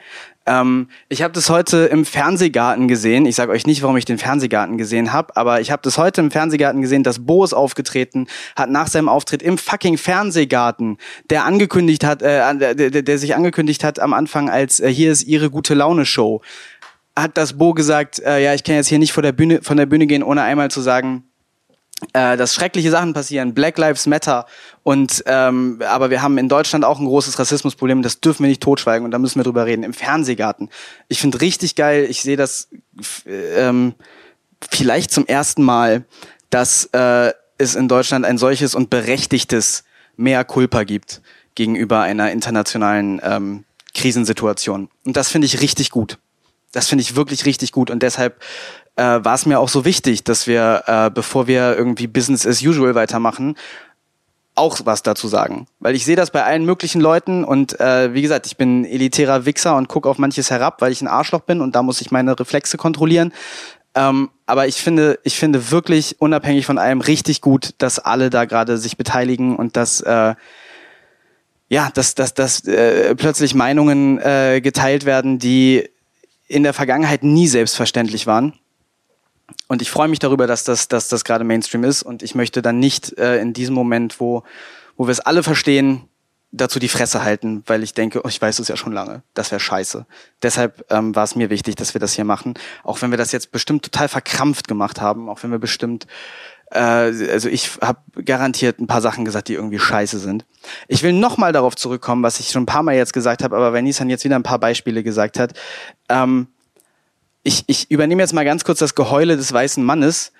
[0.47, 3.25] Ähm, ich habe das heute im Fernsehgarten gesehen.
[3.25, 6.21] Ich sage euch nicht, warum ich den Fernsehgarten gesehen habe, aber ich habe das heute
[6.21, 10.97] im Fernsehgarten gesehen, dass Bo ist aufgetreten, hat nach seinem Auftritt im fucking Fernsehgarten,
[11.29, 15.23] der angekündigt hat, äh, der, der, sich angekündigt hat am Anfang als äh, hier ist
[15.23, 16.41] ihre gute Laune Show,
[17.15, 19.75] hat das Bo gesagt, äh, ja, ich kann jetzt hier nicht vor der Bühne, von
[19.75, 21.26] der Bühne gehen, ohne einmal zu sagen,
[22.13, 24.45] äh, dass schreckliche Sachen passieren, Black Lives Matter
[24.83, 28.61] und ähm, aber wir haben in Deutschland auch ein großes Rassismusproblem, das dürfen wir nicht
[28.61, 29.83] totschweigen und da müssen wir drüber reden.
[29.83, 30.69] Im Fernsehgarten.
[31.07, 32.69] Ich finde richtig geil, ich sehe das
[33.25, 33.95] ähm,
[34.71, 36.05] vielleicht zum ersten Mal,
[36.49, 39.83] dass äh, es in Deutschland ein solches und berechtigtes
[40.15, 41.21] Mehr Culpa gibt
[41.55, 43.63] gegenüber einer internationalen ähm,
[43.95, 44.89] Krisensituation.
[45.03, 46.19] Und das finde ich richtig gut.
[46.71, 48.39] Das finde ich wirklich richtig gut und deshalb
[48.97, 52.61] äh, war es mir auch so wichtig, dass wir, äh, bevor wir irgendwie Business as
[52.61, 53.55] usual weitermachen,
[54.55, 55.67] auch was dazu sagen.
[55.79, 59.45] Weil ich sehe das bei allen möglichen Leuten und äh, wie gesagt, ich bin elitärer
[59.45, 62.11] Wichser und gucke auf manches herab, weil ich ein Arschloch bin und da muss ich
[62.11, 63.33] meine Reflexe kontrollieren.
[63.93, 68.45] Ähm, aber ich finde, ich finde wirklich unabhängig von allem richtig gut, dass alle da
[68.45, 70.33] gerade sich beteiligen und dass äh,
[71.69, 75.89] ja, dass, dass, dass äh, plötzlich Meinungen äh, geteilt werden, die
[76.47, 78.53] in der Vergangenheit nie selbstverständlich waren.
[79.67, 82.03] Und ich freue mich darüber, dass das, dass das gerade Mainstream ist.
[82.03, 84.43] Und ich möchte dann nicht äh, in diesem Moment, wo,
[84.95, 86.07] wo wir es alle verstehen,
[86.51, 89.23] dazu die Fresse halten, weil ich denke, oh, ich weiß es ja schon lange.
[89.33, 90.05] Das wäre scheiße.
[90.41, 92.53] Deshalb ähm, war es mir wichtig, dass wir das hier machen.
[92.83, 96.07] Auch wenn wir das jetzt bestimmt total verkrampft gemacht haben, auch wenn wir bestimmt
[96.71, 100.45] äh, also ich habe garantiert ein paar Sachen gesagt, die irgendwie scheiße sind.
[100.87, 103.73] Ich will nochmal darauf zurückkommen, was ich schon ein paar Mal jetzt gesagt habe, aber
[103.73, 105.53] wenn Nissan jetzt wieder ein paar Beispiele gesagt hat.
[106.09, 106.47] Ähm,
[107.47, 110.33] ich, ich übernehme jetzt mal ganz kurz das Geheule des weißen Mannes.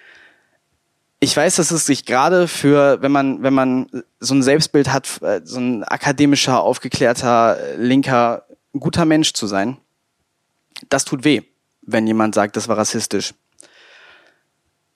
[1.22, 3.90] Ich weiß, dass es sich gerade für, wenn man, wenn man
[4.20, 8.46] so ein Selbstbild hat, äh, so ein akademischer, aufgeklärter, linker,
[8.78, 9.78] guter Mensch zu sein,
[10.90, 11.44] das tut weh,
[11.82, 13.34] wenn jemand sagt, das war rassistisch.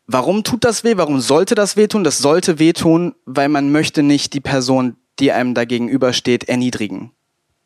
[0.05, 0.97] Warum tut das weh?
[0.97, 2.03] Warum sollte das wehtun?
[2.03, 7.13] Das sollte wehtun, weil man möchte nicht die Person, die einem da gegenübersteht, erniedrigen.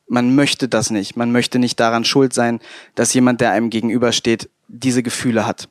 [0.08, 1.16] Man möchte das nicht.
[1.16, 2.60] Man möchte nicht daran schuld sein,
[2.94, 5.68] dass jemand, der einem gegenübersteht, diese Gefühle hat.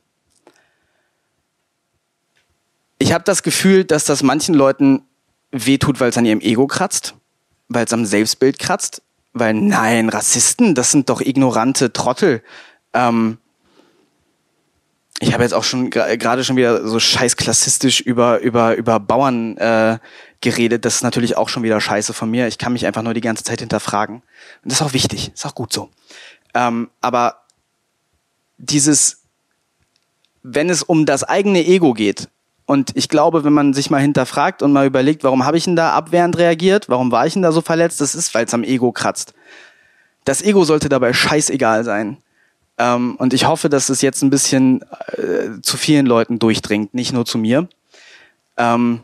[2.97, 5.03] Ich habe das Gefühl, dass das manchen Leuten
[5.51, 7.15] wehtut, weil es an ihrem Ego kratzt,
[7.67, 9.01] weil es am Selbstbild kratzt,
[9.33, 12.41] weil nein, Rassisten, das sind doch ignorante Trottel.
[12.93, 13.37] Ähm,
[15.19, 19.57] ich habe jetzt auch schon gerade schon wieder so scheiß klassistisch über über über Bauern
[19.57, 19.97] äh,
[20.41, 20.85] geredet.
[20.85, 22.47] Das ist natürlich auch schon wieder scheiße von mir.
[22.47, 24.17] Ich kann mich einfach nur die ganze Zeit hinterfragen.
[24.17, 24.23] Und
[24.71, 25.89] das ist auch wichtig, ist auch gut so.
[26.53, 27.41] Ähm, aber
[28.57, 29.23] dieses,
[30.43, 32.29] wenn es um das eigene Ego geht,
[32.67, 35.75] und ich glaube, wenn man sich mal hinterfragt und mal überlegt, warum habe ich denn
[35.75, 38.63] da abwehrend reagiert, warum war ich denn da so verletzt, das ist, weil es am
[38.63, 39.33] Ego kratzt.
[40.23, 42.17] Das Ego sollte dabei scheißegal sein.
[42.77, 44.81] Ähm, und ich hoffe, dass es jetzt ein bisschen
[45.13, 47.69] äh, zu vielen Leuten durchdringt, nicht nur zu mir.
[48.57, 49.03] Ähm,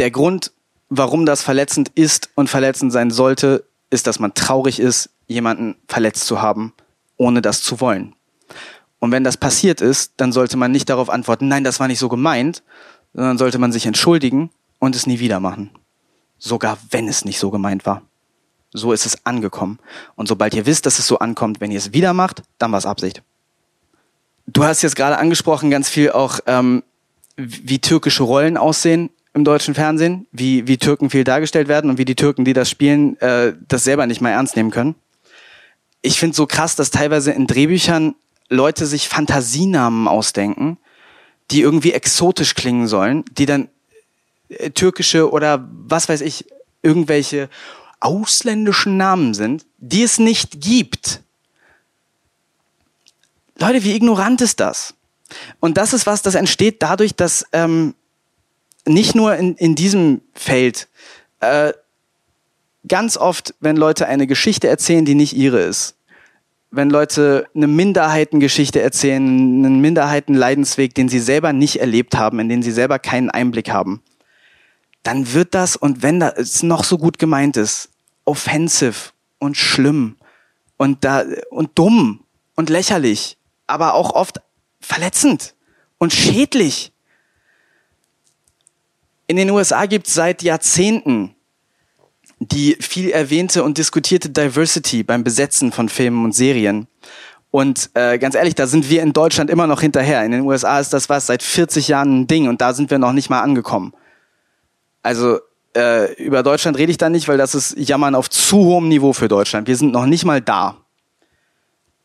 [0.00, 0.52] der Grund,
[0.88, 6.26] warum das verletzend ist und verletzend sein sollte, ist, dass man traurig ist, jemanden verletzt
[6.26, 6.72] zu haben,
[7.18, 8.14] ohne das zu wollen.
[8.98, 11.98] Und wenn das passiert ist, dann sollte man nicht darauf antworten, nein, das war nicht
[11.98, 12.62] so gemeint,
[13.12, 15.70] sondern sollte man sich entschuldigen und es nie wieder machen.
[16.38, 18.00] Sogar wenn es nicht so gemeint war.
[18.72, 19.80] So ist es angekommen.
[20.16, 22.78] Und sobald ihr wisst, dass es so ankommt, wenn ihr es wieder macht, dann war
[22.78, 23.22] es Absicht.
[24.46, 26.82] Du hast jetzt gerade angesprochen, ganz viel auch, ähm,
[27.36, 29.10] wie türkische Rollen aussehen
[29.40, 32.68] im deutschen Fernsehen, wie, wie Türken viel dargestellt werden und wie die Türken, die das
[32.68, 34.94] spielen, äh, das selber nicht mal ernst nehmen können.
[36.02, 38.14] Ich finde so krass, dass teilweise in Drehbüchern
[38.50, 40.76] Leute sich Fantasienamen ausdenken,
[41.50, 43.68] die irgendwie exotisch klingen sollen, die dann
[44.50, 46.44] äh, türkische oder was weiß ich,
[46.82, 47.48] irgendwelche
[47.98, 51.22] ausländischen Namen sind, die es nicht gibt.
[53.58, 54.94] Leute, wie ignorant ist das?
[55.60, 57.94] Und das ist was, das entsteht dadurch, dass ähm,
[58.86, 60.88] nicht nur in, in diesem Feld,
[61.40, 61.72] äh,
[62.88, 65.96] ganz oft, wenn Leute eine Geschichte erzählen, die nicht ihre ist,
[66.70, 72.62] wenn Leute eine Minderheitengeschichte erzählen, einen Minderheitenleidensweg, den sie selber nicht erlebt haben, in den
[72.62, 74.02] sie selber keinen Einblick haben,
[75.02, 77.90] dann wird das, und wenn das noch so gut gemeint ist,
[78.24, 80.16] offensive und schlimm
[80.76, 82.20] und da und dumm
[82.54, 83.36] und lächerlich,
[83.66, 84.40] aber auch oft
[84.80, 85.54] verletzend
[85.98, 86.92] und schädlich.
[89.30, 91.36] In den USA gibt es seit Jahrzehnten
[92.40, 96.88] die viel erwähnte und diskutierte Diversity beim Besetzen von Filmen und Serien.
[97.52, 100.24] Und äh, ganz ehrlich, da sind wir in Deutschland immer noch hinterher.
[100.24, 102.98] In den USA ist das was seit 40 Jahren ein Ding und da sind wir
[102.98, 103.92] noch nicht mal angekommen.
[105.00, 105.38] Also
[105.76, 109.12] äh, über Deutschland rede ich da nicht, weil das ist Jammern auf zu hohem Niveau
[109.12, 109.68] für Deutschland.
[109.68, 110.78] Wir sind noch nicht mal da.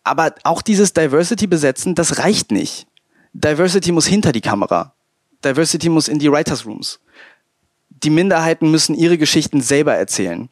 [0.04, 2.86] Aber auch dieses Diversity besetzen, das reicht nicht.
[3.34, 4.94] Diversity muss hinter die Kamera.
[5.44, 7.00] Diversity muss in die Writers Rooms.
[8.04, 10.50] Die Minderheiten müssen ihre Geschichten selber erzählen.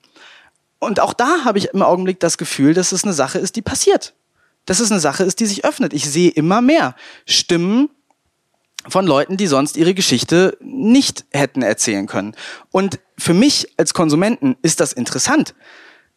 [0.79, 3.61] Und auch da habe ich im Augenblick das Gefühl, dass es eine Sache ist, die
[3.61, 4.13] passiert.
[4.65, 5.93] Dass es eine Sache ist, die sich öffnet.
[5.93, 6.95] Ich sehe immer mehr
[7.25, 7.89] Stimmen
[8.87, 12.35] von Leuten, die sonst ihre Geschichte nicht hätten erzählen können.
[12.71, 15.55] Und für mich als Konsumenten ist das interessant.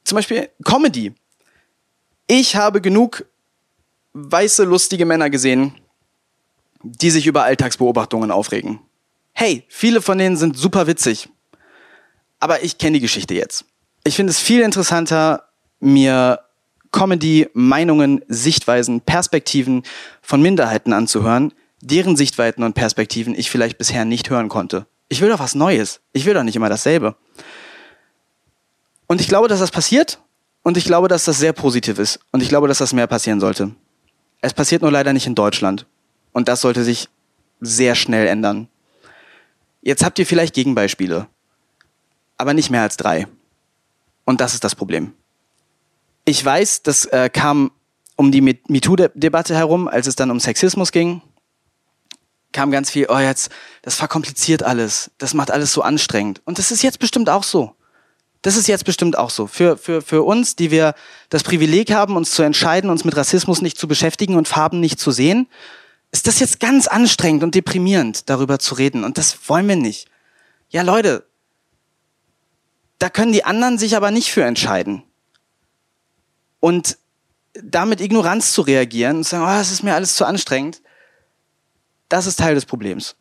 [0.05, 1.15] Zum Beispiel Comedy.
[2.27, 3.25] Ich habe genug
[4.15, 5.75] weiße, lustige Männer gesehen,
[6.83, 8.81] die sich über Alltagsbeobachtungen aufregen.
[9.39, 11.29] Hey, viele von denen sind super witzig.
[12.41, 13.67] Aber ich kenne die Geschichte jetzt.
[14.03, 16.41] Ich finde es viel interessanter, mir
[16.91, 19.83] Comedy, Meinungen, Sichtweisen, Perspektiven
[20.23, 21.53] von Minderheiten anzuhören,
[21.83, 24.87] deren Sichtweiten und Perspektiven ich vielleicht bisher nicht hören konnte.
[25.09, 26.01] Ich will doch was Neues.
[26.15, 27.15] Ich will doch nicht immer dasselbe.
[29.07, 30.19] Und ich glaube, dass das passiert.
[30.63, 32.21] Und ich glaube, dass das sehr positiv ist.
[32.33, 33.73] Und ich glaube, dass das mehr passieren sollte.
[34.41, 35.85] Es passiert nur leider nicht in Deutschland.
[36.33, 37.11] Und das sollte sich
[37.61, 38.69] sehr schnell ändern.
[39.87, 41.29] Jetzt habt ihr vielleicht Gegenbeispiele.
[42.37, 43.29] Aber nicht mehr als drei.
[44.25, 45.13] Und das ist das Problem.
[46.25, 47.71] Ich weiß, das äh, kam
[48.17, 51.23] um die MeToo-Debatte herum, als es dann um Sexismus ging
[52.57, 53.51] kam ganz viel, oh jetzt,
[53.83, 56.41] das verkompliziert alles, das macht alles so anstrengend.
[56.47, 57.77] Und das ist jetzt bestimmt auch so.
[58.41, 59.47] Das ist jetzt bestimmt auch so.
[59.47, 60.95] Für, für, für uns, die wir
[61.29, 64.99] das Privileg haben, uns zu entscheiden, uns mit Rassismus nicht zu beschäftigen und Farben nicht
[64.99, 65.49] zu sehen,
[66.13, 69.05] ist das jetzt ganz anstrengend und deprimierend, darüber zu reden.
[69.05, 70.09] Und das wollen wir nicht.
[70.69, 71.27] Ja, Leute,
[72.99, 75.03] da können die anderen sich aber nicht für entscheiden.
[76.61, 76.99] Und
[77.53, 80.83] damit Ignoranz zu reagieren und zu sagen, oh, das ist mir alles zu anstrengend,
[82.09, 83.17] das ist Teil des Problems.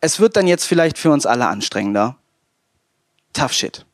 [0.00, 2.16] Es wird dann jetzt vielleicht für uns alle anstrengender.
[3.32, 3.84] Tough shit.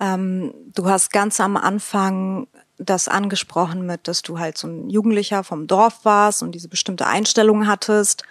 [0.00, 5.44] Ähm, du hast ganz am Anfang das angesprochen mit, dass du halt so ein Jugendlicher
[5.44, 8.24] vom Dorf warst und diese bestimmte Einstellung hattest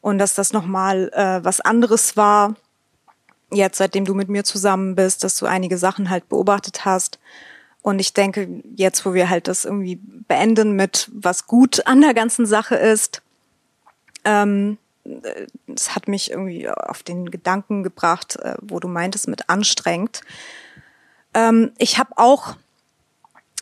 [0.00, 2.54] und dass das nochmal äh, was anderes war,
[3.50, 7.18] jetzt seitdem du mit mir zusammen bist, dass du einige Sachen halt beobachtet hast.
[7.82, 12.14] Und ich denke, jetzt, wo wir halt das irgendwie beenden mit, was gut an der
[12.14, 13.22] ganzen Sache ist,
[14.24, 14.78] ähm,
[15.72, 20.22] es hat mich irgendwie auf den Gedanken gebracht, äh, wo du meintest mit anstrengend.
[21.32, 22.56] Ähm, ich habe auch,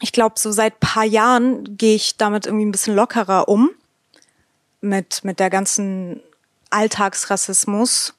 [0.01, 3.71] ich glaube, so seit paar Jahren gehe ich damit irgendwie ein bisschen lockerer um
[4.81, 6.21] mit mit der ganzen
[6.71, 8.15] Alltagsrassismus,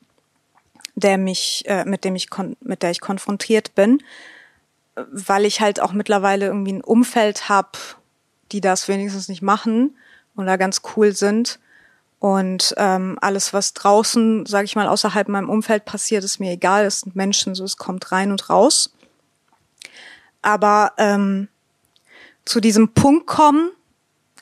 [0.95, 2.29] der mich, äh, mit dem ich
[2.61, 4.01] mit der ich konfrontiert bin,
[4.95, 7.77] weil ich halt auch mittlerweile irgendwie ein Umfeld habe,
[8.51, 9.97] die das wenigstens nicht machen
[10.35, 11.59] und da ganz cool sind
[12.19, 16.85] und ähm, alles, was draußen, sage ich mal, außerhalb meinem Umfeld passiert, ist mir egal.
[16.85, 18.93] Es sind Menschen, so es kommt rein und raus.
[20.41, 21.49] Aber ähm,
[22.45, 23.71] zu diesem Punkt kommen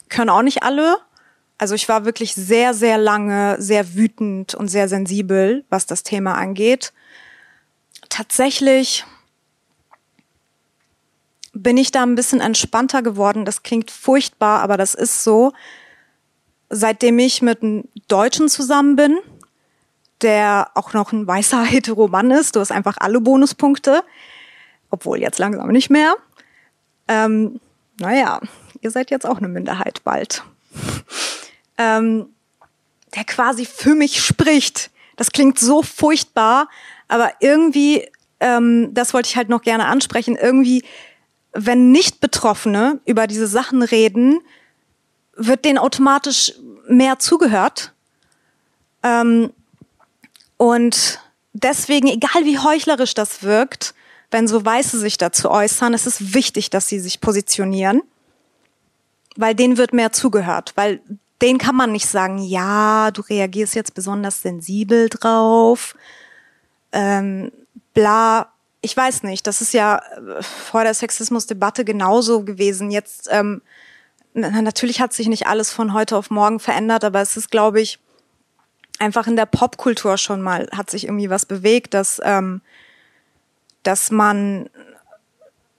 [0.09, 0.97] können auch nicht alle.
[1.57, 6.35] Also ich war wirklich sehr, sehr lange sehr wütend und sehr sensibel, was das Thema
[6.35, 6.93] angeht.
[8.09, 9.05] Tatsächlich
[11.53, 13.45] bin ich da ein bisschen entspannter geworden.
[13.45, 15.53] Das klingt furchtbar, aber das ist so
[16.73, 19.19] seitdem ich mit einem Deutschen zusammen bin,
[20.21, 24.03] der auch noch ein weißer Heteroman ist, du hast einfach alle Bonuspunkte,
[24.89, 26.15] obwohl jetzt langsam nicht mehr.
[27.07, 27.59] Ähm,
[28.03, 28.41] naja,
[28.81, 30.43] ihr seid jetzt auch eine Minderheit bald.
[31.77, 32.27] ähm,
[33.15, 34.91] der quasi für mich spricht.
[35.15, 36.67] Das klingt so furchtbar,
[37.07, 38.05] aber irgendwie,
[38.41, 40.83] ähm, das wollte ich halt noch gerne ansprechen, irgendwie,
[41.53, 44.41] wenn Nicht-Betroffene über diese Sachen reden,
[45.35, 46.53] wird denen automatisch
[46.89, 47.93] mehr zugehört.
[49.01, 49.53] Ähm,
[50.57, 51.19] und
[51.53, 53.93] deswegen, egal wie heuchlerisch das wirkt,
[54.33, 58.01] wenn so Weiße sich dazu äußern, es ist wichtig, dass sie sich positionieren,
[59.35, 61.01] weil denen wird mehr zugehört, weil
[61.41, 65.95] denen kann man nicht sagen, ja, du reagierst jetzt besonders sensibel drauf,
[66.91, 67.51] ähm,
[67.93, 68.49] bla.
[68.81, 72.91] Ich weiß nicht, das ist ja äh, vor der Sexismusdebatte genauso gewesen.
[72.91, 73.61] Jetzt ähm,
[74.33, 77.99] natürlich hat sich nicht alles von heute auf morgen verändert, aber es ist, glaube ich,
[78.99, 82.61] einfach in der Popkultur schon mal hat sich irgendwie was bewegt, dass ähm,
[83.83, 84.69] dass man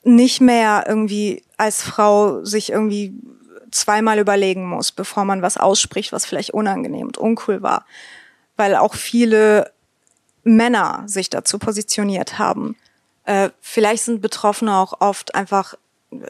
[0.02, 3.14] nicht mehr irgendwie als Frau sich irgendwie
[3.70, 7.86] zweimal überlegen muss, bevor man was ausspricht, was vielleicht unangenehm und uncool war,
[8.56, 9.72] weil auch viele
[10.44, 12.76] Männer sich dazu positioniert haben.
[13.24, 15.74] Äh, vielleicht sind Betroffene auch oft einfach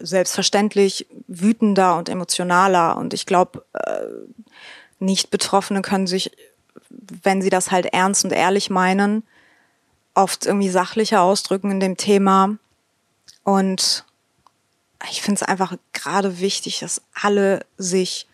[0.00, 2.96] selbstverständlich wütender und emotionaler.
[2.96, 4.06] Und ich glaube, äh,
[4.98, 6.30] nicht Betroffene können sich,
[6.88, 9.24] wenn sie das halt ernst und ehrlich meinen,
[10.14, 12.56] oft irgendwie sachlicher ausdrücken in dem Thema.
[13.42, 14.04] Und
[15.10, 18.26] ich finde es einfach gerade wichtig, dass alle sich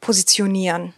[0.00, 0.92] positionieren.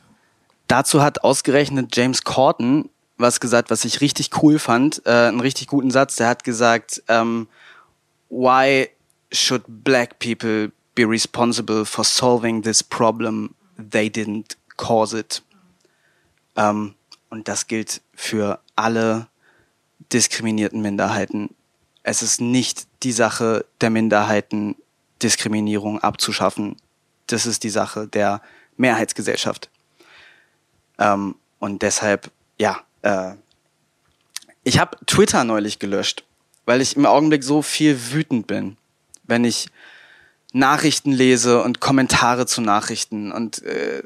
[0.67, 5.67] Dazu hat ausgerechnet James Corden was gesagt, was ich richtig cool fand, äh, einen richtig
[5.67, 6.17] guten Satz.
[6.17, 7.49] Der hat gesagt, ähm,
[8.31, 8.89] why
[9.33, 13.55] should black people be responsible for solving this problem?
[13.77, 15.43] They didn't cause it.
[16.57, 16.95] Ähm,
[17.29, 19.27] und das gilt für alle
[20.13, 21.55] diskriminierten Minderheiten.
[22.03, 24.77] Es ist nicht die Sache der Minderheiten,
[25.23, 26.77] Diskriminierung abzuschaffen.
[27.27, 28.41] Das ist die Sache der
[28.77, 29.69] Mehrheitsgesellschaft.
[30.99, 33.35] Ähm, und deshalb, ja, äh,
[34.65, 36.25] ich habe Twitter neulich gelöscht,
[36.67, 38.77] weil ich im Augenblick so viel wütend bin,
[39.25, 39.69] wenn ich
[40.53, 44.03] Nachrichten lese und Kommentare zu Nachrichten und äh,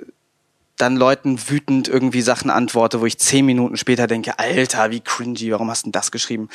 [0.76, 5.52] dann Leuten wütend irgendwie Sachen antworte, wo ich zehn Minuten später denke, Alter, wie cringy,
[5.52, 6.48] warum hast du denn das geschrieben?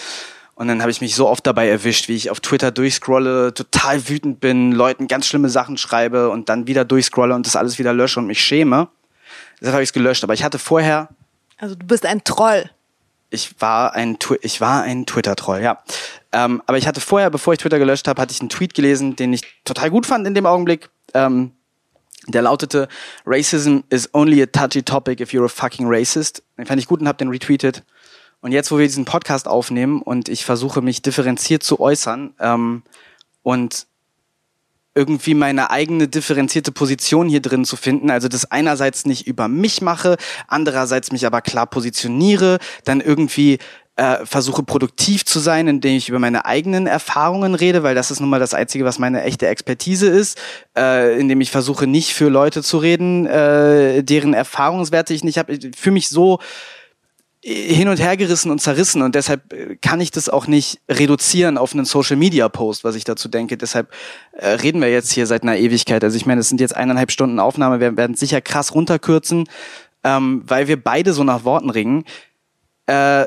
[0.55, 4.09] Und dann habe ich mich so oft dabei erwischt, wie ich auf Twitter durchscrolle, total
[4.09, 7.93] wütend bin, Leuten ganz schlimme Sachen schreibe und dann wieder durchscrolle und das alles wieder
[7.93, 8.87] lösche und mich schäme.
[9.59, 10.23] Deshalb habe ich es gelöscht.
[10.23, 11.09] Aber ich hatte vorher
[11.57, 12.69] also du bist ein Troll.
[13.29, 15.83] Ich war ein, ich war ein Twitter-Troll, ja.
[16.31, 19.15] Ähm, aber ich hatte vorher, bevor ich Twitter gelöscht habe, hatte ich einen Tweet gelesen,
[19.15, 20.89] den ich total gut fand in dem Augenblick.
[21.13, 21.51] Ähm,
[22.27, 22.87] der lautete,
[23.25, 26.43] Racism is only a touchy topic if you're a fucking racist.
[26.57, 27.83] Den fand ich gut und habe den retweetet.
[28.41, 32.83] Und jetzt, wo wir diesen Podcast aufnehmen und ich versuche, mich differenziert zu äußern ähm,
[33.41, 33.87] und
[34.93, 38.09] irgendwie meine eigene differenzierte Position hier drin zu finden.
[38.09, 40.17] Also das einerseits nicht über mich mache,
[40.47, 43.59] andererseits mich aber klar positioniere, dann irgendwie
[43.97, 48.19] äh, versuche produktiv zu sein, indem ich über meine eigenen Erfahrungen rede, weil das ist
[48.19, 50.39] nun mal das Einzige, was meine echte Expertise ist,
[50.77, 55.53] äh, indem ich versuche nicht für Leute zu reden, äh, deren Erfahrungswerte ich nicht habe.
[55.53, 56.39] Ich fühle mich so
[57.43, 61.57] hin und her gerissen und zerrissen und deshalb äh, kann ich das auch nicht reduzieren
[61.57, 63.57] auf einen Social Media Post, was ich dazu denke.
[63.57, 63.91] Deshalb
[64.33, 66.03] äh, reden wir jetzt hier seit einer Ewigkeit.
[66.03, 69.45] Also ich meine, es sind jetzt eineinhalb Stunden Aufnahme, wir werden sicher krass runterkürzen,
[70.03, 72.03] ähm, weil wir beide so nach Worten ringen.
[72.85, 73.25] Äh,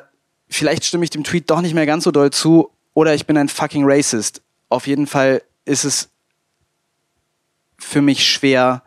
[0.50, 3.36] vielleicht stimme ich dem Tweet doch nicht mehr ganz so doll zu oder ich bin
[3.36, 4.42] ein fucking Racist.
[4.68, 6.10] Auf jeden Fall ist es
[7.78, 8.82] für mich schwer,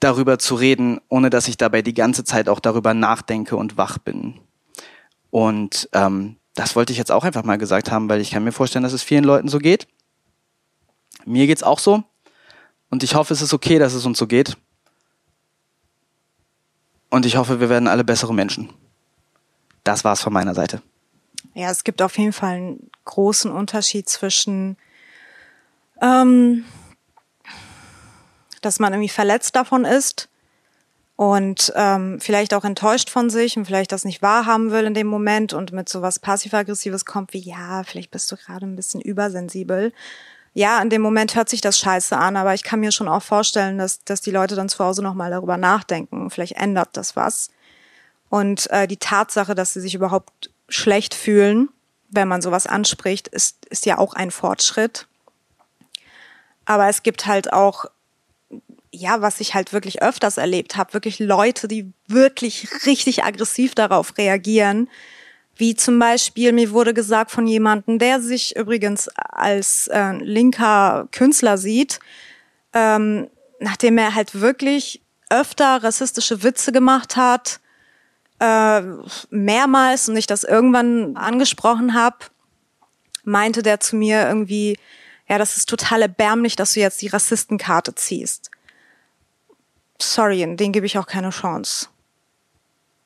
[0.00, 3.98] darüber zu reden, ohne dass ich dabei die ganze Zeit auch darüber nachdenke und wach
[3.98, 4.40] bin.
[5.30, 8.52] Und ähm, das wollte ich jetzt auch einfach mal gesagt haben, weil ich kann mir
[8.52, 9.86] vorstellen, dass es vielen Leuten so geht.
[11.24, 12.02] Mir geht's auch so.
[12.90, 14.56] Und ich hoffe, es ist okay, dass es uns so geht.
[17.08, 18.70] Und ich hoffe, wir werden alle bessere Menschen.
[19.84, 20.82] Das war's von meiner Seite.
[21.54, 24.76] Ja, es gibt auf jeden Fall einen großen Unterschied zwischen
[26.00, 26.64] ähm,
[28.62, 30.28] dass man irgendwie verletzt davon ist
[31.16, 35.06] und ähm, vielleicht auch enttäuscht von sich und vielleicht das nicht wahrhaben will in dem
[35.06, 39.92] Moment und mit sowas passiv-aggressives kommt wie, ja, vielleicht bist du gerade ein bisschen übersensibel.
[40.54, 43.22] Ja, in dem Moment hört sich das scheiße an, aber ich kann mir schon auch
[43.22, 46.30] vorstellen, dass, dass die Leute dann zu Hause nochmal darüber nachdenken.
[46.30, 47.50] Vielleicht ändert das was.
[48.32, 51.68] Und äh, die Tatsache, dass sie sich überhaupt schlecht fühlen,
[52.08, 55.06] wenn man sowas anspricht, ist, ist ja auch ein Fortschritt.
[56.64, 57.84] Aber es gibt halt auch
[58.90, 64.16] ja, was ich halt wirklich öfters erlebt habe, wirklich Leute, die wirklich richtig aggressiv darauf
[64.16, 64.88] reagieren.
[65.56, 71.58] Wie zum Beispiel, mir wurde gesagt von jemandem, der sich übrigens als äh, linker Künstler
[71.58, 72.00] sieht,
[72.72, 73.28] ähm,
[73.60, 77.60] nachdem er halt wirklich öfter rassistische Witze gemacht hat,
[78.42, 78.82] äh,
[79.30, 82.16] mehrmals und ich das irgendwann angesprochen habe,
[83.24, 84.78] meinte der zu mir irgendwie,
[85.28, 88.50] ja, das ist total erbärmlich, dass du jetzt die Rassistenkarte ziehst
[90.02, 91.88] sorry, den gebe ich auch keine Chance.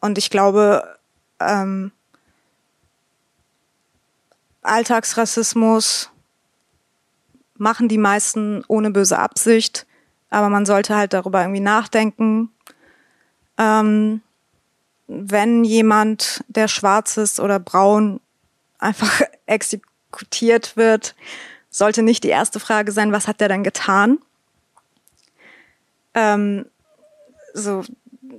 [0.00, 0.98] Und ich glaube,
[1.40, 1.92] ähm,
[4.62, 6.10] Alltagsrassismus
[7.56, 9.86] machen die meisten ohne böse Absicht,
[10.30, 12.50] aber man sollte halt darüber irgendwie nachdenken.
[13.58, 14.22] Ähm,
[15.08, 18.20] wenn jemand, der schwarz ist oder braun,
[18.78, 21.14] einfach exekutiert wird,
[21.70, 24.18] sollte nicht die erste Frage sein, was hat der denn getan?
[26.14, 26.66] Ähm,
[27.52, 27.84] so,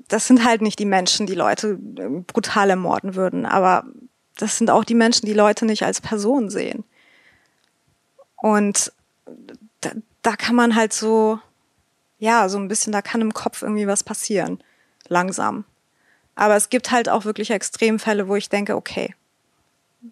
[0.07, 3.85] das sind halt nicht die Menschen, die Leute ähm, brutal ermorden würden, aber
[4.37, 6.83] das sind auch die Menschen, die Leute nicht als Person sehen.
[8.35, 8.91] Und
[9.81, 9.91] da,
[10.21, 11.39] da kann man halt so,
[12.19, 14.63] ja, so ein bisschen, da kann im Kopf irgendwie was passieren.
[15.07, 15.65] Langsam.
[16.37, 19.15] Aber es gibt halt auch wirklich Extremfälle, wo ich denke, okay,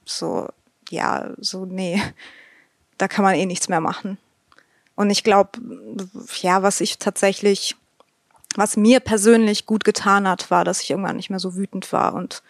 [0.05, 0.49] so,
[0.89, 2.01] ja, so, nee,
[2.97, 4.17] da kann man eh nichts mehr machen.
[4.95, 5.59] Und ich glaube,
[6.41, 7.75] ja, was ich tatsächlich,
[8.55, 12.15] was mir persönlich gut getan hat, war, dass ich irgendwann nicht mehr so wütend war
[12.15, 12.41] und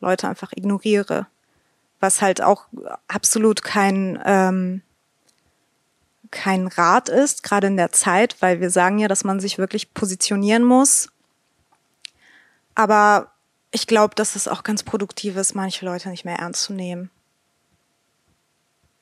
[0.00, 1.28] Leute einfach ignoriere.
[2.00, 2.64] Was halt auch
[3.06, 4.82] absolut kein, ähm,
[6.32, 9.94] kein Rat ist, gerade in der Zeit, weil wir sagen ja, dass man sich wirklich
[9.94, 11.10] positionieren muss.
[12.80, 13.30] Aber
[13.72, 17.10] ich glaube, dass es auch ganz produktiv ist, manche Leute nicht mehr ernst zu nehmen.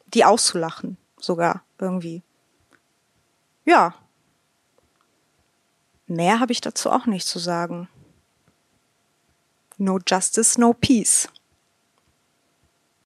[0.09, 2.25] Die auszulachen, sogar irgendwie.
[3.65, 3.95] Ja.
[6.09, 7.89] Mehr habe ich dazu auch nicht zu sagen.
[9.77, 11.29] No justice, no peace.